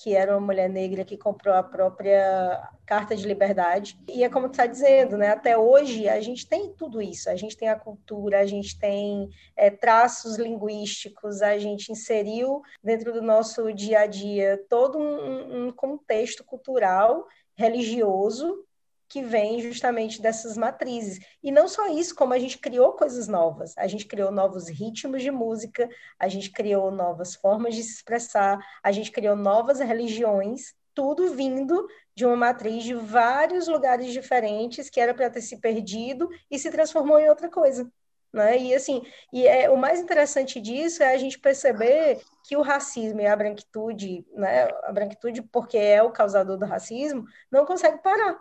que 0.00 0.14
era 0.14 0.32
uma 0.32 0.46
mulher 0.46 0.68
negra 0.68 1.04
que 1.04 1.16
comprou 1.16 1.54
a 1.54 1.62
própria 1.62 2.70
Carta 2.86 3.16
de 3.16 3.26
Liberdade. 3.26 3.98
E 4.08 4.22
é 4.22 4.28
como 4.28 4.48
tu 4.48 4.52
está 4.52 4.64
dizendo, 4.64 5.16
né? 5.16 5.30
até 5.30 5.58
hoje 5.58 6.08
a 6.08 6.20
gente 6.20 6.46
tem 6.46 6.72
tudo 6.72 7.02
isso, 7.02 7.28
a 7.28 7.34
gente 7.34 7.56
tem 7.56 7.68
a 7.68 7.74
cultura, 7.74 8.38
a 8.38 8.46
gente 8.46 8.78
tem 8.78 9.28
é, 9.56 9.70
traços 9.70 10.36
linguísticos, 10.36 11.42
a 11.42 11.58
gente 11.58 11.90
inseriu 11.90 12.62
dentro 12.82 13.12
do 13.12 13.20
nosso 13.20 13.72
dia 13.72 14.00
a 14.00 14.06
dia 14.06 14.64
todo 14.68 14.98
um, 14.98 15.66
um 15.66 15.72
contexto 15.72 16.44
cultural 16.44 17.26
religioso 17.56 18.64
que 19.08 19.22
vem 19.22 19.60
justamente 19.60 20.20
dessas 20.20 20.56
matrizes. 20.56 21.18
E 21.42 21.50
não 21.50 21.66
só 21.66 21.88
isso, 21.88 22.14
como 22.14 22.34
a 22.34 22.38
gente 22.38 22.58
criou 22.58 22.92
coisas 22.92 23.26
novas. 23.26 23.76
A 23.78 23.86
gente 23.86 24.06
criou 24.06 24.30
novos 24.30 24.68
ritmos 24.68 25.22
de 25.22 25.30
música, 25.30 25.88
a 26.18 26.28
gente 26.28 26.50
criou 26.50 26.90
novas 26.90 27.34
formas 27.34 27.74
de 27.74 27.82
se 27.82 27.94
expressar, 27.94 28.58
a 28.82 28.92
gente 28.92 29.10
criou 29.10 29.34
novas 29.34 29.80
religiões, 29.80 30.74
tudo 30.94 31.30
vindo 31.34 31.86
de 32.14 32.26
uma 32.26 32.36
matriz 32.36 32.82
de 32.84 32.92
vários 32.92 33.68
lugares 33.68 34.12
diferentes 34.12 34.90
que 34.90 35.00
era 35.00 35.14
para 35.14 35.30
ter 35.30 35.40
se 35.40 35.58
perdido 35.58 36.28
e 36.50 36.58
se 36.58 36.70
transformou 36.70 37.18
em 37.18 37.28
outra 37.28 37.48
coisa. 37.48 37.90
Né? 38.32 38.58
E 38.58 38.74
assim, 38.74 39.02
e 39.32 39.46
é, 39.46 39.70
o 39.70 39.76
mais 39.76 40.00
interessante 40.00 40.60
disso 40.60 41.02
é 41.02 41.14
a 41.14 41.18
gente 41.18 41.38
perceber 41.38 42.20
que 42.44 42.56
o 42.56 42.62
racismo 42.62 43.20
e 43.20 43.26
a 43.26 43.34
branquitude, 43.34 44.26
né, 44.34 44.68
a 44.82 44.92
branquitude 44.92 45.40
porque 45.42 45.78
é 45.78 46.02
o 46.02 46.10
causador 46.10 46.58
do 46.58 46.66
racismo, 46.66 47.24
não 47.50 47.64
consegue 47.64 48.02
parar. 48.02 48.38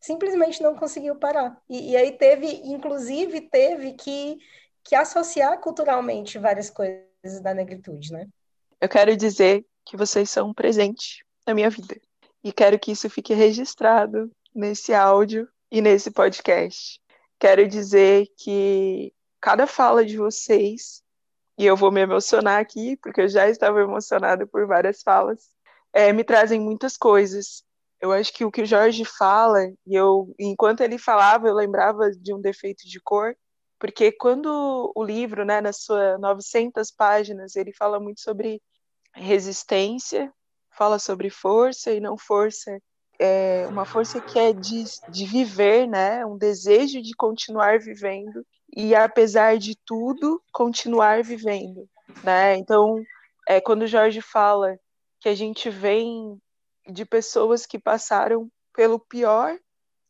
Simplesmente 0.00 0.62
não 0.62 0.74
conseguiu 0.74 1.16
parar. 1.16 1.60
E, 1.68 1.92
e 1.92 1.96
aí 1.96 2.12
teve, 2.12 2.46
inclusive, 2.64 3.42
teve 3.42 3.92
que, 3.92 4.38
que 4.82 4.94
associar 4.94 5.60
culturalmente 5.60 6.38
várias 6.38 6.70
coisas 6.70 7.40
da 7.42 7.52
negritude, 7.52 8.12
né? 8.12 8.26
Eu 8.80 8.88
quero 8.88 9.14
dizer 9.16 9.64
que 9.84 9.96
vocês 9.96 10.30
são 10.30 10.48
um 10.48 10.54
presente 10.54 11.24
na 11.46 11.54
minha 11.54 11.68
vida. 11.68 12.00
E 12.42 12.52
quero 12.52 12.78
que 12.78 12.92
isso 12.92 13.10
fique 13.10 13.34
registrado 13.34 14.30
nesse 14.54 14.94
áudio 14.94 15.46
e 15.70 15.82
nesse 15.82 16.10
podcast. 16.10 17.00
Quero 17.38 17.68
dizer 17.68 18.26
que 18.36 19.12
cada 19.40 19.66
fala 19.66 20.04
de 20.04 20.16
vocês, 20.16 21.02
e 21.58 21.66
eu 21.66 21.76
vou 21.76 21.92
me 21.92 22.00
emocionar 22.00 22.60
aqui, 22.60 22.96
porque 22.96 23.22
eu 23.22 23.28
já 23.28 23.48
estava 23.48 23.80
emocionada 23.80 24.46
por 24.46 24.66
várias 24.66 25.02
falas, 25.02 25.50
é, 25.92 26.12
me 26.12 26.24
trazem 26.24 26.60
muitas 26.60 26.96
coisas. 26.96 27.64
Eu 28.00 28.12
acho 28.12 28.32
que 28.32 28.44
o 28.44 28.50
que 28.50 28.62
o 28.62 28.66
Jorge 28.66 29.04
fala, 29.04 29.60
e 29.86 29.94
eu, 29.94 30.34
enquanto 30.38 30.80
ele 30.80 30.98
falava, 30.98 31.48
eu 31.48 31.54
lembrava 31.54 32.10
de 32.10 32.34
um 32.34 32.40
defeito 32.40 32.88
de 32.88 33.00
cor, 33.00 33.36
porque 33.78 34.12
quando 34.12 34.92
o 34.94 35.04
livro, 35.04 35.44
né, 35.44 35.60
nas 35.60 35.82
suas 35.82 36.18
900 36.20 36.90
páginas, 36.90 37.56
ele 37.56 37.72
fala 37.72 38.00
muito 38.00 38.20
sobre 38.20 38.60
resistência, 39.14 40.32
fala 40.70 40.98
sobre 40.98 41.30
força 41.30 41.92
e 41.92 42.00
não 42.00 42.16
força, 42.16 42.80
é 43.18 43.66
uma 43.68 43.84
força 43.84 44.18
que 44.20 44.38
é 44.38 44.52
de, 44.52 44.84
de 45.10 45.26
viver, 45.26 45.86
né, 45.86 46.24
um 46.24 46.38
desejo 46.38 47.02
de 47.02 47.14
continuar 47.14 47.78
vivendo, 47.78 48.46
e 48.74 48.94
apesar 48.94 49.58
de 49.58 49.76
tudo 49.84 50.42
continuar 50.52 51.22
vivendo, 51.22 51.88
né? 52.22 52.56
Então, 52.56 53.02
é 53.46 53.60
quando 53.60 53.82
o 53.82 53.86
Jorge 53.86 54.20
fala 54.22 54.78
que 55.20 55.28
a 55.28 55.34
gente 55.34 55.68
vem 55.68 56.40
de 56.90 57.04
pessoas 57.04 57.66
que 57.66 57.78
passaram 57.78 58.50
pelo 58.74 58.98
pior 58.98 59.58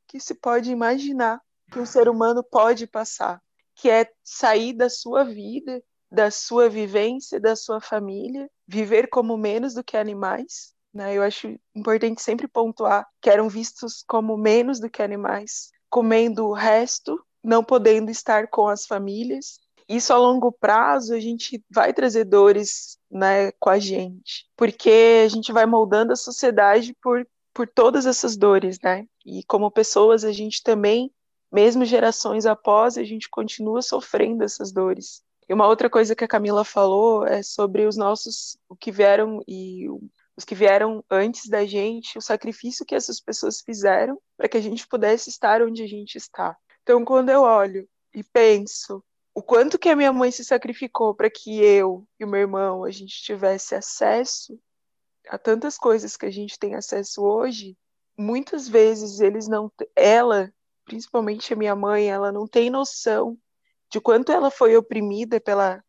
que 0.06 0.18
se 0.18 0.34
pode 0.34 0.70
imaginar 0.70 1.40
que 1.70 1.78
um 1.78 1.86
ser 1.86 2.08
humano 2.08 2.42
pode 2.42 2.86
passar, 2.86 3.40
que 3.76 3.88
é 3.88 4.10
sair 4.24 4.72
da 4.72 4.90
sua 4.90 5.24
vida, 5.24 5.82
da 6.10 6.30
sua 6.30 6.68
vivência, 6.68 7.40
da 7.40 7.54
sua 7.54 7.80
família, 7.80 8.50
viver 8.66 9.08
como 9.08 9.36
menos 9.36 9.74
do 9.74 9.84
que 9.84 9.96
animais, 9.96 10.74
né? 10.92 11.16
Eu 11.16 11.22
acho 11.22 11.56
importante 11.74 12.20
sempre 12.20 12.48
pontuar 12.48 13.06
que 13.20 13.30
eram 13.30 13.48
vistos 13.48 14.02
como 14.06 14.36
menos 14.36 14.80
do 14.80 14.90
que 14.90 15.02
animais, 15.02 15.70
comendo 15.88 16.46
o 16.46 16.52
resto 16.52 17.24
não 17.42 17.64
podendo 17.64 18.10
estar 18.10 18.48
com 18.48 18.68
as 18.68 18.86
famílias. 18.86 19.58
Isso 19.90 20.12
a 20.12 20.16
longo 20.16 20.52
prazo 20.52 21.12
a 21.12 21.18
gente 21.18 21.60
vai 21.68 21.92
trazer 21.92 22.24
dores 22.24 22.96
né, 23.10 23.50
com 23.58 23.70
a 23.70 23.78
gente, 23.80 24.48
porque 24.56 25.24
a 25.24 25.28
gente 25.28 25.50
vai 25.50 25.66
moldando 25.66 26.12
a 26.12 26.16
sociedade 26.16 26.94
por, 27.02 27.26
por 27.52 27.66
todas 27.66 28.06
essas 28.06 28.36
dores, 28.36 28.78
né? 28.80 29.04
E 29.26 29.42
como 29.48 29.68
pessoas 29.68 30.24
a 30.24 30.30
gente 30.30 30.62
também, 30.62 31.12
mesmo 31.50 31.84
gerações 31.84 32.46
após, 32.46 32.96
a 32.96 33.02
gente 33.02 33.28
continua 33.28 33.82
sofrendo 33.82 34.44
essas 34.44 34.70
dores. 34.70 35.24
E 35.48 35.52
uma 35.52 35.66
outra 35.66 35.90
coisa 35.90 36.14
que 36.14 36.22
a 36.22 36.28
Camila 36.28 36.64
falou 36.64 37.26
é 37.26 37.42
sobre 37.42 37.84
os 37.84 37.96
nossos, 37.96 38.56
o 38.68 38.76
que 38.76 38.92
vieram 38.92 39.42
e 39.48 39.88
os 40.36 40.44
que 40.44 40.54
vieram 40.54 41.04
antes 41.10 41.48
da 41.48 41.66
gente, 41.66 42.16
o 42.16 42.22
sacrifício 42.22 42.86
que 42.86 42.94
essas 42.94 43.18
pessoas 43.18 43.60
fizeram 43.60 44.16
para 44.36 44.48
que 44.48 44.56
a 44.56 44.62
gente 44.62 44.86
pudesse 44.86 45.30
estar 45.30 45.60
onde 45.62 45.82
a 45.82 45.88
gente 45.88 46.14
está. 46.14 46.56
Então, 46.84 47.04
quando 47.04 47.30
eu 47.30 47.42
olho 47.42 47.88
e 48.14 48.22
penso 48.22 49.02
o 49.40 49.42
quanto 49.42 49.78
que 49.78 49.88
a 49.88 49.96
minha 49.96 50.12
mãe 50.12 50.30
se 50.30 50.44
sacrificou 50.44 51.14
para 51.14 51.30
que 51.30 51.64
eu 51.64 52.06
e 52.18 52.24
o 52.26 52.28
meu 52.28 52.40
irmão 52.40 52.84
a 52.84 52.90
gente 52.90 53.22
tivesse 53.22 53.74
acesso 53.74 54.60
a 55.30 55.38
tantas 55.38 55.78
coisas 55.78 56.14
que 56.14 56.26
a 56.26 56.30
gente 56.30 56.58
tem 56.58 56.74
acesso 56.74 57.22
hoje, 57.22 57.74
muitas 58.18 58.68
vezes 58.68 59.18
eles 59.18 59.48
não 59.48 59.72
ela, 59.96 60.52
principalmente 60.84 61.54
a 61.54 61.56
minha 61.56 61.74
mãe, 61.74 62.10
ela 62.10 62.30
não 62.30 62.46
tem 62.46 62.68
noção 62.68 63.34
de 63.90 63.98
quanto 63.98 64.30
ela 64.30 64.50
foi 64.50 64.76
oprimida 64.76 65.40
pela 65.40 65.82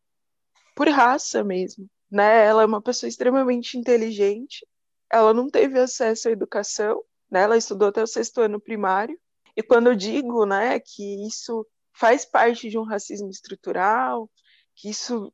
por 0.73 0.87
raça 0.87 1.43
mesmo, 1.43 1.89
né? 2.09 2.45
Ela 2.45 2.61
é 2.63 2.65
uma 2.65 2.81
pessoa 2.81 3.09
extremamente 3.09 3.77
inteligente, 3.77 4.65
ela 5.11 5.33
não 5.33 5.49
teve 5.49 5.77
acesso 5.77 6.29
à 6.29 6.31
educação, 6.31 7.03
né? 7.29 7.41
Ela 7.41 7.57
estudou 7.57 7.89
até 7.89 8.01
o 8.01 8.07
sexto 8.07 8.39
ano 8.39 8.61
primário. 8.61 9.19
E 9.57 9.61
quando 9.61 9.87
eu 9.87 9.95
digo, 9.95 10.45
né, 10.45 10.79
que 10.79 11.27
isso 11.27 11.67
faz 11.93 12.25
parte 12.25 12.69
de 12.69 12.77
um 12.77 12.83
racismo 12.83 13.29
estrutural, 13.29 14.29
que 14.75 14.89
isso 14.89 15.33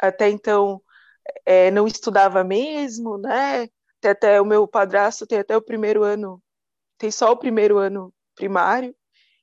até 0.00 0.28
então 0.28 0.82
é, 1.46 1.70
não 1.70 1.86
estudava 1.86 2.44
mesmo, 2.44 3.18
né? 3.18 3.68
Tem 4.00 4.10
até 4.10 4.40
o 4.40 4.44
meu 4.44 4.68
padrasto 4.68 5.26
tem 5.26 5.38
até 5.38 5.56
o 5.56 5.62
primeiro 5.62 6.02
ano, 6.02 6.42
tem 6.98 7.10
só 7.10 7.32
o 7.32 7.36
primeiro 7.36 7.78
ano 7.78 8.12
primário, 8.34 8.94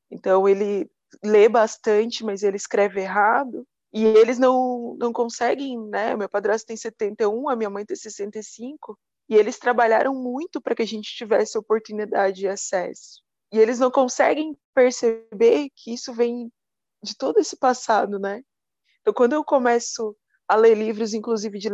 então 0.10 0.48
ele 0.48 0.90
lê 1.24 1.50
bastante, 1.50 2.24
mas 2.24 2.44
ele 2.44 2.58
escreve 2.58 3.02
errado. 3.02 3.68
E 3.94 4.06
eles 4.06 4.40
não, 4.40 4.96
não 4.98 5.12
conseguem, 5.12 5.78
né? 5.90 6.16
Meu 6.16 6.30
padrasto 6.30 6.68
tem 6.68 6.78
71, 6.78 7.50
a 7.50 7.56
minha 7.56 7.70
mãe 7.70 7.86
tem 7.86 7.96
65, 7.96 8.98
e 9.28 9.36
eles 9.36 9.60
trabalharam 9.60 10.16
muito 10.16 10.62
para 10.62 10.76
que 10.76 10.82
a 10.82 10.88
gente 10.88 11.14
tivesse 11.14 11.58
oportunidade 11.58 12.46
e 12.46 12.48
acesso. 12.48 13.22
E 13.52 13.60
eles 13.60 13.80
não 13.80 13.92
conseguem 13.92 14.58
perceber 14.74 15.70
que 15.76 15.94
isso 15.94 16.14
vem 16.14 16.52
de 17.04 17.16
todo 17.18 17.40
esse 17.40 17.58
passado, 17.58 18.20
né? 18.20 18.42
Então, 19.02 19.14
quando 19.14 19.34
eu 19.34 19.44
começo 19.44 20.16
a 20.48 20.56
ler 20.56 20.76
livros, 20.76 21.14
inclusive 21.14 21.58
de, 21.58 21.70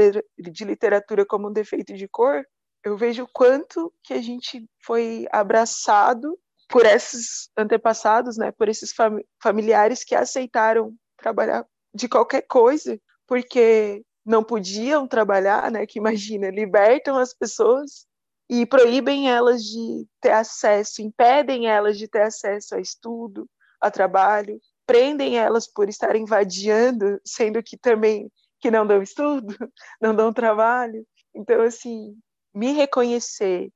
de 0.51 0.65
literatura 0.65 1.25
como 1.25 1.49
um 1.49 1.53
defeito 1.53 1.93
de 1.93 2.07
cor, 2.07 2.45
eu 2.83 2.95
vejo 2.95 3.23
o 3.23 3.27
quanto 3.31 3.93
que 4.03 4.13
a 4.13 4.21
gente 4.21 4.65
foi 4.83 5.27
abraçado 5.31 6.37
por 6.69 6.85
esses 6.85 7.49
antepassados, 7.57 8.37
né, 8.37 8.51
por 8.51 8.69
esses 8.69 8.93
fam 8.93 9.19
familiares 9.41 10.03
que 10.03 10.15
aceitaram 10.15 10.95
trabalhar 11.17 11.65
de 11.93 12.07
qualquer 12.07 12.41
coisa, 12.43 12.99
porque 13.25 14.03
não 14.25 14.43
podiam 14.43 15.07
trabalhar, 15.07 15.71
né, 15.71 15.85
que 15.85 15.99
imagina, 15.99 16.49
libertam 16.49 17.17
as 17.17 17.33
pessoas 17.33 18.05
e 18.49 18.65
proíbem 18.65 19.29
elas 19.29 19.63
de 19.63 20.07
ter 20.21 20.31
acesso, 20.31 21.01
impedem 21.01 21.67
elas 21.67 21.97
de 21.97 22.07
ter 22.07 22.21
acesso 22.21 22.75
a 22.75 22.79
estudo, 22.79 23.49
a 23.81 23.91
trabalho, 23.91 24.59
prendem 24.85 25.37
elas 25.37 25.67
por 25.67 25.89
estarem 25.89 26.25
vadiando, 26.25 27.19
sendo 27.25 27.61
que 27.61 27.77
também 27.77 28.31
que 28.59 28.71
não 28.71 28.87
dão 28.87 29.01
estudo, 29.01 29.47
não 30.01 30.15
dão 30.15 30.33
trabalho. 30.33 31.05
Então, 31.35 31.61
assim, 31.61 32.17
me 32.53 32.71
reconhecer 32.71 33.69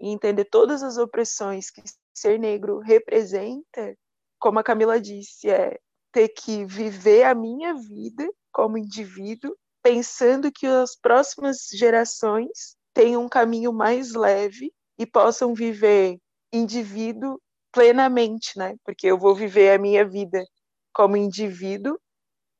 e 0.00 0.10
entender 0.10 0.44
todas 0.44 0.82
as 0.82 0.98
opressões 0.98 1.70
que 1.70 1.82
ser 2.14 2.38
negro 2.38 2.78
representa, 2.78 3.96
como 4.38 4.58
a 4.58 4.62
Camila 4.62 5.00
disse, 5.00 5.50
é 5.50 5.78
ter 6.12 6.28
que 6.28 6.64
viver 6.64 7.24
a 7.24 7.34
minha 7.34 7.74
vida 7.74 8.28
como 8.52 8.78
indivíduo, 8.78 9.56
pensando 9.82 10.52
que 10.52 10.66
as 10.66 10.94
próximas 10.94 11.68
gerações 11.72 12.77
tenham 12.98 13.24
um 13.24 13.28
caminho 13.28 13.72
mais 13.72 14.12
leve 14.12 14.72
e 14.98 15.06
possam 15.06 15.54
viver 15.54 16.18
indivíduo 16.52 17.40
plenamente, 17.70 18.58
né? 18.58 18.74
Porque 18.84 19.06
eu 19.06 19.16
vou 19.16 19.36
viver 19.36 19.70
a 19.70 19.78
minha 19.78 20.04
vida 20.04 20.44
como 20.92 21.16
indivíduo, 21.16 21.96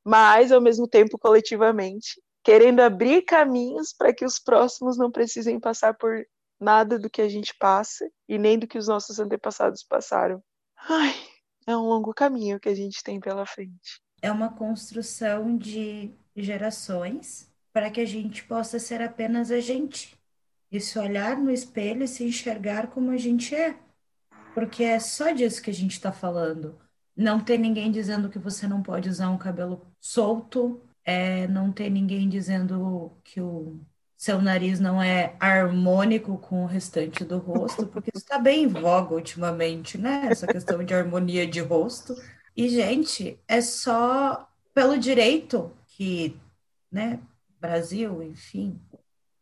mas 0.05 0.53
ao 0.53 0.61
mesmo 0.61 0.87
tempo 0.87 1.19
coletivamente, 1.19 2.23
querendo 2.45 2.79
abrir 2.79 3.23
caminhos 3.23 3.93
para 3.93 4.15
que 4.15 4.25
os 4.25 4.39
próximos 4.39 4.97
não 4.97 5.11
precisem 5.11 5.59
passar 5.59 5.95
por 5.95 6.25
nada 6.61 7.01
do 7.01 7.11
que 7.11 7.21
a 7.21 7.29
gente 7.29 7.53
passa 7.59 8.09
e 8.29 8.39
nem 8.39 8.61
do 8.61 8.69
que 8.69 8.79
os 8.79 8.87
nossos 8.87 9.19
antepassados 9.19 9.83
passaram. 9.83 10.41
Ai, 10.89 11.17
é 11.67 11.77
um 11.77 11.83
longo 11.83 12.15
caminho 12.15 12.61
que 12.61 12.69
a 12.69 12.75
gente 12.77 13.03
tem 13.03 13.19
pela 13.19 13.45
frente. 13.45 14.01
É 14.23 14.31
uma 14.31 14.55
construção 14.55 15.57
de 15.57 16.15
gerações 16.37 17.53
para 17.73 17.91
que 17.91 18.01
a 18.01 18.07
gente 18.07 18.45
possa 18.45 18.79
ser 18.79 19.03
apenas 19.03 19.51
a 19.51 19.59
gente. 19.59 20.18
E 20.71 20.81
se 20.81 20.99
olhar 20.99 21.37
no 21.37 21.51
espelho 21.51 22.03
e 22.05 22.09
se 22.09 22.25
enxergar 22.25 22.89
como 22.89 23.11
a 23.11 23.17
gente 23.17 23.55
é. 23.55 23.79
Porque 24.55 24.85
é 24.85 24.99
só 24.99 25.31
disso 25.31 25.63
que 25.63 25.71
a 25.71 25.75
gente 25.75 25.93
está 25.93 26.13
falando. 26.13 26.79
Não 27.17 27.41
ter 27.41 27.59
ninguém 27.59 27.91
dizendo 27.91 28.29
que 28.29 28.39
você 28.39 28.67
não 28.67 28.83
pode 28.83 29.09
usar 29.09 29.31
um 29.31 29.39
cabelo 29.39 29.87
solto, 30.01 30.81
é 31.05 31.47
não 31.49 31.73
ter 31.73 31.91
ninguém 31.91 32.29
dizendo 32.29 33.13
que 33.25 33.41
o 33.41 33.81
seu 34.17 34.43
nariz 34.43 34.81
não 34.81 35.01
é 35.01 35.37
harmônico 35.39 36.37
com 36.39 36.65
o 36.65 36.67
restante 36.67 37.25
do 37.25 37.39
rosto, 37.39 37.87
porque 37.87 38.11
isso 38.13 38.25
está 38.25 38.39
bem 38.39 38.65
em 38.65 38.67
voga 38.67 39.15
ultimamente, 39.15 39.97
né? 39.97 40.27
Essa 40.29 40.47
questão 40.47 40.85
de 40.85 40.93
harmonia 40.93 41.47
de 41.47 41.61
rosto. 41.61 42.15
E, 42.57 42.69
gente, 42.69 43.39
é 43.47 43.61
só 43.61 44.49
pelo 44.75 44.99
direito 44.99 45.73
que, 45.87 46.37
né, 46.91 47.21
Brasil, 47.61 48.23
enfim, 48.23 48.81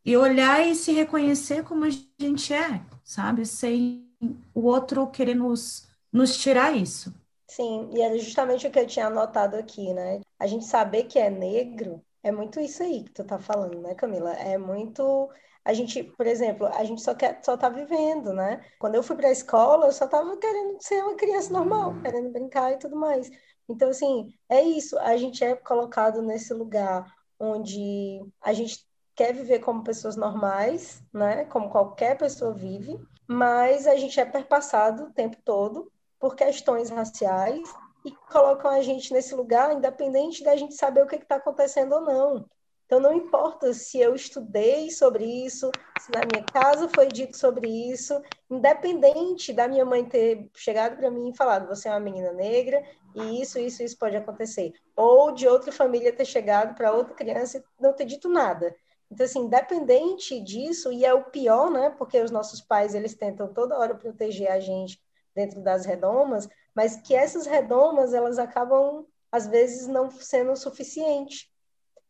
e 0.06 0.16
olhar 0.16 0.64
e 0.64 0.76
se 0.76 0.92
reconhecer 0.92 1.64
como 1.64 1.84
a 1.84 1.90
gente 1.90 2.54
é, 2.54 2.80
sabe? 3.02 3.44
Sem 3.44 4.08
o 4.54 4.62
outro 4.62 5.08
querer 5.08 5.34
nos, 5.34 5.88
nos 6.12 6.38
tirar 6.38 6.76
isso. 6.76 7.12
Sim, 7.48 7.90
e 7.92 8.00
era 8.00 8.16
justamente 8.16 8.66
o 8.66 8.70
que 8.70 8.78
eu 8.78 8.86
tinha 8.86 9.08
anotado 9.08 9.56
aqui, 9.56 9.92
né? 9.92 10.20
A 10.38 10.46
gente 10.46 10.64
saber 10.64 11.04
que 11.04 11.18
é 11.18 11.28
negro 11.28 12.00
é 12.22 12.32
muito 12.32 12.58
isso 12.58 12.82
aí 12.82 13.04
que 13.04 13.12
tu 13.12 13.24
tá 13.24 13.38
falando, 13.38 13.80
né, 13.80 13.94
Camila? 13.94 14.32
É 14.32 14.58
muito. 14.58 15.28
A 15.64 15.72
gente, 15.72 16.02
por 16.02 16.26
exemplo, 16.26 16.66
a 16.66 16.84
gente 16.84 17.00
só 17.02 17.14
quer, 17.14 17.40
só 17.44 17.56
tá 17.56 17.68
vivendo, 17.68 18.32
né? 18.32 18.64
Quando 18.80 18.96
eu 18.96 19.02
fui 19.02 19.16
para 19.16 19.28
a 19.28 19.32
escola, 19.32 19.86
eu 19.86 19.92
só 19.92 20.06
tava 20.06 20.36
querendo 20.36 20.76
ser 20.80 21.02
uma 21.04 21.16
criança 21.16 21.52
normal, 21.52 22.00
querendo 22.02 22.32
brincar 22.32 22.72
e 22.72 22.78
tudo 22.78 22.96
mais. 22.96 23.30
Então, 23.68 23.90
assim, 23.90 24.32
é 24.48 24.62
isso. 24.62 24.98
A 24.98 25.16
gente 25.16 25.42
é 25.44 25.54
colocado 25.56 26.22
nesse 26.22 26.52
lugar 26.54 27.06
onde 27.38 28.20
a 28.40 28.52
gente 28.52 28.85
quer 29.16 29.32
viver 29.32 29.60
como 29.60 29.82
pessoas 29.82 30.14
normais, 30.14 31.02
né? 31.12 31.46
Como 31.46 31.70
qualquer 31.70 32.18
pessoa 32.18 32.52
vive, 32.52 33.00
mas 33.26 33.86
a 33.86 33.96
gente 33.96 34.20
é 34.20 34.24
perpassado 34.24 35.04
o 35.04 35.12
tempo 35.12 35.38
todo 35.42 35.90
por 36.20 36.36
questões 36.36 36.90
raciais 36.90 37.74
e 38.04 38.12
colocam 38.30 38.70
a 38.70 38.82
gente 38.82 39.12
nesse 39.12 39.34
lugar, 39.34 39.72
independente 39.72 40.44
da 40.44 40.54
gente 40.54 40.74
saber 40.74 41.02
o 41.02 41.06
que 41.06 41.16
está 41.16 41.36
acontecendo 41.36 41.94
ou 41.94 42.02
não. 42.02 42.46
Então, 42.84 43.00
não 43.00 43.12
importa 43.12 43.72
se 43.72 43.98
eu 43.98 44.14
estudei 44.14 44.92
sobre 44.92 45.24
isso, 45.24 45.72
se 45.98 46.12
na 46.12 46.20
minha 46.20 46.44
casa 46.44 46.88
foi 46.88 47.08
dito 47.08 47.36
sobre 47.36 47.68
isso, 47.68 48.22
independente 48.48 49.52
da 49.52 49.66
minha 49.66 49.84
mãe 49.84 50.04
ter 50.04 50.48
chegado 50.54 50.96
para 50.96 51.10
mim 51.10 51.30
e 51.30 51.36
falado: 51.36 51.66
você 51.66 51.88
é 51.88 51.90
uma 51.90 51.98
menina 51.98 52.32
negra 52.32 52.80
e 53.12 53.42
isso, 53.42 53.58
isso, 53.58 53.82
isso 53.82 53.98
pode 53.98 54.16
acontecer. 54.16 54.72
Ou 54.94 55.32
de 55.32 55.48
outra 55.48 55.72
família 55.72 56.12
ter 56.12 56.24
chegado 56.24 56.76
para 56.76 56.92
outra 56.92 57.12
criança 57.12 57.58
e 57.58 57.82
não 57.82 57.92
ter 57.92 58.04
dito 58.04 58.28
nada. 58.28 58.72
Então, 59.10 59.24
assim, 59.24 59.40
independente 59.40 60.40
disso, 60.40 60.92
e 60.92 61.04
é 61.04 61.14
o 61.14 61.24
pior, 61.24 61.70
né? 61.70 61.90
Porque 61.90 62.20
os 62.20 62.30
nossos 62.30 62.60
pais, 62.60 62.94
eles 62.94 63.14
tentam 63.14 63.52
toda 63.52 63.78
hora 63.78 63.94
proteger 63.94 64.50
a 64.50 64.58
gente 64.58 65.00
dentro 65.34 65.60
das 65.62 65.84
redomas, 65.84 66.48
mas 66.74 66.96
que 66.96 67.14
essas 67.14 67.46
redomas 67.46 68.14
elas 68.14 68.38
acabam 68.38 69.06
às 69.30 69.46
vezes 69.46 69.86
não 69.86 70.10
sendo 70.10 70.52
o 70.52 70.56
suficiente. 70.56 71.50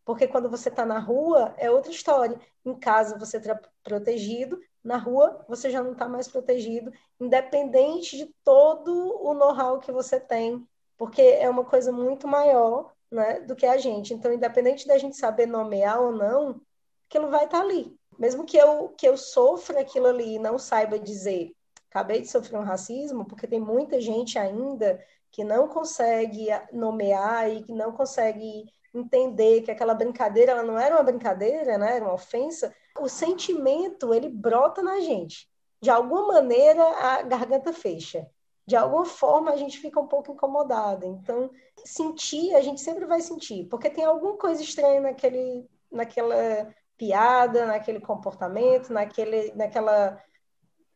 Porque 0.04 0.28
quando 0.28 0.48
você 0.48 0.68
está 0.68 0.86
na 0.86 1.00
rua 1.00 1.54
é 1.58 1.70
outra 1.70 1.90
história. 1.90 2.40
Em 2.64 2.74
casa 2.74 3.18
você 3.18 3.38
está 3.38 3.60
protegido, 3.82 4.60
na 4.82 4.96
rua 4.96 5.44
você 5.48 5.68
já 5.68 5.82
não 5.82 5.92
está 5.92 6.08
mais 6.08 6.28
protegido, 6.28 6.92
independente 7.20 8.16
de 8.16 8.26
todo 8.44 8.92
o 9.20 9.34
know-how 9.34 9.80
que 9.80 9.90
você 9.90 10.20
tem, 10.20 10.64
porque 10.96 11.20
é 11.20 11.50
uma 11.50 11.64
coisa 11.64 11.90
muito 11.90 12.28
maior 12.28 12.92
né, 13.10 13.40
do 13.40 13.56
que 13.56 13.66
a 13.66 13.76
gente. 13.76 14.14
Então, 14.14 14.32
independente 14.32 14.86
da 14.86 14.96
gente 14.96 15.16
saber 15.16 15.46
nomear 15.46 16.00
ou 16.00 16.12
não, 16.12 16.60
aquilo 17.08 17.30
vai 17.30 17.44
estar 17.44 17.58
tá 17.58 17.64
ali. 17.64 17.96
Mesmo 18.18 18.44
que 18.44 18.56
eu, 18.56 18.88
que 18.90 19.06
eu 19.06 19.16
sofra 19.16 19.80
aquilo 19.80 20.06
ali 20.06 20.36
e 20.36 20.38
não 20.38 20.58
saiba 20.58 20.98
dizer 20.98 21.54
acabei 21.96 22.20
de 22.20 22.28
sofrer 22.28 22.58
um 22.58 22.64
racismo, 22.64 23.24
porque 23.24 23.46
tem 23.46 23.58
muita 23.58 24.00
gente 24.00 24.38
ainda 24.38 25.02
que 25.32 25.42
não 25.42 25.66
consegue 25.66 26.48
nomear 26.70 27.50
e 27.50 27.62
que 27.62 27.72
não 27.72 27.92
consegue 27.92 28.64
entender 28.94 29.62
que 29.62 29.70
aquela 29.70 29.94
brincadeira 29.94 30.52
ela 30.52 30.62
não 30.62 30.78
era 30.78 30.94
uma 30.94 31.02
brincadeira, 31.02 31.78
né? 31.78 31.96
Era 31.96 32.04
uma 32.04 32.14
ofensa. 32.14 32.74
O 32.98 33.08
sentimento 33.08 34.12
ele 34.12 34.28
brota 34.28 34.82
na 34.82 35.00
gente. 35.00 35.48
De 35.80 35.90
alguma 35.90 36.26
maneira 36.26 36.82
a 36.82 37.22
garganta 37.22 37.72
fecha. 37.72 38.26
De 38.66 38.76
alguma 38.76 39.04
forma 39.04 39.50
a 39.52 39.56
gente 39.56 39.78
fica 39.78 40.00
um 40.00 40.06
pouco 40.06 40.32
incomodada. 40.32 41.06
Então 41.06 41.50
sentir 41.84 42.54
a 42.54 42.60
gente 42.60 42.80
sempre 42.80 43.06
vai 43.06 43.20
sentir, 43.20 43.64
porque 43.68 43.88
tem 43.88 44.04
alguma 44.04 44.36
coisa 44.36 44.62
estranha 44.62 45.00
naquele, 45.00 45.66
naquela 45.90 46.74
piada, 46.96 47.66
naquele 47.66 48.00
comportamento, 48.00 48.92
naquele, 48.92 49.52
naquela 49.54 50.20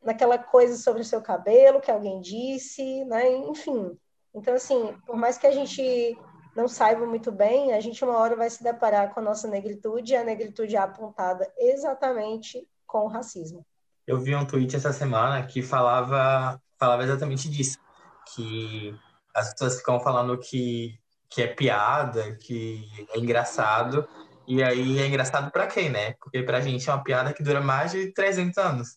naquela 0.02 0.38
coisa 0.38 0.76
sobre 0.76 1.02
o 1.02 1.04
seu 1.04 1.20
cabelo 1.20 1.80
que 1.80 1.90
alguém 1.90 2.20
disse, 2.20 3.04
né? 3.04 3.28
Enfim. 3.30 3.96
Então, 4.34 4.54
assim, 4.54 4.96
por 5.06 5.16
mais 5.16 5.36
que 5.36 5.46
a 5.46 5.50
gente 5.50 6.16
não 6.56 6.66
saiba 6.66 7.06
muito 7.06 7.30
bem, 7.30 7.72
a 7.72 7.80
gente 7.80 8.04
uma 8.04 8.16
hora 8.16 8.36
vai 8.36 8.48
se 8.48 8.62
deparar 8.62 9.12
com 9.12 9.20
a 9.20 9.22
nossa 9.22 9.48
negritude 9.48 10.12
e 10.12 10.16
a 10.16 10.24
negritude 10.24 10.76
é 10.76 10.78
apontada 10.78 11.50
exatamente 11.58 12.66
com 12.86 13.04
o 13.04 13.08
racismo. 13.08 13.64
Eu 14.06 14.18
vi 14.18 14.34
um 14.34 14.44
tweet 14.44 14.74
essa 14.74 14.92
semana 14.92 15.46
que 15.46 15.62
falava, 15.62 16.60
falava 16.78 17.04
exatamente 17.04 17.48
disso, 17.48 17.78
que 18.34 18.94
as 19.34 19.52
pessoas 19.52 19.76
ficam 19.76 20.00
falando 20.00 20.36
que, 20.38 20.98
que 21.28 21.42
é 21.42 21.46
piada, 21.46 22.36
que 22.36 22.84
é 23.10 23.18
engraçado, 23.18 24.08
E 24.46 24.62
aí 24.62 24.98
é 24.98 25.06
engraçado 25.06 25.50
para 25.50 25.66
quem, 25.66 25.90
né? 25.90 26.14
Porque 26.20 26.42
pra 26.42 26.60
gente 26.60 26.88
é 26.88 26.92
uma 26.92 27.04
piada 27.04 27.32
que 27.32 27.42
dura 27.42 27.60
mais 27.60 27.92
de 27.92 28.12
300 28.12 28.58
anos. 28.58 28.96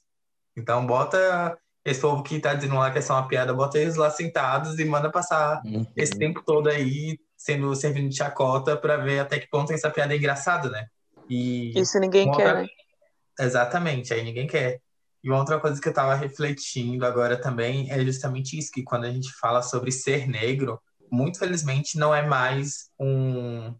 Então 0.55 0.85
bota 0.85 1.57
esse 1.85 1.99
povo 1.99 2.23
que 2.23 2.39
tá 2.39 2.53
dizendo 2.53 2.75
lá 2.75 2.91
que 2.91 2.99
é 2.99 3.01
só 3.01 3.13
uma 3.15 3.27
piada, 3.27 3.53
bota 3.53 3.77
eles 3.77 3.95
lá 3.95 4.09
sentados 4.09 4.79
e 4.79 4.85
manda 4.85 5.11
passar 5.11 5.61
uhum. 5.65 5.85
esse 5.95 6.17
tempo 6.17 6.41
todo 6.45 6.69
aí 6.69 7.19
sendo 7.35 7.75
servindo 7.75 8.09
de 8.09 8.15
chacota 8.15 8.77
para 8.77 8.97
ver 8.97 9.19
até 9.19 9.37
que 9.37 9.49
ponto 9.49 9.73
essa 9.73 9.89
piada 9.89 10.13
é 10.13 10.17
engraçada, 10.17 10.69
né? 10.69 10.87
E 11.29 11.77
Isso 11.77 11.99
ninguém 11.99 12.31
quer, 12.31 12.47
outra... 12.47 12.61
né? 12.61 12.67
Exatamente, 13.39 14.13
aí 14.13 14.23
ninguém 14.23 14.47
quer. 14.47 14.79
E 15.23 15.29
uma 15.29 15.39
outra 15.39 15.59
coisa 15.59 15.79
que 15.79 15.87
eu 15.87 15.93
tava 15.93 16.15
refletindo 16.15 17.05
agora 17.05 17.35
também 17.35 17.91
é 17.91 17.99
justamente 18.03 18.57
isso, 18.57 18.71
que 18.71 18.83
quando 18.83 19.05
a 19.05 19.11
gente 19.11 19.31
fala 19.33 19.61
sobre 19.61 19.91
ser 19.91 20.27
negro, 20.27 20.79
muito 21.11 21.39
felizmente 21.39 21.97
não 21.97 22.13
é 22.13 22.25
mais 22.25 22.89
um, 22.99 23.73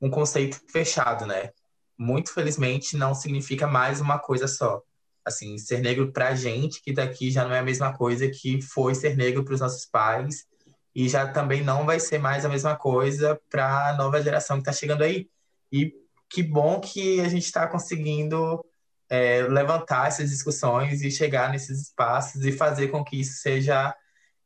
um 0.00 0.10
conceito 0.10 0.60
fechado, 0.68 1.26
né? 1.26 1.50
Muito 1.98 2.32
felizmente 2.32 2.96
não 2.96 3.14
significa 3.14 3.66
mais 3.66 4.00
uma 4.00 4.18
coisa 4.18 4.46
só. 4.46 4.82
Assim, 5.24 5.58
ser 5.58 5.80
negro 5.80 6.12
pra 6.12 6.34
gente 6.34 6.80
que 6.80 6.92
daqui 6.92 7.30
já 7.30 7.44
não 7.44 7.54
é 7.54 7.58
a 7.58 7.64
mesma 7.64 7.92
coisa 7.96 8.28
que 8.28 8.62
foi 8.62 8.94
ser 8.94 9.16
negro 9.16 9.44
para 9.44 9.54
os 9.54 9.60
nossos 9.60 9.84
pais 9.86 10.46
e 10.94 11.08
já 11.08 11.26
também 11.26 11.62
não 11.62 11.84
vai 11.84 11.98
ser 11.98 12.18
mais 12.18 12.44
a 12.44 12.48
mesma 12.48 12.76
coisa 12.76 13.38
para 13.50 13.88
a 13.88 13.96
nova 13.96 14.22
geração 14.22 14.56
que 14.56 14.62
está 14.62 14.72
chegando 14.72 15.02
aí. 15.02 15.28
E 15.72 15.92
que 16.30 16.42
bom 16.42 16.80
que 16.80 17.20
a 17.20 17.28
gente 17.28 17.44
está 17.44 17.66
conseguindo 17.66 18.64
é, 19.08 19.42
levantar 19.42 20.08
essas 20.08 20.30
discussões 20.30 21.02
e 21.02 21.10
chegar 21.10 21.50
nesses 21.50 21.80
espaços 21.80 22.44
e 22.44 22.52
fazer 22.52 22.88
com 22.88 23.04
que 23.04 23.20
isso 23.20 23.40
seja 23.40 23.94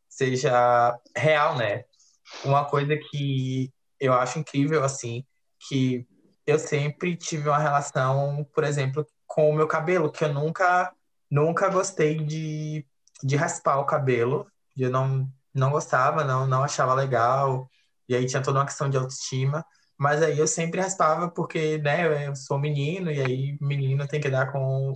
seja 0.09 0.99
real, 1.17 1.57
né? 1.57 1.85
Uma 2.45 2.65
coisa 2.65 2.97
que 2.97 3.73
eu 3.99 4.13
acho 4.13 4.39
incrível 4.39 4.83
assim, 4.83 5.25
que 5.69 6.07
eu 6.47 6.59
sempre 6.59 7.17
tive 7.17 7.49
uma 7.49 7.59
relação, 7.59 8.47
por 8.55 8.65
exemplo, 8.65 9.07
com 9.27 9.51
o 9.51 9.55
meu 9.55 9.69
cabelo, 9.69 10.11
que 10.11 10.25
eu 10.25 10.33
nunca 10.33 10.93
nunca 11.31 11.69
gostei 11.69 12.25
de, 12.25 12.85
de 13.23 13.37
raspar 13.37 13.79
o 13.79 13.87
cabelo. 13.87 14.47
Eu 14.77 14.91
não 14.91 15.29
não 15.55 15.71
gostava, 15.71 16.25
não 16.25 16.47
não 16.47 16.63
achava 16.65 16.95
legal. 16.95 17.69
E 18.09 18.15
aí 18.17 18.27
tinha 18.27 18.43
toda 18.43 18.59
uma 18.61 18.67
questão 18.67 18.89
de 18.91 18.97
autoestima. 18.97 19.65
Mas 19.99 20.23
aí 20.23 20.39
eu 20.39 20.47
sempre 20.49 20.81
raspava 20.81 21.31
porque, 21.31 21.79
né, 21.79 22.29
eu 22.29 22.35
sou 22.35 22.59
menino 22.59 23.11
e 23.11 23.21
aí 23.21 23.59
menino 23.61 24.09
tem 24.09 24.21
que 24.21 24.31
dar 24.31 24.51
com 24.53 24.95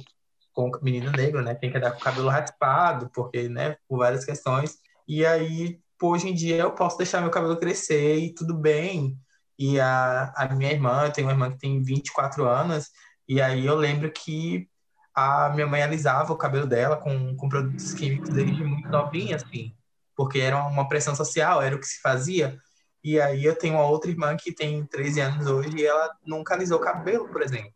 com 0.52 0.70
menino 0.82 1.10
negro, 1.10 1.42
né, 1.42 1.54
tem 1.54 1.70
que 1.70 1.80
dar 1.80 1.90
com 1.92 1.98
o 1.98 2.00
cabelo 2.00 2.28
raspado, 2.28 3.10
porque, 3.12 3.48
né, 3.48 3.76
por 3.88 3.98
várias 3.98 4.24
questões. 4.24 4.78
E 5.06 5.26
aí, 5.26 5.80
hoje 6.00 6.28
em 6.28 6.34
dia 6.34 6.58
eu 6.58 6.72
posso 6.72 6.96
deixar 6.96 7.20
meu 7.20 7.30
cabelo 7.30 7.56
crescer 7.58 8.18
e 8.18 8.32
tudo 8.34 8.54
bem. 8.54 9.18
E 9.59 9.78
a, 9.78 10.32
a 10.36 10.48
minha 10.55 10.72
irmã, 10.72 11.05
eu 11.05 11.12
tenho 11.12 11.26
uma 11.26 11.32
irmã 11.32 11.50
que 11.50 11.59
tem 11.59 11.82
24 11.82 12.46
anos, 12.46 12.90
e 13.28 13.40
aí 13.40 13.64
eu 13.64 13.74
lembro 13.74 14.11
que 14.11 14.68
a 15.14 15.48
minha 15.50 15.66
mãe 15.66 15.82
alisava 15.82 16.32
o 16.32 16.36
cabelo 16.36 16.66
dela 16.66 16.96
com, 16.96 17.36
com 17.36 17.48
produtos 17.48 17.94
químicos 17.94 18.30
desde 18.30 18.64
muito 18.64 18.88
novinha, 18.88 19.36
assim, 19.36 19.72
porque 20.16 20.40
era 20.40 20.59
uma 20.66 20.88
pressão 20.88 21.14
social, 21.14 21.62
era 21.62 21.76
o 21.76 21.78
que 21.78 21.86
se 21.86 22.00
fazia. 22.00 22.59
E 23.02 23.20
aí 23.20 23.44
eu 23.44 23.55
tenho 23.55 23.74
uma 23.74 23.86
outra 23.86 24.11
irmã 24.11 24.36
que 24.36 24.52
tem 24.52 24.84
13 24.86 25.20
anos 25.20 25.46
hoje 25.46 25.76
e 25.76 25.86
ela 25.86 26.11
nunca 26.26 26.55
alisou 26.55 26.78
o 26.78 26.82
cabelo, 26.82 27.28
por 27.28 27.42
exemplo. 27.42 27.72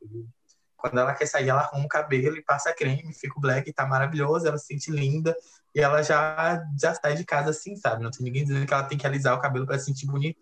Quando 0.76 0.98
ela 0.98 1.14
quer 1.14 1.26
sair, 1.26 1.48
ela 1.48 1.60
arruma 1.60 1.84
o 1.84 1.88
cabelo 1.88 2.36
e 2.36 2.42
passa 2.42 2.72
creme, 2.72 3.12
fica 3.12 3.36
o 3.36 3.40
black, 3.40 3.72
tá 3.72 3.84
maravilhoso, 3.86 4.46
ela 4.46 4.58
se 4.58 4.66
sente 4.66 4.90
linda 4.90 5.36
e 5.74 5.80
ela 5.80 6.02
já, 6.02 6.64
já 6.80 6.94
sai 6.94 7.14
de 7.14 7.24
casa 7.24 7.50
assim, 7.50 7.76
sabe? 7.76 8.02
Não 8.02 8.10
tem 8.10 8.24
ninguém 8.24 8.44
dizendo 8.44 8.66
que 8.66 8.72
ela 8.72 8.84
tem 8.84 8.96
que 8.96 9.06
alisar 9.06 9.36
o 9.36 9.40
cabelo 9.40 9.66
para 9.66 9.78
se 9.78 9.86
sentir 9.86 10.06
bonita. 10.06 10.40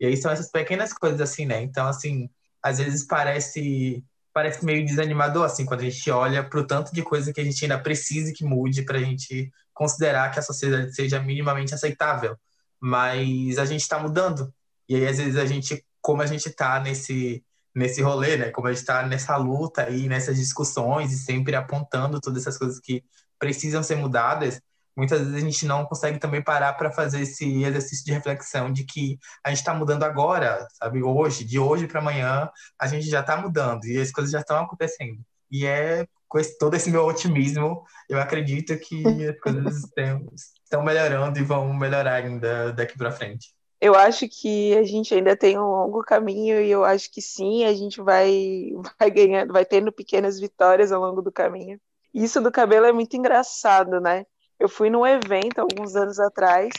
E 0.00 0.06
aí 0.06 0.16
são 0.16 0.30
essas 0.30 0.50
pequenas 0.50 0.92
coisas 0.92 1.20
assim, 1.20 1.46
né? 1.46 1.62
Então, 1.62 1.86
assim, 1.86 2.28
às 2.62 2.78
vezes 2.78 3.06
parece 3.06 4.04
parece 4.32 4.62
meio 4.66 4.84
desanimador, 4.84 5.44
assim, 5.46 5.64
quando 5.64 5.80
a 5.80 5.84
gente 5.84 6.10
olha 6.10 6.44
para 6.44 6.60
o 6.60 6.66
tanto 6.66 6.92
de 6.92 7.02
coisa 7.02 7.32
que 7.32 7.40
a 7.40 7.44
gente 7.44 7.64
ainda 7.64 7.78
precisa 7.78 8.34
que 8.34 8.44
mude 8.44 8.82
para 8.82 8.98
a 8.98 9.02
gente 9.02 9.50
considerar 9.72 10.30
que 10.30 10.38
a 10.38 10.42
sociedade 10.42 10.94
seja 10.94 11.18
minimamente 11.22 11.74
aceitável 11.74 12.36
mas 12.80 13.58
a 13.58 13.64
gente 13.64 13.82
está 13.82 13.98
mudando. 13.98 14.52
E 14.88 14.96
aí, 14.96 15.06
às 15.06 15.18
vezes, 15.18 15.36
a 15.36 15.46
gente, 15.46 15.84
como 16.00 16.22
a 16.22 16.26
gente 16.26 16.48
está 16.48 16.80
nesse, 16.80 17.44
nesse 17.74 18.02
rolê, 18.02 18.36
né? 18.36 18.50
Como 18.50 18.68
a 18.68 18.72
gente 18.72 18.80
está 18.80 19.06
nessa 19.06 19.36
luta 19.36 19.84
aí, 19.84 20.08
nessas 20.08 20.36
discussões 20.36 21.12
e 21.12 21.18
sempre 21.18 21.56
apontando 21.56 22.20
todas 22.20 22.42
essas 22.42 22.58
coisas 22.58 22.78
que 22.78 23.02
precisam 23.38 23.82
ser 23.82 23.96
mudadas, 23.96 24.60
muitas 24.96 25.20
vezes 25.20 25.34
a 25.34 25.40
gente 25.40 25.66
não 25.66 25.84
consegue 25.84 26.18
também 26.18 26.42
parar 26.42 26.72
para 26.72 26.90
fazer 26.90 27.20
esse 27.20 27.62
exercício 27.62 28.04
de 28.04 28.12
reflexão 28.12 28.72
de 28.72 28.84
que 28.84 29.18
a 29.44 29.50
gente 29.50 29.58
está 29.58 29.74
mudando 29.74 30.04
agora, 30.04 30.66
sabe? 30.72 31.02
Hoje, 31.02 31.44
de 31.44 31.58
hoje 31.58 31.86
para 31.86 32.00
amanhã, 32.00 32.48
a 32.78 32.86
gente 32.86 33.06
já 33.06 33.20
está 33.20 33.36
mudando 33.36 33.84
e 33.84 34.00
as 34.00 34.10
coisas 34.10 34.32
já 34.32 34.40
estão 34.40 34.58
acontecendo. 34.58 35.20
E 35.50 35.66
é 35.66 36.06
com 36.28 36.38
esse, 36.38 36.58
todo 36.58 36.74
esse 36.74 36.90
meu 36.90 37.04
otimismo, 37.04 37.84
eu 38.08 38.20
acredito 38.20 38.76
que 38.78 39.04
as 39.28 39.38
coisas 39.40 39.84
estão 40.64 40.82
melhorando 40.82 41.38
e 41.38 41.42
vão 41.42 41.72
melhorar 41.72 42.24
ainda 42.24 42.72
daqui 42.72 42.96
para 42.98 43.12
frente. 43.12 43.54
Eu 43.80 43.94
acho 43.94 44.26
que 44.28 44.74
a 44.76 44.82
gente 44.82 45.14
ainda 45.14 45.36
tem 45.36 45.58
um 45.58 45.70
longo 45.70 46.02
caminho 46.02 46.60
e 46.60 46.70
eu 46.70 46.82
acho 46.82 47.12
que 47.12 47.20
sim, 47.20 47.64
a 47.64 47.74
gente 47.74 48.00
vai, 48.00 48.70
vai 48.98 49.10
ganhando, 49.10 49.52
vai 49.52 49.66
tendo 49.66 49.92
pequenas 49.92 50.40
vitórias 50.40 50.90
ao 50.90 51.00
longo 51.00 51.20
do 51.20 51.30
caminho. 51.30 51.78
Isso 52.12 52.40
do 52.40 52.50
cabelo 52.50 52.86
é 52.86 52.92
muito 52.92 53.14
engraçado, 53.16 54.00
né? 54.00 54.24
Eu 54.58 54.68
fui 54.68 54.90
num 54.90 55.06
evento 55.06 55.60
alguns 55.60 55.94
anos 55.96 56.18
atrás 56.18 56.70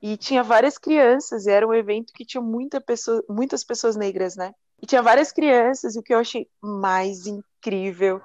e 0.00 0.16
tinha 0.16 0.42
várias 0.42 0.78
crianças, 0.78 1.46
e 1.46 1.50
era 1.50 1.66
um 1.66 1.72
evento 1.72 2.12
que 2.12 2.24
tinha 2.24 2.42
muita 2.42 2.80
pessoa, 2.80 3.24
muitas 3.28 3.62
pessoas 3.62 3.96
negras, 3.96 4.36
né? 4.36 4.52
E 4.80 4.86
tinha 4.86 5.00
várias 5.00 5.30
crianças, 5.30 5.94
e 5.94 5.98
o 5.98 6.02
que 6.02 6.12
eu 6.12 6.18
achei 6.18 6.48
mais 6.60 7.26
incrível 7.26 8.20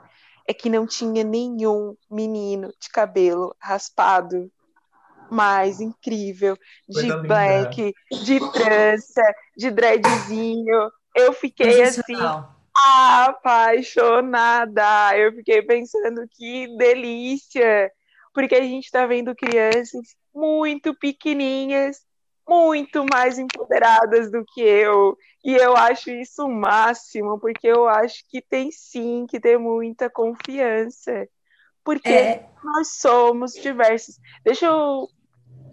é 0.48 0.54
que 0.54 0.70
não 0.70 0.88
tinha 0.88 1.24
nenhum 1.24 1.96
menino 2.10 2.74
de 2.80 2.90
cabelo 2.90 3.56
raspado 3.60 4.52
mais 5.30 5.80
incrível, 5.82 6.58
de 6.88 7.14
black, 7.28 7.94
de 8.24 8.40
trança, 8.52 9.22
de 9.58 9.70
dreadzinho. 9.70 10.90
Eu 11.14 11.34
fiquei 11.34 11.84
assim 11.84 12.16
apaixonada. 13.26 15.18
Eu 15.18 15.34
fiquei 15.34 15.62
pensando 15.62 16.26
que 16.32 16.76
delícia, 16.78 17.92
porque 18.38 18.54
a 18.54 18.62
gente 18.62 18.86
está 18.86 19.04
vendo 19.08 19.36
crianças 19.36 20.16
muito 20.32 20.94
pequenininhas, 20.94 21.98
muito 22.48 23.04
mais 23.12 23.40
empoderadas 23.40 24.32
do 24.32 24.46
que 24.54 24.62
eu. 24.62 25.18
E 25.44 25.56
eu 25.56 25.76
acho 25.76 26.12
isso 26.12 26.46
o 26.46 26.48
máximo, 26.48 27.40
porque 27.40 27.66
eu 27.66 27.88
acho 27.88 28.24
que 28.30 28.40
tem 28.40 28.70
sim 28.72 29.26
que 29.28 29.40
ter 29.40 29.58
muita 29.58 30.08
confiança. 30.08 31.28
Porque 31.84 32.10
é... 32.10 32.48
nós 32.64 33.00
somos 33.00 33.54
diversos. 33.54 34.20
Deixa 34.46 34.68
eu 34.68 35.08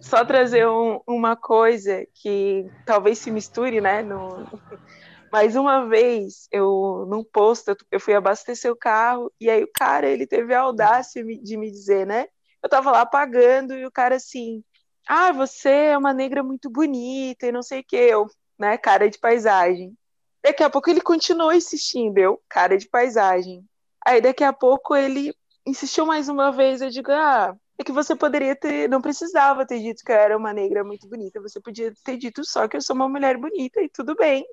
só 0.01 0.25
trazer 0.25 0.67
um, 0.67 0.99
uma 1.05 1.35
coisa 1.35 2.03
que 2.15 2.67
talvez 2.83 3.19
se 3.19 3.29
misture, 3.29 3.79
né? 3.79 4.01
No... 4.01 4.47
Mas 5.31 5.55
uma 5.55 5.85
vez, 5.87 6.47
eu 6.51 7.05
num 7.07 7.23
posto, 7.23 7.77
eu 7.91 7.99
fui 7.99 8.15
abastecer 8.15 8.71
o 8.71 8.75
carro, 8.75 9.31
e 9.39 9.51
aí 9.51 9.63
o 9.63 9.71
cara, 9.71 10.09
ele 10.09 10.25
teve 10.25 10.51
a 10.51 10.61
audácia 10.61 11.23
de 11.23 11.57
me 11.57 11.69
dizer, 11.69 12.07
né? 12.07 12.25
Eu 12.65 12.69
tava 12.69 12.89
lá 12.89 13.05
pagando, 13.05 13.75
e 13.75 13.85
o 13.85 13.91
cara 13.91 14.15
assim, 14.15 14.63
ah, 15.07 15.31
você 15.31 15.69
é 15.69 15.97
uma 15.97 16.11
negra 16.11 16.41
muito 16.41 16.67
bonita, 16.67 17.45
e 17.45 17.51
não 17.51 17.61
sei 17.61 17.81
o 17.81 17.83
que, 17.83 17.95
eu, 17.95 18.25
né, 18.57 18.75
cara 18.75 19.07
de 19.07 19.19
paisagem. 19.19 19.95
Daqui 20.43 20.63
a 20.63 20.69
pouco 20.69 20.89
ele 20.89 20.99
continuou 20.99 21.53
insistindo, 21.53 22.17
eu, 22.17 22.41
cara 22.49 22.75
de 22.75 22.89
paisagem. 22.89 23.63
Aí 24.03 24.19
daqui 24.19 24.43
a 24.43 24.51
pouco 24.51 24.95
ele 24.95 25.31
insistiu 25.63 26.07
mais 26.07 26.27
uma 26.27 26.51
vez, 26.51 26.81
eu 26.81 26.89
digo, 26.89 27.11
ah, 27.11 27.55
é 27.77 27.83
que 27.83 27.91
você 27.91 28.15
poderia 28.15 28.55
ter, 28.55 28.89
não 28.89 28.99
precisava 28.99 29.63
ter 29.63 29.79
dito 29.79 30.03
que 30.03 30.11
eu 30.11 30.15
era 30.15 30.35
uma 30.35 30.51
negra 30.51 30.83
muito 30.83 31.07
bonita, 31.07 31.39
você 31.39 31.61
podia 31.61 31.93
ter 32.03 32.17
dito 32.17 32.43
só 32.43 32.67
que 32.67 32.77
eu 32.77 32.81
sou 32.81 32.95
uma 32.95 33.07
mulher 33.07 33.37
bonita 33.37 33.79
e 33.79 33.89
tudo 33.89 34.15
bem. 34.15 34.43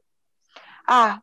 Ah, 0.86 1.18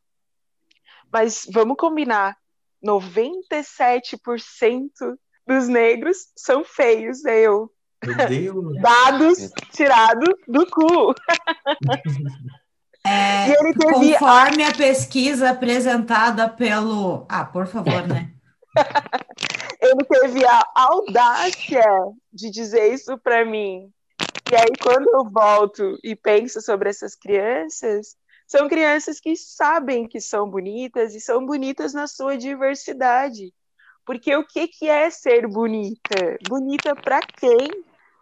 mas 1.13 1.45
vamos 1.53 1.77
combinar, 1.77 2.35
97% 2.83 5.19
dos 5.49 5.67
negros 5.67 6.27
são 6.35 6.63
feios, 6.63 7.23
né? 7.23 7.39
Eu. 7.39 7.71
Meu 8.05 8.27
Deus! 8.27 8.77
Dados 8.81 9.49
tirados 9.73 10.35
do 10.47 10.65
cu. 10.67 11.13
É, 13.05 13.49
e 13.49 13.51
ele 13.51 13.73
teve 13.73 14.13
conforme 14.13 14.63
a 14.63 14.73
pesquisa 14.73 15.49
apresentada 15.49 16.47
pelo. 16.47 17.25
Ah, 17.27 17.43
por 17.43 17.65
favor, 17.67 18.07
né? 18.07 18.31
ele 19.81 20.03
teve 20.05 20.45
a 20.45 20.63
audácia 20.75 21.83
de 22.31 22.51
dizer 22.51 22.93
isso 22.93 23.17
para 23.17 23.43
mim. 23.43 23.91
E 24.51 24.55
aí, 24.55 24.71
quando 24.81 25.07
eu 25.09 25.29
volto 25.29 25.97
e 26.03 26.15
penso 26.15 26.61
sobre 26.61 26.89
essas 26.89 27.15
crianças, 27.15 28.15
são 28.47 28.67
crianças 28.67 29.19
que 29.19 29.35
sabem 29.35 30.07
que 30.07 30.19
são 30.19 30.49
bonitas 30.49 31.13
e 31.13 31.21
são 31.21 31.45
bonitas 31.45 31.93
na 31.93 32.07
sua 32.07 32.37
diversidade. 32.37 33.53
Porque 34.09 34.35
o 34.35 34.43
que, 34.43 34.67
que 34.67 34.89
é 34.89 35.07
ser 35.11 35.47
bonita? 35.47 36.39
Bonita 36.47 36.95
para 36.95 37.21
quem? 37.21 37.67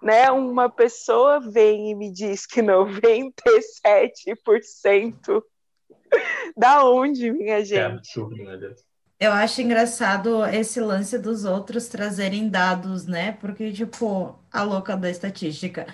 Né? 0.04 0.30
Uma 0.30 0.70
pessoa 0.70 1.40
vem 1.40 1.92
e 1.92 1.96
me 1.96 2.12
diz 2.12 2.46
que 2.46 2.62
97% 2.62 5.42
da 6.58 6.84
onde, 6.84 7.32
minha 7.32 7.64
gente? 7.64 8.20
É 8.20 8.58
Deus. 8.58 8.84
Eu 9.18 9.32
acho 9.32 9.62
engraçado 9.62 10.46
esse 10.48 10.82
lance 10.82 11.18
dos 11.18 11.46
outros 11.46 11.88
trazerem 11.88 12.50
dados, 12.50 13.08
né? 13.08 13.32
Porque, 13.40 13.72
tipo, 13.72 14.38
a 14.52 14.64
louca 14.64 14.98
da 14.98 15.10
estatística. 15.10 15.88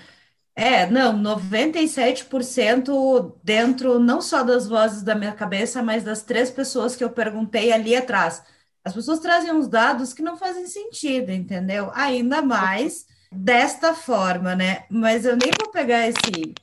É, 0.55 0.87
não, 0.87 1.21
97% 1.21 3.35
dentro 3.43 3.99
não 3.99 4.23
só 4.23 4.41
das 4.41 4.67
vozes 4.67 5.03
da 5.03 5.13
minha 5.13 5.33
cabeça, 5.33 5.83
mas 5.83 6.03
das 6.03 6.23
três 6.23 6.49
pessoas 6.49 6.95
que 6.95 7.03
eu 7.03 7.11
perguntei 7.11 7.71
ali 7.71 7.95
atrás. 7.95 8.41
As 8.85 8.93
pessoas 8.93 9.19
trazem 9.19 9.51
uns 9.53 9.67
dados 9.67 10.13
que 10.13 10.21
não 10.21 10.35
fazem 10.35 10.67
sentido, 10.67 11.31
entendeu? 11.31 11.89
Ainda 11.93 12.41
mais 12.41 13.05
desta 13.31 13.93
forma, 13.93 14.55
né? 14.55 14.85
Mas 14.89 15.25
eu 15.25 15.37
nem 15.37 15.51
vou 15.59 15.71
pegar 15.71 16.07
esse 16.07 16.53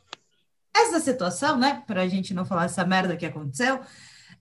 essa 0.75 1.01
situação, 1.01 1.59
né? 1.59 1.83
Para 1.87 2.03
a 2.03 2.09
gente 2.09 2.33
não 2.33 2.45
falar 2.45 2.65
essa 2.65 2.85
merda 2.85 3.17
que 3.17 3.27
aconteceu. 3.27 3.81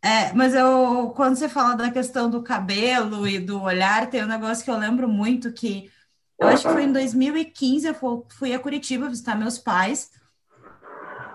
É, 0.01 0.31
mas 0.33 0.53
eu, 0.53 1.11
quando 1.15 1.35
você 1.35 1.49
fala 1.49 1.75
da 1.75 1.91
questão 1.91 2.29
do 2.29 2.41
cabelo 2.41 3.27
e 3.27 3.39
do 3.39 3.61
olhar, 3.61 4.09
tem 4.09 4.23
um 4.23 4.27
negócio 4.27 4.63
que 4.63 4.71
eu 4.71 4.77
lembro 4.77 5.09
muito 5.09 5.51
que 5.51 5.91
eu 6.39 6.47
acho 6.47 6.65
que 6.65 6.73
foi 6.73 6.83
em 6.83 6.93
2015, 6.93 7.87
eu 7.87 8.25
fui 8.29 8.53
a 8.53 8.59
Curitiba 8.59 9.09
visitar 9.09 9.35
meus 9.35 9.57
pais. 9.57 10.09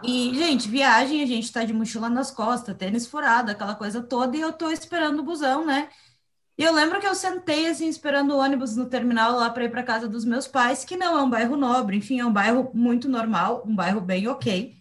E, 0.02 0.34
gente, 0.34 0.68
viagem, 0.68 1.22
a 1.22 1.26
gente 1.26 1.52
tá 1.52 1.62
de 1.64 1.74
mochila 1.74 2.08
nas 2.08 2.30
costas, 2.30 2.76
tênis 2.76 3.06
furado, 3.06 3.50
aquela 3.50 3.74
coisa 3.74 4.02
toda, 4.02 4.36
e 4.36 4.40
eu 4.40 4.52
tô 4.52 4.70
esperando 4.70 5.20
o 5.20 5.22
busão, 5.22 5.66
né? 5.66 5.88
E 6.56 6.62
eu 6.62 6.72
lembro 6.72 7.00
que 7.00 7.06
eu 7.06 7.14
sentei, 7.14 7.66
assim, 7.66 7.88
esperando 7.88 8.32
o 8.34 8.38
ônibus 8.38 8.76
no 8.76 8.86
terminal 8.88 9.32
lá 9.36 9.50
para 9.50 9.64
ir 9.64 9.70
para 9.70 9.82
casa 9.82 10.08
dos 10.08 10.24
meus 10.24 10.46
pais, 10.46 10.84
que 10.84 10.96
não 10.96 11.18
é 11.18 11.22
um 11.22 11.30
bairro 11.30 11.56
nobre, 11.56 11.96
enfim, 11.96 12.20
é 12.20 12.26
um 12.26 12.32
bairro 12.32 12.70
muito 12.72 13.08
normal, 13.08 13.64
um 13.66 13.74
bairro 13.74 14.00
bem 14.00 14.28
ok, 14.28 14.76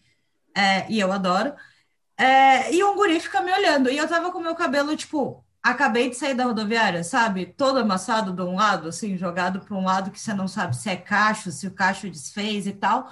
é, 0.56 0.92
e 0.92 1.00
eu 1.00 1.12
adoro. 1.12 1.54
É, 2.18 2.74
e 2.74 2.84
um 2.84 2.96
guri 2.96 3.20
fica 3.20 3.42
me 3.42 3.52
olhando, 3.52 3.90
e 3.90 3.98
eu 3.98 4.08
tava 4.08 4.32
com 4.32 4.40
meu 4.40 4.56
cabelo, 4.56 4.96
tipo, 4.96 5.44
acabei 5.64 6.10
de 6.10 6.16
sair 6.16 6.36
da 6.36 6.46
rodoviária, 6.46 7.04
sabe? 7.04 7.46
Todo 7.48 7.80
amassado 7.80 8.34
de 8.34 8.42
um 8.44 8.56
lado, 8.56 8.90
assim, 8.90 9.18
jogado 9.18 9.62
para 9.62 9.76
um 9.76 9.84
lado 9.84 10.12
que 10.12 10.20
você 10.20 10.34
não 10.34 10.48
sabe 10.48 10.76
se 10.76 10.90
é 10.90 10.96
cacho, 10.98 11.52
se 11.52 11.66
o 11.68 11.72
cacho 11.74 12.10
desfez 12.10 12.68
e 12.68 12.74
tal. 12.74 13.10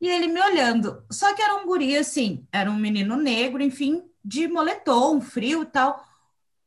E 0.00 0.08
ele 0.08 0.28
me 0.28 0.40
olhando. 0.40 1.04
Só 1.10 1.34
que 1.34 1.42
era 1.42 1.56
um 1.56 1.66
guri, 1.66 1.96
assim, 1.96 2.46
era 2.52 2.70
um 2.70 2.76
menino 2.76 3.16
negro, 3.16 3.62
enfim, 3.62 4.02
de 4.24 4.48
moletom, 4.48 5.20
frio 5.20 5.62
e 5.62 5.66
tal. 5.66 6.04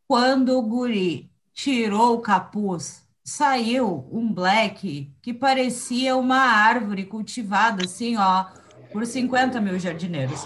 Quando 0.08 0.58
o 0.58 0.62
guri 0.62 1.32
tirou 1.54 2.16
o 2.16 2.22
capuz, 2.22 3.04
saiu 3.24 4.08
um 4.12 4.32
black 4.34 5.14
que 5.22 5.34
parecia 5.34 6.16
uma 6.18 6.38
árvore 6.38 7.06
cultivada, 7.06 7.86
assim, 7.86 8.18
ó, 8.18 8.45
por 8.91 9.06
50 9.06 9.62
mil 9.62 9.80
jardineiros. 9.80 10.45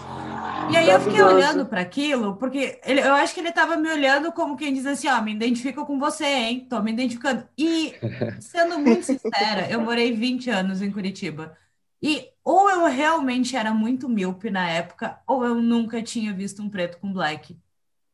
E 0.72 0.76
aí 0.76 0.90
eu 0.90 1.00
fiquei 1.00 1.22
olhando 1.22 1.66
para 1.66 1.82
aquilo, 1.82 2.36
porque 2.36 2.80
ele, 2.86 3.02
eu 3.02 3.14
acho 3.14 3.34
que 3.34 3.40
ele 3.40 3.50
estava 3.50 3.78
me 3.78 3.90
olhando 3.90 4.32
como 4.32 4.58
quem 4.58 4.74
diz 4.74 4.86
assim, 4.86 5.08
ó, 5.08 5.22
me 5.22 5.34
identifico 5.34 5.86
com 5.86 5.98
você, 6.00 6.26
hein? 6.26 6.68
Tô 6.70 6.82
me 6.82 6.92
identificando. 6.92 7.48
E, 7.58 7.94
sendo 8.40 8.78
muito 8.78 9.06
sincera, 9.06 9.70
eu 9.70 9.82
morei 9.82 10.12
20 10.14 10.50
anos 10.50 10.82
em 10.82 10.92
Curitiba. 10.92 11.58
E 12.02 12.30
ou 12.44 12.70
eu 12.70 12.86
realmente 12.86 13.56
era 13.56 13.74
muito 13.74 14.08
míope 14.08 14.50
na 14.50 14.70
época, 14.70 15.20
ou 15.28 15.44
eu 15.44 15.56
nunca 15.56 16.02
tinha 16.02 16.34
visto 16.34 16.62
um 16.62 16.70
preto 16.70 17.00
com 17.00 17.12
black 17.12 17.58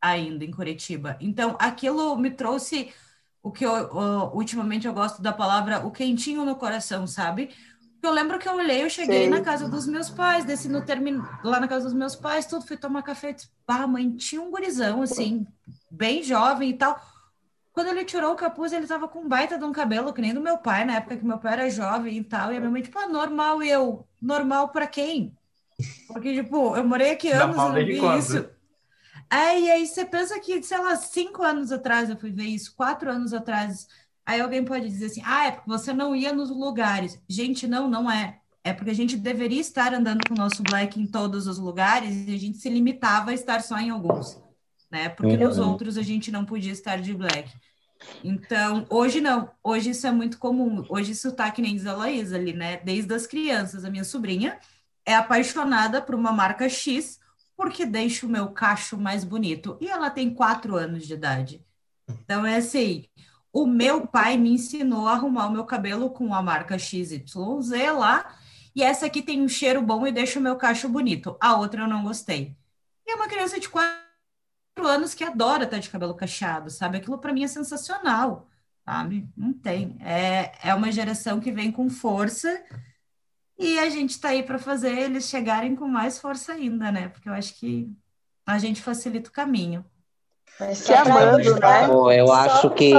ainda 0.03 0.43
em 0.43 0.51
Curitiba. 0.51 1.15
Então, 1.21 1.55
aquilo 1.57 2.17
me 2.17 2.29
trouxe 2.29 2.91
o 3.41 3.49
que 3.51 3.65
eu, 3.65 3.71
ultimamente 4.33 4.85
eu 4.85 4.93
gosto 4.93 5.21
da 5.21 5.31
palavra 5.31 5.85
o 5.85 5.91
quentinho 5.91 6.43
no 6.43 6.57
coração, 6.57 7.07
sabe? 7.07 7.49
Eu 8.01 8.11
lembro 8.11 8.37
que 8.37 8.47
eu 8.47 8.55
olhei, 8.55 8.83
eu 8.83 8.89
cheguei 8.89 9.23
Sim. 9.23 9.29
na 9.29 9.39
casa 9.39 9.69
dos 9.69 9.87
meus 9.87 10.09
pais, 10.09 10.43
desci 10.43 10.67
no 10.67 10.85
termino, 10.85 11.25
lá 11.41 11.57
na 11.57 11.69
casa 11.69 11.85
dos 11.85 11.93
meus 11.93 12.17
pais, 12.17 12.45
tudo, 12.45 12.67
fui 12.67 12.75
tomar 12.75 13.01
café, 13.01 13.33
pá, 13.65 13.87
mãe, 13.87 14.11
tinha 14.11 14.41
um 14.41 14.51
gurizão, 14.51 15.01
assim, 15.01 15.47
bem 15.89 16.21
jovem 16.21 16.71
e 16.71 16.73
tal. 16.73 16.99
Quando 17.71 17.87
ele 17.87 18.03
tirou 18.03 18.33
o 18.33 18.35
capuz, 18.35 18.73
ele 18.73 18.85
tava 18.85 19.07
com 19.07 19.19
um 19.19 19.27
baita 19.27 19.57
de 19.57 19.63
um 19.63 19.71
cabelo, 19.71 20.13
que 20.13 20.21
nem 20.21 20.33
do 20.33 20.41
meu 20.41 20.57
pai, 20.57 20.83
na 20.83 20.97
época 20.97 21.15
que 21.15 21.25
meu 21.25 21.37
pai 21.37 21.53
era 21.53 21.69
jovem 21.69 22.17
e 22.17 22.23
tal, 22.23 22.51
e 22.51 22.57
a 22.57 22.59
minha 22.59 22.71
mãe, 22.71 22.81
tipo, 22.81 22.99
ah, 22.99 23.07
normal, 23.07 23.63
e 23.63 23.69
eu, 23.69 24.05
normal 24.21 24.67
para 24.69 24.85
quem? 24.85 25.33
Porque, 26.07 26.33
tipo, 26.33 26.75
eu 26.75 26.83
morei 26.83 27.11
aqui 27.11 27.31
anos 27.31 27.55
e 27.55 27.59
não 27.59 27.73
vi 27.73 28.17
isso. 28.19 28.52
É, 29.29 29.59
e 29.59 29.71
aí 29.71 29.87
você 29.87 30.05
pensa 30.05 30.39
que, 30.39 30.61
sei 30.61 30.77
lá, 30.77 30.95
cinco 30.95 31.43
anos 31.43 31.71
atrás 31.71 32.09
eu 32.09 32.17
fui 32.17 32.31
ver 32.31 32.45
isso, 32.45 32.75
quatro 32.75 33.09
anos 33.09 33.33
atrás 33.33 33.87
Aí 34.25 34.39
alguém 34.39 34.63
pode 34.63 34.87
dizer 34.87 35.07
assim: 35.07 35.21
ah, 35.25 35.47
é 35.47 35.51
porque 35.51 35.69
você 35.69 35.93
não 35.93 36.15
ia 36.15 36.33
nos 36.33 36.49
lugares. 36.49 37.19
Gente, 37.27 37.67
não, 37.67 37.89
não 37.89 38.09
é. 38.09 38.39
É 38.63 38.71
porque 38.71 38.91
a 38.91 38.95
gente 38.95 39.17
deveria 39.17 39.59
estar 39.59 39.93
andando 39.93 40.25
com 40.25 40.33
o 40.33 40.37
nosso 40.37 40.63
black 40.63 40.99
em 40.99 41.05
todos 41.05 41.47
os 41.47 41.57
lugares 41.57 42.25
e 42.27 42.33
a 42.33 42.39
gente 42.39 42.57
se 42.57 42.69
limitava 42.69 43.31
a 43.31 43.33
estar 43.33 43.61
só 43.61 43.77
em 43.77 43.89
alguns, 43.89 44.41
né? 44.89 45.09
Porque 45.09 45.33
uhum. 45.33 45.43
nos 45.43 45.57
outros 45.57 45.97
a 45.97 46.01
gente 46.01 46.31
não 46.31 46.45
podia 46.45 46.71
estar 46.71 47.01
de 47.01 47.13
black. 47.13 47.51
Então, 48.23 48.85
hoje 48.89 49.19
não. 49.19 49.49
Hoje 49.61 49.89
isso 49.89 50.07
é 50.07 50.11
muito 50.11 50.37
comum. 50.37 50.85
Hoje 50.87 51.11
isso 51.11 51.33
tá 51.33 51.51
que 51.51 51.61
nem 51.61 51.75
diz 51.75 51.85
a 51.85 51.93
Laísa 51.93 52.37
ali, 52.37 52.53
né? 52.53 52.77
Desde 52.77 53.13
as 53.13 53.27
crianças. 53.27 53.83
A 53.83 53.89
minha 53.89 54.05
sobrinha 54.05 54.57
é 55.05 55.13
apaixonada 55.13 56.01
por 56.01 56.15
uma 56.15 56.31
marca 56.31 56.69
X 56.69 57.19
porque 57.55 57.85
deixa 57.85 58.25
o 58.25 58.29
meu 58.29 58.49
cacho 58.49 58.97
mais 58.97 59.23
bonito. 59.23 59.77
E 59.79 59.87
ela 59.87 60.09
tem 60.09 60.33
quatro 60.33 60.75
anos 60.75 61.05
de 61.05 61.13
idade. 61.13 61.65
Então, 62.07 62.45
é 62.45 62.57
assim, 62.57 63.05
o 63.51 63.65
meu 63.67 64.07
pai 64.07 64.37
me 64.37 64.51
ensinou 64.51 65.07
a 65.07 65.13
arrumar 65.13 65.47
o 65.47 65.51
meu 65.51 65.65
cabelo 65.65 66.09
com 66.09 66.33
a 66.33 66.41
marca 66.41 66.77
XYZ 66.77 67.23
lá, 67.97 68.35
e 68.75 68.81
essa 68.81 69.05
aqui 69.05 69.21
tem 69.21 69.41
um 69.41 69.47
cheiro 69.47 69.81
bom 69.81 70.05
e 70.07 70.11
deixa 70.11 70.39
o 70.39 70.41
meu 70.41 70.55
cacho 70.55 70.89
bonito. 70.89 71.37
A 71.39 71.55
outra 71.57 71.83
eu 71.83 71.87
não 71.87 72.03
gostei. 72.03 72.57
E 73.05 73.11
é 73.11 73.15
uma 73.15 73.27
criança 73.27 73.59
de 73.59 73.69
quatro 73.69 74.01
anos 74.83 75.13
que 75.13 75.23
adora 75.23 75.65
estar 75.65 75.77
de 75.77 75.89
cabelo 75.89 76.15
cacheado, 76.15 76.71
sabe? 76.71 76.97
Aquilo 76.97 77.19
para 77.19 77.31
mim 77.31 77.43
é 77.43 77.47
sensacional, 77.47 78.49
sabe? 78.83 79.29
Não 79.37 79.53
tem. 79.53 79.97
É, 80.01 80.69
é 80.69 80.73
uma 80.73 80.91
geração 80.91 81.39
que 81.39 81.51
vem 81.51 81.71
com 81.71 81.89
força 81.89 82.63
e 83.63 83.79
a 83.79 83.89
gente 83.89 84.11
está 84.11 84.29
aí 84.29 84.43
para 84.43 84.59
fazer 84.59 84.97
eles 84.97 85.29
chegarem 85.29 85.75
com 85.75 85.87
mais 85.87 86.19
força 86.19 86.53
ainda, 86.53 86.91
né? 86.91 87.09
Porque 87.09 87.29
eu 87.29 87.33
acho 87.33 87.55
que 87.55 87.89
a 88.45 88.57
gente 88.57 88.81
facilita 88.81 89.29
o 89.29 89.33
caminho. 89.33 89.85
Se 90.75 90.93
amando, 90.93 91.37
né? 91.59 91.87
Eu 92.19 92.27
só, 92.27 92.33
acho 92.33 92.69
que. 92.71 92.93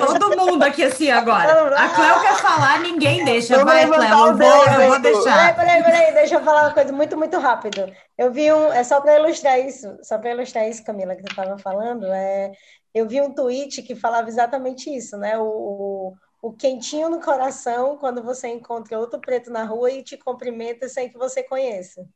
Todo 0.00 0.34
mundo 0.34 0.62
aqui 0.62 0.82
assim 0.82 1.10
agora. 1.10 1.76
A 1.76 1.88
Cléo 1.90 2.20
quer 2.22 2.36
falar, 2.36 2.80
ninguém 2.80 3.22
deixa. 3.22 3.54
Eu 3.54 3.66
Vai, 3.66 3.86
Cléo, 3.86 4.28
eu 4.28 4.36
vou, 4.36 4.66
eu 4.66 4.88
vou 4.88 4.98
deixar. 5.00 5.54
Peraí, 5.54 5.82
peraí, 5.82 5.82
peraí, 5.82 6.14
deixa 6.14 6.36
eu 6.36 6.42
falar 6.42 6.62
uma 6.62 6.72
coisa 6.72 6.90
muito, 6.90 7.18
muito 7.18 7.38
rápido. 7.38 7.92
Eu 8.16 8.32
vi 8.32 8.50
um. 8.50 8.72
É 8.72 8.82
só 8.82 8.98
para 9.02 9.18
ilustrar 9.18 9.60
isso, 9.60 9.94
só 10.02 10.16
para 10.16 10.30
ilustrar 10.30 10.66
isso, 10.66 10.82
Camila, 10.82 11.14
que 11.14 11.20
você 11.20 11.28
estava 11.28 11.58
falando. 11.58 12.06
É, 12.06 12.52
eu 12.94 13.06
vi 13.06 13.20
um 13.20 13.34
tweet 13.34 13.82
que 13.82 13.94
falava 13.94 14.26
exatamente 14.28 14.88
isso, 14.88 15.18
né? 15.18 15.36
O, 15.38 16.14
o 16.44 16.52
quentinho 16.52 17.08
no 17.08 17.22
coração 17.22 17.96
quando 17.96 18.22
você 18.22 18.48
encontra 18.48 18.98
outro 18.98 19.18
preto 19.18 19.50
na 19.50 19.64
rua 19.64 19.90
e 19.90 20.02
te 20.02 20.18
cumprimenta 20.18 20.86
sem 20.90 21.08
que 21.08 21.16
você 21.16 21.42
conheça. 21.42 22.06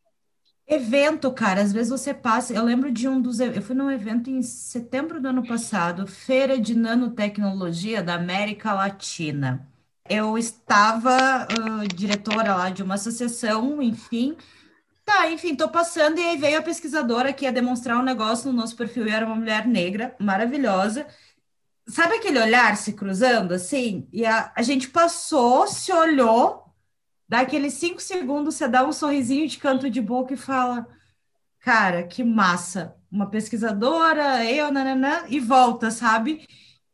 Evento, 0.66 1.32
cara, 1.32 1.62
às 1.62 1.72
vezes 1.72 1.88
você 1.88 2.12
passa. 2.12 2.52
Eu 2.52 2.62
lembro 2.62 2.92
de 2.92 3.08
um 3.08 3.18
dos. 3.22 3.40
Eu 3.40 3.62
fui 3.62 3.74
num 3.74 3.90
evento 3.90 4.28
em 4.28 4.42
setembro 4.42 5.18
do 5.18 5.28
ano 5.28 5.46
passado, 5.46 6.06
Feira 6.06 6.60
de 6.60 6.74
Nanotecnologia 6.74 8.02
da 8.02 8.16
América 8.16 8.74
Latina. 8.74 9.66
Eu 10.06 10.36
estava 10.36 11.48
uh, 11.50 11.88
diretora 11.88 12.54
lá 12.54 12.68
de 12.68 12.82
uma 12.82 12.96
associação, 12.96 13.80
enfim. 13.80 14.36
Tá, 15.06 15.30
enfim, 15.30 15.56
tô 15.56 15.70
passando 15.70 16.18
e 16.18 16.22
aí 16.22 16.36
veio 16.36 16.58
a 16.58 16.62
pesquisadora 16.62 17.32
que 17.32 17.46
ia 17.46 17.52
demonstrar 17.52 17.96
um 17.96 18.02
negócio 18.02 18.52
no 18.52 18.58
nosso 18.58 18.76
perfil 18.76 19.06
e 19.06 19.10
era 19.10 19.24
uma 19.24 19.36
mulher 19.36 19.66
negra, 19.66 20.14
maravilhosa. 20.18 21.06
Sabe 21.88 22.16
aquele 22.16 22.40
olhar 22.40 22.76
se 22.76 22.92
cruzando 22.92 23.52
assim? 23.54 24.06
E 24.12 24.26
a, 24.26 24.52
a 24.54 24.62
gente 24.62 24.88
passou, 24.88 25.66
se 25.66 25.92
olhou, 25.92 26.68
Dá 27.28 27.40
aqueles 27.40 27.74
cinco 27.74 28.00
segundos, 28.00 28.54
você 28.54 28.66
dá 28.66 28.86
um 28.86 28.92
sorrisinho 28.92 29.46
de 29.46 29.58
canto 29.58 29.90
de 29.90 30.00
boca 30.00 30.32
e 30.32 30.36
fala: 30.36 30.88
Cara, 31.60 32.02
que 32.06 32.24
massa! 32.24 32.96
Uma 33.10 33.28
pesquisadora, 33.28 34.44
eu, 34.44 34.72
nananã, 34.72 35.24
e 35.28 35.38
volta, 35.38 35.90
sabe? 35.90 36.46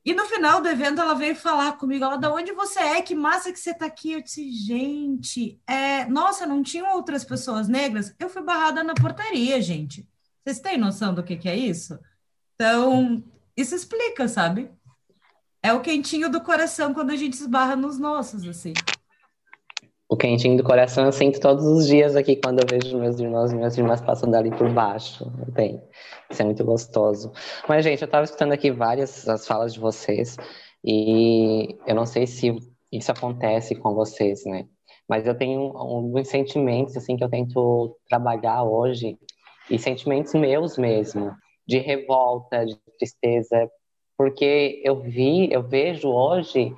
E 0.05 0.13
no 0.13 0.27
final 0.27 0.61
do 0.61 0.69
evento 0.69 1.01
ela 1.01 1.15
veio 1.15 1.35
falar 1.35 1.73
comigo, 1.73 2.05
ela, 2.05 2.17
da 2.17 2.33
onde 2.33 2.53
você 2.53 2.81
é? 2.81 3.03
Que 3.03 3.15
massa 3.15 3.53
que 3.53 3.59
você 3.59 3.71
está 3.71 3.87
aqui. 3.87 4.13
Eu 4.13 4.23
disse, 4.23 4.51
gente, 4.53 5.61
é... 5.67 6.05
nossa, 6.07 6.47
não 6.47 6.63
tinham 6.63 6.95
outras 6.95 7.25
pessoas 7.25 7.69
negras? 7.69 8.15
Eu 8.19 8.29
fui 8.29 8.43
barrada 8.43 8.83
na 8.85 8.95
portaria, 8.95 9.61
gente. 9.63 10.07
Vocês 10.45 10.61
têm 10.61 10.77
noção 10.77 11.15
do 11.15 11.23
que, 11.23 11.37
que 11.37 11.49
é 11.49 11.57
isso? 11.57 11.99
Então, 12.55 13.25
isso 13.57 13.75
explica, 13.75 14.29
sabe? 14.29 14.71
É 15.65 15.73
o 15.73 15.81
quentinho 15.81 16.31
do 16.31 16.41
coração 16.43 16.93
quando 16.93 17.11
a 17.11 17.17
gente 17.17 17.33
esbarra 17.33 17.75
nos 17.75 17.99
nossos, 17.99 18.47
assim 18.47 18.75
o 20.15 20.17
quentinho 20.17 20.57
do 20.57 20.63
coração 20.63 21.05
eu 21.07 21.13
sinto 21.13 21.41
todos 21.41 21.65
os 21.65 21.89
dias 21.89 22.15
aqui 22.15 22.37
quando 22.37 22.61
eu 22.61 22.67
vejo 22.71 22.97
meus 22.99 23.19
irmãos 23.19 23.51
e 23.51 23.57
minhas 23.57 23.77
irmãs 23.77 24.01
passando 24.01 24.35
ali 24.37 24.51
por 24.51 24.73
baixo. 24.73 25.25
Tem. 25.55 25.83
Isso 26.31 26.41
é 26.41 26.45
muito 26.45 26.65
gostoso. 26.65 27.33
Mas, 27.69 27.85
gente, 27.85 28.01
eu 28.01 28.07
estava 28.07 28.25
escutando 28.25 28.53
aqui 28.53 28.71
várias 28.71 29.29
as 29.29 29.47
falas 29.47 29.75
de 29.75 29.81
vocês 29.81 30.37
e 30.85 31.77
eu 31.87 31.95
não 31.95 32.07
sei 32.07 32.27
se 32.27 32.55
isso 32.93 33.11
acontece 33.11 33.75
com 33.75 33.93
vocês, 33.93 34.45
né? 34.45 34.67
Mas 35.09 35.27
eu 35.27 35.35
tenho 35.37 35.77
alguns 35.77 36.29
sentimentos 36.29 36.97
assim 36.97 37.17
que 37.17 37.25
eu 37.25 37.29
tento 37.29 37.99
trabalhar 38.09 38.63
hoje 38.63 39.19
e 39.69 39.79
sentimentos 39.79 40.33
meus 40.35 40.79
mesmo, 40.79 41.35
de 41.67 41.79
revolta, 41.79 42.65
de 42.65 42.79
tristeza, 42.99 43.69
porque 44.17 44.81
eu 44.85 45.01
vi, 45.01 45.53
eu 45.53 45.63
vejo 45.63 46.09
hoje 46.09 46.73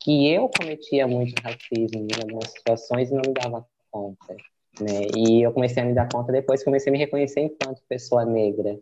que 0.00 0.30
eu 0.30 0.50
cometia 0.50 1.06
muito 1.06 1.34
racismo 1.42 2.06
em 2.06 2.22
algumas 2.22 2.50
situações 2.50 3.10
e 3.10 3.14
não 3.14 3.22
me 3.26 3.32
dava 3.32 3.66
conta, 3.90 4.34
né? 4.80 5.06
E 5.16 5.42
eu 5.42 5.52
comecei 5.52 5.82
a 5.82 5.86
me 5.86 5.94
dar 5.94 6.08
conta 6.12 6.30
depois 6.30 6.62
comecei 6.62 6.90
a 6.90 6.92
me 6.92 6.98
reconhecer 6.98 7.40
enquanto 7.40 7.82
pessoa 7.88 8.24
negra. 8.24 8.78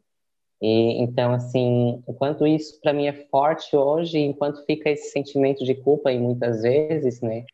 E 0.61 1.01
então 1.01 1.33
assim, 1.33 2.03
enquanto 2.09 2.47
isso 2.47 2.81
para 2.81 2.93
mim 2.93 3.07
é 3.07 3.13
forte 3.13 3.77
hoje, 3.77 4.19
enquanto 4.19 4.65
fica 4.65 4.91
esse 4.91 5.11
sentimento 5.11 5.65
de 5.65 5.75
culpa 5.75 6.11
e 6.13 6.19
muitas 6.19 6.63
vezes, 6.63 7.21
né? 7.21 7.45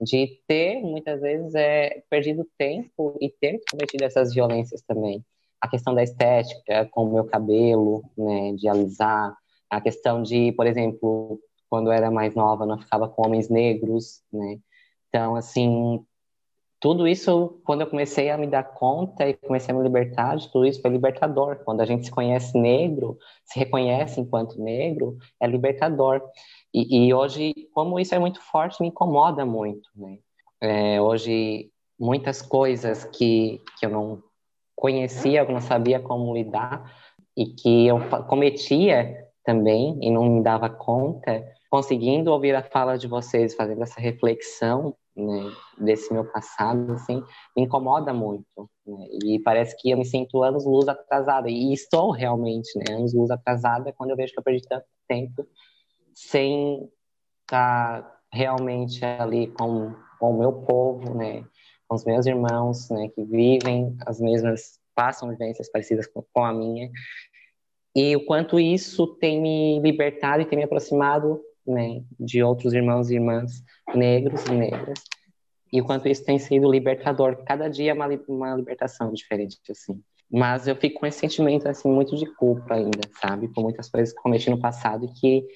De 0.00 0.40
ter 0.46 0.80
muitas 0.80 1.20
vezes 1.20 1.54
é 1.54 2.02
perdido 2.08 2.46
tempo 2.56 3.16
e 3.20 3.28
ter 3.28 3.60
cometido 3.70 4.04
essas 4.04 4.32
violências 4.32 4.80
também. 4.82 5.22
A 5.60 5.68
questão 5.68 5.92
da 5.94 6.02
estética, 6.02 6.88
com 6.92 7.04
o 7.04 7.12
meu 7.12 7.24
cabelo, 7.24 8.04
né, 8.16 8.52
de 8.52 8.68
alisar, 8.68 9.36
a 9.70 9.80
questão 9.80 10.22
de, 10.22 10.52
por 10.52 10.66
exemplo, 10.66 11.40
quando 11.68 11.88
eu 11.88 11.92
era 11.92 12.10
mais 12.10 12.34
nova, 12.34 12.66
não 12.66 12.78
ficava 12.78 13.08
com 13.08 13.26
homens 13.26 13.48
negros, 13.48 14.22
né? 14.32 14.58
Então, 15.08 15.36
assim, 15.36 16.04
tudo 16.80 17.08
isso, 17.08 17.60
quando 17.64 17.80
eu 17.80 17.86
comecei 17.88 18.30
a 18.30 18.38
me 18.38 18.46
dar 18.46 18.62
conta 18.62 19.28
e 19.28 19.34
comecei 19.34 19.74
a 19.74 19.76
me 19.76 19.82
libertar 19.82 20.36
de 20.36 20.50
tudo 20.50 20.64
isso, 20.64 20.80
foi 20.80 20.90
libertador. 20.90 21.56
Quando 21.64 21.80
a 21.80 21.84
gente 21.84 22.06
se 22.06 22.10
conhece 22.10 22.56
negro, 22.56 23.18
se 23.44 23.58
reconhece 23.58 24.20
enquanto 24.20 24.62
negro, 24.62 25.16
é 25.40 25.46
libertador. 25.46 26.22
E, 26.72 27.06
e 27.08 27.14
hoje, 27.14 27.52
como 27.72 27.98
isso 27.98 28.14
é 28.14 28.18
muito 28.18 28.40
forte, 28.40 28.80
me 28.80 28.88
incomoda 28.88 29.44
muito, 29.44 29.88
né? 29.96 30.18
É, 30.60 31.00
hoje, 31.00 31.70
muitas 31.98 32.40
coisas 32.42 33.04
que, 33.04 33.60
que 33.78 33.86
eu 33.86 33.90
não 33.90 34.22
conhecia, 34.76 35.40
eu 35.40 35.50
não 35.50 35.60
sabia 35.60 35.98
como 35.98 36.34
lidar, 36.34 36.92
e 37.36 37.46
que 37.46 37.86
eu 37.86 37.98
cometia 38.28 39.27
também 39.48 39.98
e 40.02 40.10
não 40.10 40.24
me 40.24 40.42
dava 40.42 40.68
conta, 40.68 41.42
conseguindo 41.70 42.30
ouvir 42.30 42.54
a 42.54 42.62
fala 42.62 42.98
de 42.98 43.08
vocês, 43.08 43.54
fazendo 43.54 43.82
essa 43.82 43.98
reflexão 43.98 44.94
né, 45.16 45.50
desse 45.78 46.12
meu 46.12 46.22
passado, 46.22 46.92
assim, 46.92 47.24
me 47.56 47.62
incomoda 47.62 48.12
muito. 48.12 48.44
Né? 48.86 49.06
E 49.24 49.38
parece 49.38 49.74
que 49.80 49.90
eu 49.90 49.96
me 49.96 50.04
sinto 50.04 50.42
anos-luz 50.42 50.86
atrasada. 50.86 51.48
E 51.48 51.72
estou 51.72 52.10
realmente, 52.10 52.78
né, 52.78 52.94
anos-luz 52.94 53.30
atrasada 53.30 53.90
quando 53.96 54.10
eu 54.10 54.16
vejo 54.16 54.34
que 54.34 54.38
eu 54.38 54.44
perdi 54.44 54.68
tanto 54.68 54.84
tempo 55.08 55.46
sem 56.12 56.86
estar 57.40 58.02
tá 58.02 58.20
realmente 58.30 59.02
ali 59.02 59.46
com, 59.46 59.94
com 60.20 60.30
o 60.30 60.38
meu 60.38 60.52
povo, 60.52 61.14
né, 61.14 61.42
com 61.88 61.96
os 61.96 62.04
meus 62.04 62.26
irmãos, 62.26 62.90
né, 62.90 63.08
que 63.14 63.24
vivem 63.24 63.96
as 64.06 64.20
mesmas, 64.20 64.78
passam 64.94 65.30
vivências 65.30 65.70
parecidas 65.70 66.06
com 66.06 66.44
a 66.44 66.52
minha, 66.52 66.90
e 67.98 68.14
o 68.14 68.24
quanto 68.24 68.60
isso 68.60 69.08
tem 69.16 69.42
me 69.42 69.80
libertado 69.80 70.40
e 70.40 70.44
tem 70.44 70.56
me 70.56 70.64
aproximado 70.64 71.40
né, 71.66 72.00
de 72.18 72.40
outros 72.44 72.72
irmãos 72.72 73.10
e 73.10 73.16
irmãs 73.16 73.60
negros 73.92 74.44
e 74.46 74.52
negras. 74.52 75.02
E 75.72 75.80
o 75.80 75.84
quanto 75.84 76.06
isso 76.06 76.24
tem 76.24 76.38
sido 76.38 76.70
libertador. 76.70 77.42
Cada 77.44 77.66
dia 77.68 77.90
é 77.90 77.94
uma, 77.94 78.06
uma 78.28 78.54
libertação 78.54 79.12
diferente, 79.12 79.58
assim. 79.68 80.00
Mas 80.30 80.68
eu 80.68 80.76
fico 80.76 81.00
com 81.00 81.06
esse 81.06 81.18
sentimento, 81.18 81.68
assim, 81.68 81.90
muito 81.90 82.14
de 82.14 82.24
culpa 82.24 82.74
ainda, 82.74 83.00
sabe? 83.20 83.48
Por 83.48 83.64
muitas 83.64 83.90
coisas 83.90 84.14
que 84.14 84.22
cometi 84.22 84.48
no 84.48 84.60
passado 84.60 85.04
e 85.04 85.08
que, 85.08 85.48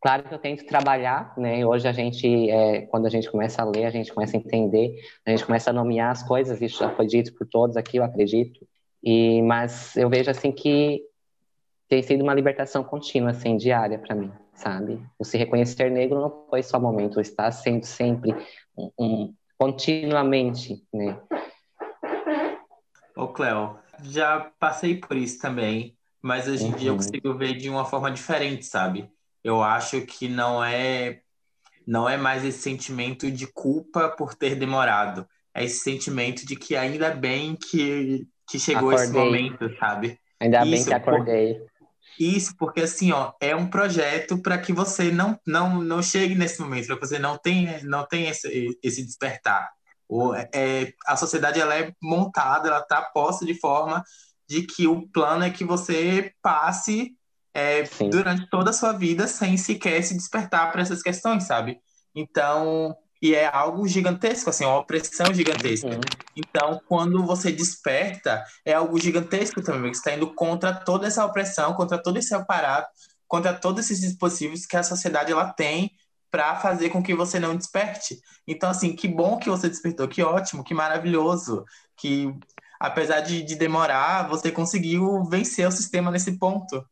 claro 0.00 0.24
que 0.24 0.34
eu 0.34 0.38
tento 0.40 0.66
trabalhar, 0.66 1.34
né? 1.38 1.64
Hoje 1.64 1.86
a 1.86 1.92
gente, 1.92 2.50
é, 2.50 2.80
quando 2.86 3.06
a 3.06 3.10
gente 3.10 3.30
começa 3.30 3.62
a 3.62 3.64
ler, 3.64 3.84
a 3.84 3.90
gente 3.90 4.12
começa 4.12 4.36
a 4.36 4.40
entender, 4.40 4.96
a 5.24 5.30
gente 5.30 5.46
começa 5.46 5.70
a 5.70 5.72
nomear 5.72 6.10
as 6.10 6.24
coisas, 6.24 6.60
isso 6.60 6.80
já 6.80 6.90
foi 6.90 7.06
dito 7.06 7.32
por 7.34 7.46
todos 7.46 7.76
aqui, 7.76 7.98
eu 7.98 8.02
acredito. 8.02 8.66
E, 9.04 9.40
mas 9.42 9.96
eu 9.96 10.10
vejo, 10.10 10.28
assim, 10.32 10.50
que 10.50 11.00
tem 11.88 12.02
sido 12.02 12.22
uma 12.22 12.34
libertação 12.34 12.82
contínua, 12.82 13.30
assim, 13.30 13.56
diária 13.56 13.98
para 13.98 14.14
mim, 14.14 14.32
sabe? 14.54 15.00
O 15.18 15.24
se 15.24 15.38
reconhecer 15.38 15.90
negro 15.90 16.20
não 16.20 16.46
foi 16.48 16.62
só 16.62 16.80
momento, 16.80 17.20
está 17.20 17.50
sendo 17.50 17.84
sempre 17.84 18.34
um, 18.76 18.90
um 18.98 19.34
continuamente, 19.58 20.82
né? 20.92 21.18
Ô, 23.16 23.28
Cléo, 23.28 23.78
já 24.02 24.52
passei 24.58 24.96
por 24.96 25.16
isso 25.16 25.40
também, 25.40 25.96
mas 26.20 26.48
hoje 26.48 26.64
em 26.64 26.70
uhum. 26.70 26.76
dia 26.76 26.88
eu 26.88 26.92
uhum. 26.92 26.98
consigo 26.98 27.34
ver 27.34 27.54
de 27.54 27.70
uma 27.70 27.84
forma 27.84 28.10
diferente, 28.10 28.66
sabe? 28.66 29.10
Eu 29.42 29.62
acho 29.62 30.02
que 30.02 30.28
não 30.28 30.62
é 30.62 31.20
não 31.86 32.08
é 32.08 32.16
mais 32.16 32.44
esse 32.44 32.58
sentimento 32.58 33.30
de 33.30 33.46
culpa 33.46 34.08
por 34.08 34.34
ter 34.34 34.56
demorado, 34.56 35.26
é 35.54 35.64
esse 35.64 35.78
sentimento 35.78 36.44
de 36.44 36.56
que 36.56 36.74
ainda 36.74 37.10
bem 37.14 37.54
que, 37.54 38.26
que 38.50 38.58
chegou 38.58 38.90
acordei. 38.90 39.04
esse 39.04 39.12
momento, 39.12 39.78
sabe? 39.78 40.18
Ainda 40.40 40.62
isso, 40.62 40.70
bem 40.70 40.84
que 40.84 40.94
acordei. 40.94 41.66
Isso, 42.18 42.56
porque 42.56 42.80
assim, 42.80 43.12
ó, 43.12 43.32
é 43.40 43.54
um 43.54 43.68
projeto 43.68 44.38
para 44.38 44.58
que 44.58 44.72
você 44.72 45.10
não, 45.10 45.38
não, 45.46 45.82
não 45.82 46.02
chegue 46.02 46.34
nesse 46.34 46.60
momento, 46.60 46.86
para 46.86 46.96
que 46.96 47.06
você 47.06 47.18
não 47.18 47.36
tenha, 47.36 47.82
não 47.84 48.06
tenha 48.06 48.30
esse, 48.30 48.78
esse 48.82 49.04
despertar. 49.04 49.70
O, 50.08 50.34
é, 50.34 50.92
a 51.06 51.16
sociedade 51.16 51.60
ela 51.60 51.74
é 51.74 51.92
montada, 52.02 52.68
ela 52.68 52.80
está 52.80 53.02
posta 53.02 53.44
de 53.44 53.58
forma 53.58 54.02
de 54.48 54.62
que 54.62 54.86
o 54.86 55.06
plano 55.08 55.44
é 55.44 55.50
que 55.50 55.64
você 55.64 56.32
passe 56.40 57.16
é, 57.52 57.82
durante 58.10 58.48
toda 58.48 58.70
a 58.70 58.72
sua 58.72 58.92
vida 58.92 59.26
sem 59.26 59.56
sequer 59.56 60.02
se 60.02 60.14
despertar 60.14 60.70
para 60.70 60.82
essas 60.82 61.02
questões, 61.02 61.44
sabe? 61.44 61.80
Então, 62.14 62.96
e 63.20 63.34
é 63.34 63.46
algo 63.46 63.86
gigantesco, 63.88 64.50
assim, 64.50 64.64
uma 64.64 64.78
opressão 64.78 65.32
gigantesca. 65.32 65.88
Uhum. 65.88 66.00
Então, 66.36 66.80
quando 66.86 67.24
você 67.24 67.50
desperta, 67.50 68.44
é 68.64 68.74
algo 68.74 69.00
gigantesco 69.00 69.62
também, 69.62 69.90
que 69.90 69.96
está 69.96 70.12
indo 70.14 70.34
contra 70.34 70.74
toda 70.74 71.06
essa 71.06 71.24
opressão, 71.24 71.74
contra 71.74 72.02
todo 72.02 72.18
esse 72.18 72.34
aparato, 72.34 72.88
contra 73.26 73.54
todos 73.54 73.84
esses 73.84 74.00
dispositivos 74.00 74.66
que 74.66 74.76
a 74.76 74.82
sociedade 74.82 75.32
ela 75.32 75.52
tem 75.52 75.90
para 76.30 76.56
fazer 76.56 76.90
com 76.90 77.02
que 77.02 77.14
você 77.14 77.40
não 77.40 77.56
desperte. 77.56 78.20
Então, 78.46 78.68
assim, 78.68 78.94
que 78.94 79.08
bom 79.08 79.38
que 79.38 79.48
você 79.48 79.68
despertou, 79.68 80.06
que 80.06 80.22
ótimo, 80.22 80.62
que 80.62 80.74
maravilhoso, 80.74 81.64
que 81.96 82.32
apesar 82.78 83.20
de, 83.20 83.42
de 83.42 83.54
demorar, 83.54 84.28
você 84.28 84.50
conseguiu 84.50 85.24
vencer 85.24 85.66
o 85.66 85.72
sistema 85.72 86.10
nesse 86.10 86.38
ponto. 86.38 86.84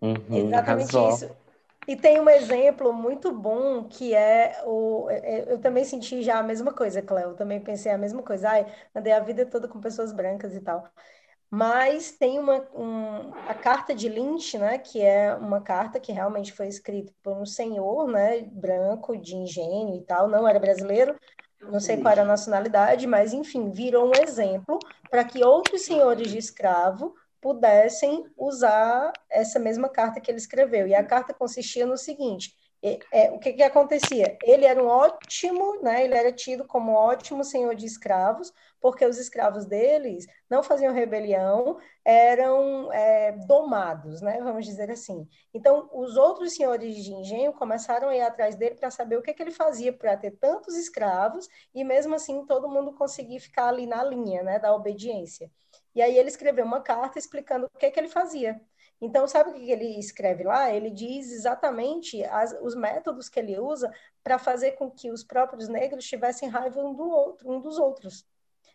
Uhum, 0.00 0.48
Exatamente 0.48 0.96
isso. 0.96 1.30
E 1.90 1.96
tem 1.96 2.20
um 2.20 2.30
exemplo 2.30 2.92
muito 2.92 3.32
bom 3.32 3.82
que 3.82 4.14
é 4.14 4.62
o. 4.64 5.10
É, 5.10 5.40
é, 5.40 5.52
eu 5.52 5.58
também 5.58 5.84
senti 5.84 6.22
já 6.22 6.38
a 6.38 6.42
mesma 6.42 6.72
coisa, 6.72 7.02
Cléo. 7.02 7.30
Eu 7.30 7.34
também 7.34 7.60
pensei 7.60 7.90
a 7.90 7.98
mesma 7.98 8.22
coisa. 8.22 8.48
Ai, 8.48 8.72
andei 8.94 9.12
a 9.12 9.18
vida 9.18 9.44
toda 9.44 9.66
com 9.66 9.80
pessoas 9.80 10.12
brancas 10.12 10.54
e 10.54 10.60
tal. 10.60 10.88
Mas 11.50 12.12
tem 12.12 12.38
uma 12.38 12.60
um, 12.76 13.34
a 13.48 13.54
carta 13.54 13.92
de 13.92 14.08
Lynch, 14.08 14.56
né, 14.56 14.78
que 14.78 15.02
é 15.02 15.34
uma 15.34 15.60
carta 15.62 15.98
que 15.98 16.12
realmente 16.12 16.52
foi 16.52 16.68
escrita 16.68 17.12
por 17.24 17.36
um 17.36 17.44
senhor, 17.44 18.06
né, 18.06 18.42
branco 18.42 19.16
de 19.16 19.34
engenho 19.34 19.96
e 19.96 20.02
tal, 20.02 20.28
não 20.28 20.46
era 20.46 20.60
brasileiro, 20.60 21.18
não 21.60 21.80
sei 21.80 21.96
qual 21.96 22.12
era 22.12 22.22
a 22.22 22.24
nacionalidade, 22.24 23.04
mas 23.08 23.32
enfim, 23.32 23.72
virou 23.72 24.06
um 24.08 24.14
exemplo 24.14 24.78
para 25.10 25.24
que 25.24 25.42
outros 25.42 25.82
senhores 25.82 26.30
de 26.30 26.38
escravo 26.38 27.16
pudessem 27.40 28.24
usar 28.36 29.12
essa 29.30 29.58
mesma 29.58 29.88
carta 29.88 30.20
que 30.20 30.30
ele 30.30 30.38
escreveu. 30.38 30.86
E 30.86 30.94
a 30.94 31.04
carta 31.04 31.34
consistia 31.34 31.86
no 31.86 31.96
seguinte: 31.96 32.54
é, 33.12 33.30
o 33.30 33.38
que, 33.38 33.52
que 33.52 33.62
acontecia? 33.62 34.38
Ele 34.42 34.64
era 34.64 34.82
um 34.82 34.86
ótimo, 34.86 35.82
né? 35.82 36.02
Ele 36.02 36.14
era 36.14 36.32
tido 36.32 36.64
como 36.64 36.92
ótimo 36.92 37.44
senhor 37.44 37.74
de 37.74 37.84
escravos, 37.84 38.52
porque 38.80 39.04
os 39.04 39.18
escravos 39.18 39.66
deles 39.66 40.26
não 40.48 40.62
faziam 40.62 40.94
rebelião, 40.94 41.78
eram 42.02 42.90
é, 42.90 43.32
domados, 43.46 44.22
né? 44.22 44.40
Vamos 44.42 44.64
dizer 44.64 44.90
assim. 44.90 45.28
Então, 45.52 45.90
os 45.92 46.16
outros 46.16 46.54
senhores 46.54 46.96
de 46.96 47.12
engenho 47.12 47.52
começaram 47.52 48.08
a 48.08 48.16
ir 48.16 48.22
atrás 48.22 48.56
dele 48.56 48.76
para 48.76 48.90
saber 48.90 49.18
o 49.18 49.22
que, 49.22 49.34
que 49.34 49.42
ele 49.42 49.50
fazia 49.50 49.92
para 49.92 50.16
ter 50.16 50.30
tantos 50.32 50.74
escravos 50.74 51.48
e 51.74 51.84
mesmo 51.84 52.14
assim 52.14 52.46
todo 52.46 52.68
mundo 52.68 52.94
conseguir 52.94 53.40
ficar 53.40 53.68
ali 53.68 53.86
na 53.86 54.02
linha, 54.02 54.42
né? 54.42 54.58
Da 54.58 54.74
obediência. 54.74 55.50
E 55.94 56.02
aí 56.02 56.16
ele 56.16 56.28
escreveu 56.28 56.64
uma 56.64 56.80
carta 56.80 57.18
explicando 57.18 57.66
o 57.66 57.78
que, 57.78 57.90
que 57.90 57.98
ele 57.98 58.08
fazia. 58.08 58.60
Então, 59.00 59.26
sabe 59.26 59.50
o 59.50 59.54
que 59.54 59.70
ele 59.70 59.98
escreve 59.98 60.44
lá? 60.44 60.72
Ele 60.72 60.90
diz 60.90 61.32
exatamente 61.32 62.22
as, 62.24 62.54
os 62.60 62.74
métodos 62.74 63.28
que 63.28 63.40
ele 63.40 63.58
usa 63.58 63.90
para 64.22 64.38
fazer 64.38 64.72
com 64.72 64.90
que 64.90 65.10
os 65.10 65.24
próprios 65.24 65.68
negros 65.68 66.04
tivessem 66.04 66.48
raiva 66.48 66.80
um 66.80 66.94
do 66.94 67.08
outro, 67.08 67.50
um 67.50 67.60
dos 67.60 67.78
outros. 67.78 68.26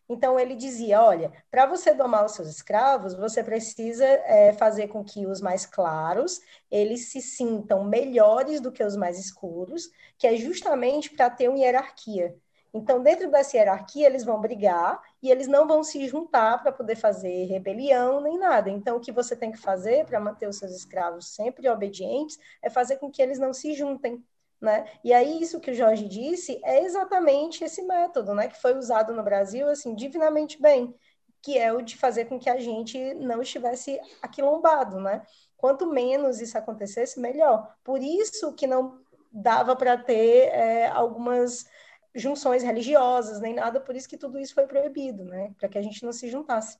Então 0.07 0.39
ele 0.39 0.55
dizia, 0.55 1.01
olha, 1.01 1.31
para 1.49 1.65
você 1.65 1.93
domar 1.93 2.25
os 2.25 2.33
seus 2.33 2.47
escravos, 2.47 3.15
você 3.15 3.43
precisa 3.43 4.05
é, 4.05 4.53
fazer 4.53 4.87
com 4.87 5.03
que 5.03 5.25
os 5.25 5.41
mais 5.41 5.65
claros 5.65 6.39
eles 6.69 7.11
se 7.11 7.21
sintam 7.21 7.83
melhores 7.83 8.61
do 8.61 8.71
que 8.71 8.83
os 8.83 8.95
mais 8.95 9.17
escuros, 9.19 9.89
que 10.17 10.27
é 10.27 10.35
justamente 10.35 11.09
para 11.11 11.29
ter 11.29 11.49
uma 11.49 11.57
hierarquia. 11.57 12.35
Então, 12.75 13.01
dentro 13.01 13.31
dessa 13.31 13.55
hierarquia, 13.55 14.05
eles 14.05 14.25
vão 14.25 14.41
brigar 14.41 15.01
e 15.23 15.31
eles 15.31 15.47
não 15.47 15.65
vão 15.65 15.81
se 15.81 16.05
juntar 16.09 16.61
para 16.61 16.73
poder 16.73 16.97
fazer 16.97 17.45
rebelião 17.45 18.19
nem 18.19 18.37
nada. 18.37 18.69
Então, 18.69 18.97
o 18.97 18.99
que 18.99 19.13
você 19.13 19.33
tem 19.33 19.49
que 19.49 19.57
fazer 19.57 20.05
para 20.05 20.19
manter 20.19 20.45
os 20.49 20.57
seus 20.57 20.73
escravos 20.73 21.33
sempre 21.33 21.69
obedientes 21.69 22.37
é 22.61 22.69
fazer 22.69 22.97
com 22.97 23.09
que 23.09 23.21
eles 23.21 23.39
não 23.39 23.53
se 23.53 23.73
juntem. 23.73 24.21
Né? 24.59 24.85
E 25.05 25.13
aí, 25.13 25.41
isso 25.41 25.61
que 25.61 25.71
o 25.71 25.73
Jorge 25.73 26.05
disse 26.09 26.59
é 26.65 26.83
exatamente 26.83 27.63
esse 27.63 27.81
método 27.81 28.33
né, 28.33 28.49
que 28.49 28.61
foi 28.61 28.77
usado 28.77 29.13
no 29.13 29.23
Brasil 29.23 29.69
assim 29.69 29.95
divinamente 29.95 30.61
bem 30.61 30.93
que 31.41 31.59
é 31.59 31.71
o 31.71 31.79
de 31.79 31.95
fazer 31.95 32.25
com 32.25 32.39
que 32.39 32.49
a 32.49 32.59
gente 32.59 33.13
não 33.13 33.39
estivesse 33.39 33.99
aquilombado, 34.19 34.99
né? 34.99 35.21
Quanto 35.55 35.85
menos 35.85 36.41
isso 36.41 36.57
acontecesse, 36.57 37.19
melhor. 37.19 37.71
Por 37.83 38.01
isso 38.01 38.51
que 38.53 38.65
não 38.65 38.99
dava 39.31 39.75
para 39.75 39.95
ter 39.95 40.47
é, 40.47 40.87
algumas 40.87 41.67
junções 42.15 42.63
religiosas, 42.63 43.41
nem 43.41 43.53
nada, 43.55 43.79
por 43.81 43.95
isso 43.95 44.07
que 44.09 44.17
tudo 44.17 44.39
isso 44.39 44.53
foi 44.53 44.67
proibido, 44.67 45.23
né? 45.25 45.53
Para 45.57 45.69
que 45.69 45.77
a 45.77 45.81
gente 45.81 46.03
não 46.03 46.11
se 46.13 46.29
juntasse. 46.29 46.77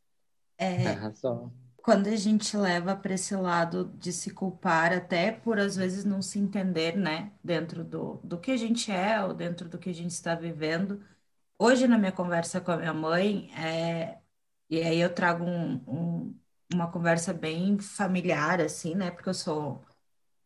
É, 0.58 1.04
quando 1.78 2.08
a 2.08 2.16
gente 2.16 2.58
leva 2.58 2.96
para 2.96 3.14
esse 3.14 3.36
lado 3.36 3.86
de 4.00 4.12
se 4.12 4.32
culpar, 4.32 4.92
até 4.94 5.32
por 5.32 5.60
às 5.60 5.76
vezes 5.76 6.04
não 6.06 6.22
se 6.22 6.40
entender, 6.40 6.98
né, 6.98 7.32
dentro 7.44 7.84
do, 7.84 8.16
do 8.24 8.40
que 8.40 8.52
a 8.52 8.58
gente 8.58 8.92
é 8.92 9.24
ou 9.24 9.34
dentro 9.34 9.70
do 9.70 9.78
que 9.78 9.90
a 9.90 9.94
gente 9.94 10.12
está 10.12 10.34
vivendo. 10.36 11.04
Hoje, 11.60 11.88
na 11.88 11.98
minha 11.98 12.12
conversa 12.12 12.62
com 12.62 12.72
a 12.72 12.78
minha 12.78 12.94
mãe, 12.94 13.52
é, 13.56 14.20
e 14.70 14.82
aí 14.82 15.00
eu 15.00 15.14
trago 15.14 15.44
um, 15.46 15.76
um, 15.88 16.40
uma 16.74 16.92
conversa 16.92 17.34
bem 17.34 17.80
familiar, 17.80 18.62
assim, 18.62 18.96
né, 18.96 19.12
porque 19.12 19.30
eu 19.30 19.34
sou. 19.34 19.84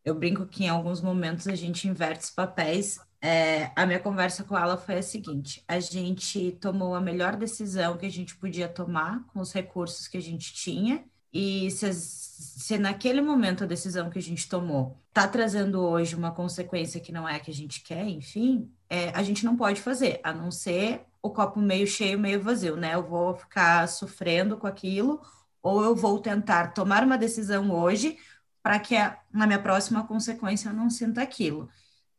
Eu 0.04 0.16
brinco 0.16 0.48
que 0.48 0.66
em 0.66 0.70
alguns 0.70 1.02
momentos 1.02 1.48
a 1.48 1.56
gente 1.56 1.88
inverte 1.88 2.24
os 2.26 2.32
papéis. 2.32 3.00
É, 3.22 3.72
a 3.76 3.86
minha 3.86 4.00
conversa 4.00 4.44
com 4.44 4.58
ela 4.58 4.78
foi 4.78 5.00
a 5.00 5.04
seguinte: 5.04 5.64
a 5.68 5.80
gente 5.80 6.54
tomou 6.54 6.96
a 6.96 7.02
melhor 7.02 7.36
decisão 7.36 7.98
que 7.98 8.06
a 8.06 8.12
gente 8.12 8.36
podia 8.36 8.68
tomar 8.70 9.24
com 9.28 9.40
os 9.40 9.54
recursos 9.54 10.08
que 10.08 10.18
a 10.18 10.22
gente 10.22 10.54
tinha 10.54 11.04
e 11.32 11.70
se, 11.72 11.94
se 11.94 12.78
naquele 12.78 13.22
momento 13.22 13.64
a 13.64 13.68
decisão 13.68 14.10
que 14.10 14.18
a 14.18 14.22
gente 14.22 14.50
tomou 14.50 14.98
está 15.10 15.28
trazendo 15.28 15.80
hoje 15.82 16.16
uma 16.16 16.32
consequência 16.32 17.00
que 17.00 17.12
não 17.12 17.28
é 17.28 17.36
a 17.36 17.40
que 17.40 17.52
a 17.52 17.54
gente 17.54 17.84
quer, 17.84 18.08
enfim, 18.08 18.72
é, 18.90 19.10
a 19.10 19.22
gente 19.22 19.46
não 19.46 19.56
pode 19.56 19.82
fazer, 19.82 20.20
a 20.24 20.34
não 20.34 20.50
ser 20.52 21.06
o 21.22 21.30
copo 21.30 21.60
meio 21.60 21.86
cheio, 21.86 22.18
meio 22.18 22.42
vazio, 22.42 22.76
né? 22.76 22.96
Eu 22.96 23.04
vou 23.04 23.36
ficar 23.36 23.88
sofrendo 23.88 24.58
com 24.58 24.66
aquilo, 24.68 25.22
ou 25.62 25.84
eu 25.84 25.96
vou 25.96 26.20
tentar 26.20 26.74
tomar 26.74 27.04
uma 27.04 27.18
decisão 27.18 27.72
hoje 27.72 28.18
para 28.64 28.80
que 28.80 28.96
a, 28.96 29.20
na 29.32 29.46
minha 29.46 29.62
próxima 29.62 30.06
consequência 30.08 30.70
eu 30.70 30.74
não 30.74 30.90
sinta 30.90 31.22
aquilo. 31.22 31.70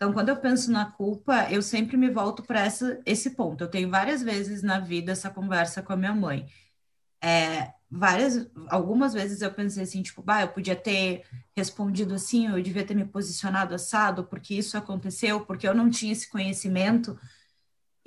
Então, 0.01 0.14
quando 0.14 0.30
eu 0.30 0.36
penso 0.36 0.72
na 0.72 0.86
culpa, 0.86 1.46
eu 1.51 1.61
sempre 1.61 1.94
me 1.94 2.09
volto 2.09 2.42
para 2.42 2.66
esse 3.05 3.30
ponto. 3.32 3.62
Eu 3.62 3.68
tenho 3.68 3.90
várias 3.90 4.22
vezes 4.22 4.62
na 4.62 4.80
vida 4.80 5.12
essa 5.12 5.28
conversa 5.28 5.82
com 5.82 5.92
a 5.92 5.96
minha 5.96 6.14
mãe. 6.14 6.48
É, 7.22 7.74
várias, 7.90 8.51
algumas 8.68 9.12
vezes 9.12 9.42
eu 9.42 9.53
pensei 9.53 9.82
assim, 9.82 10.03
tipo, 10.03 10.22
bah, 10.22 10.40
eu 10.40 10.48
podia 10.48 10.74
ter 10.74 11.26
respondido 11.55 12.14
assim, 12.14 12.48
eu 12.48 12.62
devia 12.62 12.82
ter 12.82 12.94
me 12.94 13.05
posicionado 13.05 13.74
assado, 13.74 14.24
porque 14.24 14.55
isso 14.55 14.78
aconteceu, 14.78 15.42
porque 15.42 15.68
eu 15.68 15.74
não 15.74 15.90
tinha 15.90 16.12
esse 16.12 16.30
conhecimento, 16.30 17.20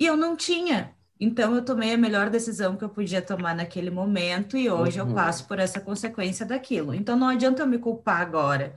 e 0.00 0.04
eu 0.04 0.16
não 0.16 0.36
tinha. 0.36 0.92
Então 1.20 1.54
eu 1.54 1.64
tomei 1.64 1.94
a 1.94 1.96
melhor 1.96 2.28
decisão 2.28 2.76
que 2.76 2.82
eu 2.82 2.88
podia 2.88 3.22
tomar 3.22 3.54
naquele 3.54 3.88
momento 3.88 4.56
e 4.56 4.68
hoje 4.68 5.00
uhum. 5.00 5.10
eu 5.10 5.14
passo 5.14 5.46
por 5.46 5.60
essa 5.60 5.80
consequência 5.80 6.44
daquilo. 6.44 6.92
Então 6.92 7.16
não 7.16 7.28
adianta 7.28 7.62
eu 7.62 7.68
me 7.68 7.78
culpar 7.78 8.20
agora, 8.20 8.74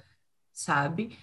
sabe? 0.53 1.17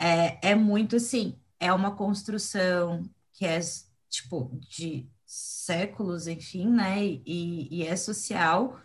É, 0.00 0.52
é 0.52 0.54
muito 0.54 0.96
assim, 0.96 1.38
é 1.58 1.70
uma 1.72 1.94
construção 1.94 3.02
que 3.32 3.44
é 3.44 3.60
tipo 4.08 4.50
de 4.68 5.06
séculos, 5.26 6.26
enfim, 6.26 6.68
né? 6.68 7.04
E, 7.04 7.68
e 7.70 7.86
é 7.86 7.94
social. 7.94 8.80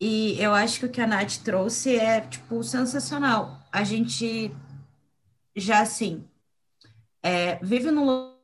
E 0.00 0.40
eu 0.40 0.52
acho 0.54 0.80
que 0.80 0.86
o 0.86 0.90
que 0.90 1.00
a 1.00 1.06
Nath 1.06 1.38
trouxe 1.42 1.96
é, 1.96 2.20
tipo, 2.20 2.62
sensacional. 2.62 3.66
A 3.72 3.82
gente 3.84 4.52
já, 5.56 5.80
assim, 5.80 6.28
é, 7.22 7.56
vive 7.64 7.90
num 7.90 8.34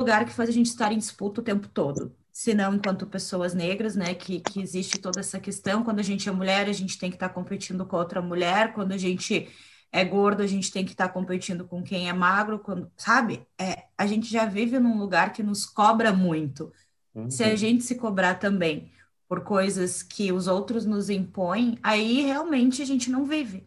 lugar 0.00 0.24
que 0.24 0.32
faz 0.32 0.48
a 0.48 0.52
gente 0.52 0.66
estar 0.66 0.90
em 0.92 0.98
disputa 0.98 1.40
o 1.40 1.44
tempo 1.44 1.68
todo. 1.68 2.16
Se 2.32 2.54
não 2.54 2.74
enquanto 2.74 3.06
pessoas 3.06 3.54
negras, 3.54 3.94
né, 3.94 4.14
que, 4.14 4.40
que 4.40 4.60
existe 4.60 4.98
toda 4.98 5.20
essa 5.20 5.38
questão. 5.38 5.84
Quando 5.84 6.00
a 6.00 6.02
gente 6.02 6.28
é 6.28 6.32
mulher, 6.32 6.68
a 6.68 6.72
gente 6.72 6.98
tem 6.98 7.10
que 7.10 7.16
estar 7.16 7.28
competindo 7.30 7.84
com 7.86 7.96
outra 7.96 8.20
mulher. 8.22 8.72
Quando 8.74 8.92
a 8.92 8.98
gente 8.98 9.48
é 9.96 10.04
gordo, 10.04 10.42
a 10.42 10.46
gente 10.46 10.70
tem 10.70 10.84
que 10.84 10.92
estar 10.92 11.08
competindo 11.08 11.64
com 11.64 11.82
quem 11.82 12.06
é 12.06 12.12
magro. 12.12 12.58
Quando, 12.58 12.92
sabe? 12.98 13.46
É, 13.58 13.84
a 13.96 14.06
gente 14.06 14.30
já 14.30 14.44
vive 14.44 14.78
num 14.78 14.98
lugar 14.98 15.32
que 15.32 15.42
nos 15.42 15.64
cobra 15.64 16.12
muito. 16.12 16.70
Uhum. 17.14 17.30
Se 17.30 17.42
a 17.42 17.48
uhum. 17.48 17.56
gente 17.56 17.82
se 17.82 17.94
cobrar 17.94 18.34
também 18.34 18.92
por 19.26 19.40
coisas 19.40 20.02
que 20.02 20.30
os 20.30 20.48
outros 20.48 20.84
nos 20.84 21.08
impõem, 21.08 21.78
aí 21.82 22.20
realmente 22.20 22.82
a 22.82 22.84
gente 22.84 23.10
não 23.10 23.24
vive. 23.24 23.66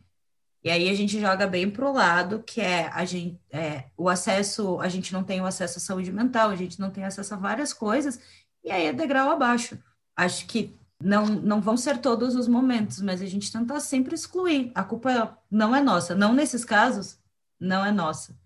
E 0.64 0.70
aí 0.70 0.88
a 0.88 0.94
gente 0.94 1.20
joga 1.20 1.48
bem 1.48 1.68
pro 1.68 1.92
lado, 1.92 2.44
que 2.44 2.62
é 2.62 2.90
a 2.94 3.04
gente 3.06 3.40
é, 3.50 3.86
o 3.98 4.08
acesso, 4.08 4.80
a 4.82 4.88
gente 4.88 5.12
não 5.12 5.24
tem 5.24 5.42
o 5.42 5.46
acesso 5.48 5.80
à 5.80 5.82
saúde 5.82 6.12
mental, 6.12 6.52
a 6.52 6.56
gente 6.56 6.80
não 6.80 6.92
tem 6.92 7.06
acesso 7.06 7.34
a 7.34 7.38
várias 7.38 7.74
coisas, 7.74 8.20
e 8.64 8.70
aí 8.70 8.86
é 8.86 8.94
degrau 8.94 9.32
abaixo. 9.32 9.80
Acho 10.16 10.46
que 10.46 10.78
não, 11.02 11.26
não 11.26 11.62
vão 11.62 11.78
ser 11.78 12.00
todos 12.00 12.36
os 12.36 12.48
momentos, 12.48 13.02
mas 13.02 13.22
a 13.22 13.26
gente 13.26 13.52
tenta 13.52 13.80
sempre 13.80 14.16
excluir. 14.16 14.72
A 14.76 14.84
culpa 14.84 15.38
não 15.50 15.76
é 15.76 15.82
nossa, 15.82 16.16
não 16.16 16.34
nesses 16.34 16.66
casos, 16.66 17.18
não 17.60 17.86
é 17.86 17.92
nossa, 17.92 18.38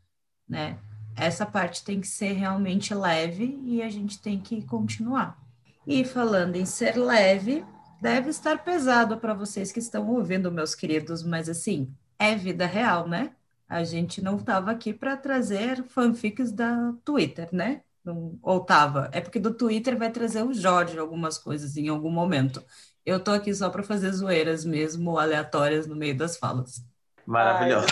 né? 0.47 0.77
essa 1.15 1.45
parte 1.45 1.83
tem 1.83 2.01
que 2.01 2.07
ser 2.07 2.33
realmente 2.33 2.93
leve 2.93 3.59
e 3.63 3.81
a 3.81 3.89
gente 3.89 4.21
tem 4.21 4.39
que 4.39 4.63
continuar. 4.63 5.41
E 5.85 6.03
falando 6.03 6.55
em 6.55 6.65
ser 6.65 6.95
leve, 6.97 7.63
deve 8.01 8.29
estar 8.29 8.63
pesado 8.63 9.17
para 9.17 9.33
vocês 9.33 9.71
que 9.71 9.79
estão 9.79 10.07
ouvindo, 10.09 10.51
meus 10.51 10.73
queridos, 10.73 11.23
mas 11.23 11.49
assim, 11.49 11.93
é 12.17 12.35
vida 12.35 12.65
real, 12.65 13.07
né? 13.07 13.31
A 13.67 13.83
gente 13.83 14.21
não 14.21 14.37
estava 14.37 14.71
aqui 14.71 14.93
para 14.93 15.17
trazer 15.17 15.83
fanfics 15.83 16.51
da 16.51 16.93
Twitter, 17.03 17.49
né? 17.51 17.81
Não, 18.03 18.37
ou 18.41 18.59
tava. 18.59 19.09
É 19.13 19.21
porque 19.21 19.39
do 19.39 19.53
Twitter 19.53 19.97
vai 19.97 20.11
trazer 20.11 20.43
o 20.43 20.53
Jorge 20.53 20.99
algumas 20.99 21.37
coisas 21.37 21.77
em 21.77 21.87
algum 21.87 22.11
momento. 22.11 22.63
Eu 23.05 23.21
tô 23.21 23.31
aqui 23.31 23.53
só 23.53 23.69
para 23.69 23.83
fazer 23.83 24.11
zoeiras 24.11 24.65
mesmo, 24.65 25.17
aleatórias 25.17 25.87
no 25.87 25.95
meio 25.95 26.17
das 26.17 26.37
falas. 26.37 26.83
Maravilhoso. 27.25 27.87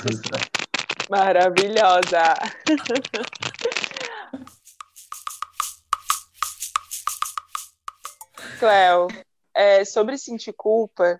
Maravilhosa! 1.09 2.35
Cléo, 8.59 9.07
é, 9.55 9.83
sobre 9.83 10.17
sentir 10.17 10.53
culpa, 10.53 11.19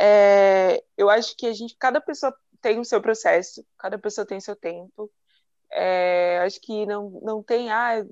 é, 0.00 0.82
eu 0.96 1.10
acho 1.10 1.36
que 1.36 1.46
a 1.46 1.52
gente, 1.52 1.76
cada 1.76 2.00
pessoa 2.00 2.34
tem 2.62 2.78
o 2.78 2.84
seu 2.84 3.00
processo, 3.02 3.66
cada 3.76 3.98
pessoa 3.98 4.26
tem 4.26 4.40
seu 4.40 4.56
tempo. 4.56 5.10
É, 5.72 6.40
acho 6.44 6.60
que 6.60 6.84
não, 6.86 7.10
não 7.22 7.42
tem 7.42 7.70
ah, 7.70 8.04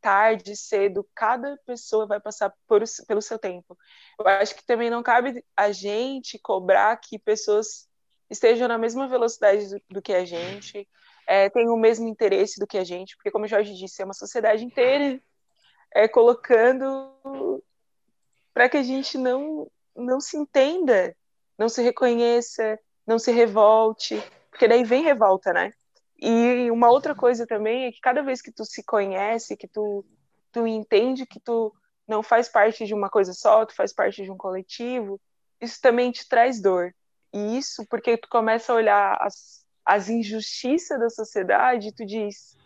tarde, 0.00 0.56
cedo, 0.56 1.08
cada 1.14 1.56
pessoa 1.66 2.06
vai 2.06 2.20
passar 2.20 2.52
por, 2.66 2.82
pelo 3.06 3.22
seu 3.22 3.38
tempo. 3.38 3.76
Eu 4.18 4.26
acho 4.28 4.54
que 4.54 4.64
também 4.64 4.90
não 4.90 5.02
cabe 5.02 5.44
a 5.56 5.72
gente 5.72 6.38
cobrar 6.38 6.96
que 6.96 7.18
pessoas 7.18 7.88
estejam 8.30 8.68
na 8.68 8.78
mesma 8.78 9.08
velocidade 9.08 9.68
do, 9.68 9.80
do 9.90 10.02
que 10.02 10.12
a 10.12 10.24
gente, 10.24 10.88
é, 11.26 11.50
tenham 11.50 11.74
o 11.74 11.78
mesmo 11.78 12.06
interesse 12.06 12.58
do 12.60 12.66
que 12.66 12.78
a 12.78 12.84
gente, 12.84 13.16
porque, 13.16 13.30
como 13.30 13.44
o 13.44 13.48
Jorge 13.48 13.74
disse, 13.74 14.00
é 14.00 14.04
uma 14.04 14.14
sociedade 14.14 14.64
inteira 14.64 15.20
é, 15.94 16.06
colocando 16.06 17.62
para 18.54 18.68
que 18.68 18.76
a 18.76 18.82
gente 18.82 19.18
não, 19.18 19.70
não 19.94 20.20
se 20.20 20.36
entenda, 20.36 21.16
não 21.58 21.68
se 21.68 21.82
reconheça, 21.82 22.78
não 23.06 23.18
se 23.18 23.32
revolte, 23.32 24.22
porque 24.50 24.68
daí 24.68 24.84
vem 24.84 25.02
revolta, 25.02 25.52
né? 25.52 25.72
E 26.18 26.70
uma 26.70 26.90
outra 26.90 27.14
coisa 27.14 27.46
também 27.46 27.84
é 27.84 27.92
que 27.92 28.00
cada 28.00 28.22
vez 28.22 28.40
que 28.40 28.52
tu 28.52 28.64
se 28.64 28.82
conhece, 28.82 29.56
que 29.56 29.68
tu, 29.68 30.04
tu 30.50 30.66
entende 30.66 31.26
que 31.26 31.38
tu 31.38 31.74
não 32.08 32.22
faz 32.22 32.48
parte 32.48 32.86
de 32.86 32.94
uma 32.94 33.10
coisa 33.10 33.32
só, 33.32 33.66
tu 33.66 33.74
faz 33.74 33.92
parte 33.92 34.22
de 34.22 34.30
um 34.30 34.36
coletivo, 34.36 35.20
isso 35.60 35.80
também 35.80 36.10
te 36.10 36.28
traz 36.28 36.60
dor 36.60 36.94
isso 37.36 37.84
porque 37.86 38.16
tu 38.16 38.28
começa 38.28 38.72
a 38.72 38.76
olhar 38.76 39.16
as, 39.20 39.64
as 39.84 40.08
injustiças 40.08 40.98
da 40.98 41.10
sociedade 41.10 41.88
e 41.88 41.92
tu 41.92 42.04
diz, 42.04 42.56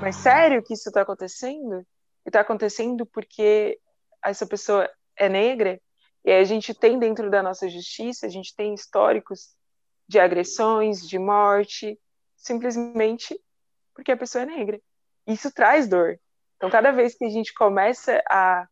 mas 0.00 0.16
sério 0.16 0.62
que 0.62 0.74
isso 0.74 0.88
está 0.88 1.02
acontecendo? 1.02 1.80
E 2.24 2.28
está 2.28 2.40
acontecendo 2.40 3.04
porque 3.06 3.78
essa 4.24 4.46
pessoa 4.46 4.88
é 5.16 5.28
negra? 5.28 5.80
E 6.24 6.30
a 6.30 6.44
gente 6.44 6.72
tem 6.72 6.98
dentro 6.98 7.30
da 7.30 7.42
nossa 7.42 7.68
justiça, 7.68 8.26
a 8.26 8.28
gente 8.28 8.54
tem 8.54 8.74
históricos 8.74 9.54
de 10.06 10.20
agressões, 10.20 11.06
de 11.06 11.18
morte, 11.18 11.98
simplesmente 12.42 13.40
porque 13.94 14.12
a 14.12 14.16
pessoa 14.16 14.42
é 14.42 14.46
negra. 14.46 14.80
Isso 15.26 15.52
traz 15.52 15.88
dor. 15.88 16.18
Então, 16.56 16.68
cada 16.68 16.90
vez 16.90 17.14
que 17.14 17.24
a 17.24 17.28
gente 17.28 17.54
começa 17.54 18.22
a, 18.28 18.66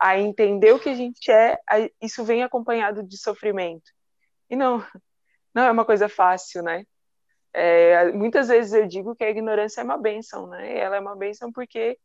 a 0.00 0.18
entender 0.18 0.72
o 0.72 0.78
que 0.78 0.88
a 0.88 0.94
gente 0.94 1.30
é, 1.30 1.58
isso 2.00 2.24
vem 2.24 2.42
acompanhado 2.42 3.02
de 3.02 3.18
sofrimento. 3.18 3.90
E 4.48 4.56
não, 4.56 4.84
não 5.52 5.64
é 5.64 5.70
uma 5.70 5.84
coisa 5.84 6.08
fácil, 6.08 6.62
né? 6.62 6.84
É, 7.52 8.12
muitas 8.12 8.48
vezes 8.48 8.72
eu 8.72 8.86
digo 8.86 9.16
que 9.16 9.24
a 9.24 9.30
ignorância 9.30 9.80
é 9.80 9.84
uma 9.84 9.98
benção, 9.98 10.46
né? 10.46 10.78
Ela 10.78 10.96
é 10.96 11.00
uma 11.00 11.16
benção 11.16 11.50
porque 11.52 11.98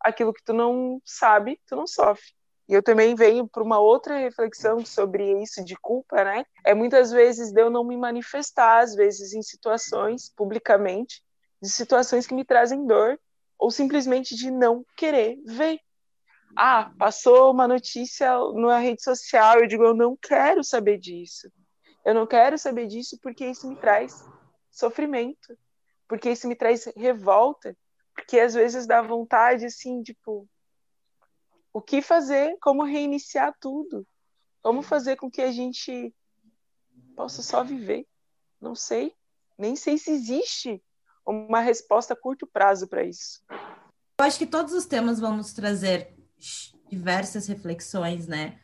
aquilo 0.00 0.32
que 0.32 0.42
tu 0.42 0.52
não 0.52 1.00
sabe, 1.04 1.60
tu 1.66 1.76
não 1.76 1.86
sofre. 1.86 2.32
E 2.68 2.74
eu 2.74 2.82
também 2.82 3.14
venho 3.14 3.46
para 3.46 3.62
uma 3.62 3.78
outra 3.78 4.18
reflexão 4.18 4.84
sobre 4.84 5.40
isso 5.42 5.64
de 5.64 5.76
culpa, 5.76 6.24
né? 6.24 6.44
É 6.64 6.74
muitas 6.74 7.12
vezes 7.12 7.52
de 7.52 7.60
eu 7.60 7.70
não 7.70 7.84
me 7.84 7.96
manifestar, 7.96 8.80
às 8.80 8.94
vezes 8.94 9.32
em 9.32 9.42
situações, 9.42 10.32
publicamente, 10.36 11.22
de 11.62 11.70
situações 11.70 12.26
que 12.26 12.34
me 12.34 12.44
trazem 12.44 12.84
dor, 12.86 13.18
ou 13.58 13.70
simplesmente 13.70 14.34
de 14.34 14.50
não 14.50 14.84
querer 14.96 15.38
ver. 15.46 15.78
Ah, 16.56 16.90
passou 16.98 17.52
uma 17.52 17.68
notícia 17.68 18.32
na 18.54 18.78
rede 18.78 19.02
social, 19.02 19.60
eu 19.60 19.66
digo, 19.66 19.84
eu 19.84 19.94
não 19.94 20.16
quero 20.16 20.64
saber 20.64 20.98
disso. 20.98 21.50
Eu 22.04 22.14
não 22.14 22.26
quero 22.26 22.58
saber 22.58 22.86
disso 22.86 23.18
porque 23.22 23.46
isso 23.46 23.68
me 23.68 23.76
traz 23.76 24.24
sofrimento, 24.70 25.56
porque 26.08 26.30
isso 26.30 26.48
me 26.48 26.56
traz 26.56 26.84
revolta, 26.96 27.76
porque 28.14 28.38
às 28.38 28.54
vezes 28.54 28.86
dá 28.86 29.02
vontade, 29.02 29.66
assim, 29.66 30.02
tipo, 30.02 30.48
o 31.76 31.82
que 31.82 32.00
fazer, 32.00 32.56
como 32.58 32.84
reiniciar 32.84 33.54
tudo, 33.60 34.06
como 34.62 34.80
fazer 34.80 35.16
com 35.16 35.30
que 35.30 35.42
a 35.42 35.52
gente 35.52 36.10
possa 37.14 37.42
só 37.42 37.62
viver. 37.62 38.06
Não 38.58 38.74
sei, 38.74 39.12
nem 39.58 39.76
sei 39.76 39.98
se 39.98 40.10
existe 40.10 40.82
uma 41.26 41.60
resposta 41.60 42.14
a 42.14 42.16
curto 42.16 42.46
prazo 42.46 42.88
para 42.88 43.04
isso. 43.04 43.42
Eu 43.50 44.24
acho 44.24 44.38
que 44.38 44.46
todos 44.46 44.72
os 44.72 44.86
temas 44.86 45.20
vão 45.20 45.36
nos 45.36 45.52
trazer 45.52 46.16
diversas 46.88 47.46
reflexões, 47.46 48.26
né? 48.26 48.58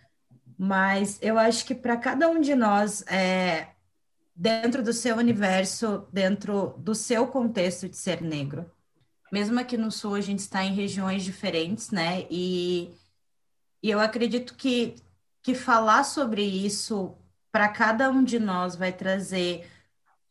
Mas 0.58 1.18
eu 1.20 1.36
acho 1.36 1.66
que 1.66 1.74
para 1.74 1.98
cada 1.98 2.30
um 2.30 2.40
de 2.40 2.54
nós, 2.54 3.02
é, 3.08 3.74
dentro 4.34 4.82
do 4.82 4.94
seu 4.94 5.18
universo, 5.18 6.08
dentro 6.10 6.78
do 6.78 6.94
seu 6.94 7.26
contexto 7.26 7.90
de 7.90 7.96
ser 7.98 8.22
negro, 8.22 8.72
mesmo 9.30 9.60
aqui 9.60 9.76
no 9.76 9.90
Sul, 9.90 10.14
a 10.14 10.20
gente 10.22 10.38
está 10.38 10.64
em 10.64 10.72
regiões 10.72 11.22
diferentes, 11.22 11.90
né? 11.90 12.26
E, 12.30 13.01
e 13.82 13.90
eu 13.90 13.98
acredito 14.00 14.54
que, 14.54 14.94
que 15.42 15.54
falar 15.54 16.04
sobre 16.04 16.42
isso 16.42 17.16
para 17.50 17.68
cada 17.68 18.10
um 18.10 18.22
de 18.22 18.38
nós 18.38 18.76
vai 18.76 18.92
trazer 18.92 19.68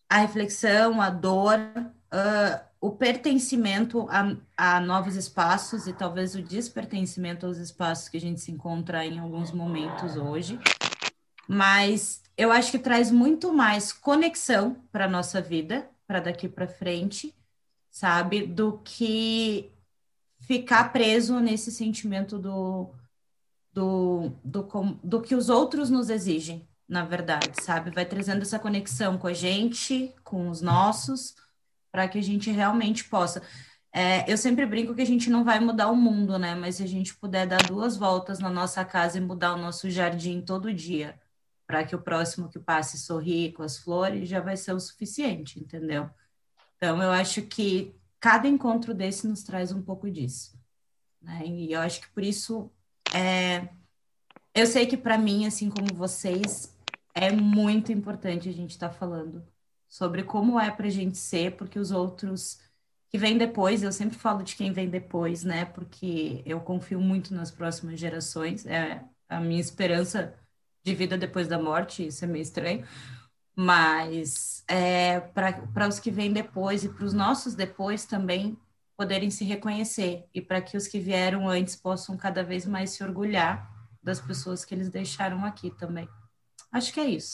a 0.10 0.18
reflexão, 0.18 1.02
a 1.02 1.10
dor, 1.10 1.60
uh, 1.60 2.72
o 2.80 2.91
pertencimento 2.91 4.08
a, 4.10 4.36
a, 4.58 4.80
novos 4.80 5.16
espaços 5.16 5.86
e 5.86 5.93
talvez 5.93 6.34
o 6.34 6.41
despertencimento 6.41 7.45
aos 7.45 7.58
espaços 7.58 8.10
que 8.10 8.18
a 8.18 8.22
gente 8.22 8.41
se 8.41 8.52
encontra 8.52 9.06
em 9.06 9.20
alguns 9.20 9.52
momentos 9.52 10.16
hoje. 10.16 10.60
Mas 11.47 12.24
eu 12.36 12.52
acho 12.52 12.72
que 12.72 12.80
traz 12.80 13.12
muito 13.12 13.54
mais 13.54 13.93
conexão 13.93 14.76
para 14.91 15.06
a 15.06 15.10
nossa 15.10 15.41
vida, 15.41 15.88
para 16.08 16.20
daqui 16.20 16.49
para 16.49 16.68
frente, 16.68 17.36
sabe? 17.89 18.47
Do 18.47 18.80
que 18.80 19.72
ficar 20.39 20.91
preso 20.91 21.39
nesse 21.39 21.72
sentimento 21.72 22.39
do, 22.39 22.91
do, 23.74 24.32
do, 24.44 24.64
do 25.04 25.22
que 25.22 25.36
os 25.36 25.50
outros 25.50 25.90
nos 25.90 26.10
exigem, 26.10 26.68
na 26.88 27.06
verdade, 27.06 27.64
sabe? 27.64 27.92
Vai 27.92 28.06
trazendo 28.06 28.42
essa 28.42 28.60
conexão 28.60 29.18
com 29.18 29.28
a 29.28 29.34
gente, 29.34 30.14
com 30.24 30.50
os 30.50 30.62
nossos, 30.62 31.36
para 31.92 32.08
que 32.08 32.18
a 32.18 32.24
gente 32.24 32.52
realmente 32.52 33.06
possa. 33.06 33.42
É, 33.94 34.32
eu 34.32 34.38
sempre 34.38 34.66
brinco 34.66 34.96
que 34.96 35.02
a 35.02 35.06
gente 35.06 35.30
não 35.30 35.44
vai 35.44 35.60
mudar 35.60 35.90
o 35.90 35.96
mundo, 35.96 36.38
né? 36.40 36.56
Mas 36.56 36.76
se 36.76 36.84
a 36.84 36.88
gente 36.88 37.16
puder 37.16 37.46
dar 37.48 37.64
duas 37.64 37.98
voltas 37.98 38.40
na 38.40 38.50
nossa 38.50 38.84
casa 38.86 39.18
e 39.18 39.22
mudar 39.22 39.54
o 39.54 39.62
nosso 39.62 39.90
jardim 39.90 40.42
todo 40.42 40.74
dia, 40.74 41.20
para 41.68 41.86
que 41.86 41.96
o 41.96 42.02
próximo 42.02 42.50
que 42.50 42.60
passe 42.60 42.98
sorrir 42.98 43.54
com 43.54 43.64
as 43.64 43.78
flores, 43.78 44.28
já 44.28 44.42
vai 44.42 44.58
ser 44.58 44.74
o 44.74 44.80
suficiente, 44.80 45.60
entendeu? 45.60 46.10
Então, 46.76 47.02
eu 47.02 47.12
acho 47.12 47.44
que 47.44 47.96
cada 48.20 48.48
encontro 48.48 48.94
desse 48.94 49.28
nos 49.28 49.44
traz 49.44 49.72
um 49.72 49.82
pouco 49.82 50.10
disso. 50.10 50.60
Né? 51.22 51.44
E 51.46 51.72
eu 51.74 51.80
acho 51.80 52.02
que 52.02 52.10
por 52.10 52.24
isso, 52.24 52.72
é... 53.14 53.70
eu 54.53 54.66
sei 54.68 54.86
que 54.86 54.97
para 54.97 55.18
mim, 55.18 55.45
assim 55.45 55.70
como 55.70 55.93
vocês, 55.93 56.76
é 57.14 57.32
muito 57.32 57.91
importante 57.91 58.49
a 58.49 58.53
gente 58.53 58.72
estar 58.72 58.89
tá 58.89 58.95
falando 58.95 59.43
sobre 59.89 60.24
como 60.24 60.59
é 60.59 60.72
para 60.72 60.88
a 60.88 60.89
gente 60.89 61.18
ser, 61.18 61.55
porque 61.57 61.78
os 61.78 61.91
outros 61.91 62.59
que 63.09 63.18
vêm 63.18 63.38
depois, 63.38 63.84
eu 63.84 63.91
sempre 63.91 64.18
falo 64.18 64.41
de 64.41 64.55
quem 64.55 64.72
vem 64.72 64.89
depois, 64.89 65.43
né? 65.43 65.66
Porque 65.66 66.41
eu 66.45 66.62
confio 66.62 67.01
muito 67.01 67.34
nas 67.34 67.51
próximas 67.51 67.99
gerações, 67.99 68.66
é 68.66 69.03
a 69.28 69.39
minha 69.39 69.59
esperança 69.59 70.34
de 70.84 70.95
vida 70.95 71.18
depois 71.18 71.47
da 71.47 71.59
morte, 71.59 72.07
isso 72.07 72.24
é 72.24 72.28
meio 72.28 72.41
estranho, 72.41 72.86
mas 73.55 74.64
é, 74.68 75.20
para 75.20 75.88
os 75.88 75.99
que 75.99 76.09
vêm 76.09 76.32
depois 76.32 76.84
e 76.86 76.89
para 76.89 77.05
os 77.05 77.14
nossos 77.14 77.53
depois 77.53 78.05
também 78.05 78.57
poderem 79.02 79.32
se 79.32 79.43
reconhecer 79.43 80.28
e 80.32 80.39
para 80.39 80.62
que 80.62 80.78
os 80.78 80.86
que 80.86 80.99
vieram 80.99 81.49
antes 81.49 81.76
possam 81.76 82.16
cada 82.16 82.43
vez 82.43 82.68
mais 82.68 82.91
se 82.91 83.04
orgulhar 83.04 83.68
das 84.04 84.22
pessoas 84.22 84.64
que 84.64 84.76
eles 84.76 84.91
deixaram 84.91 85.43
aqui 85.43 85.72
também. 85.72 86.08
Acho 86.72 86.93
que 86.93 86.99
é 86.99 87.06
isso. 87.06 87.34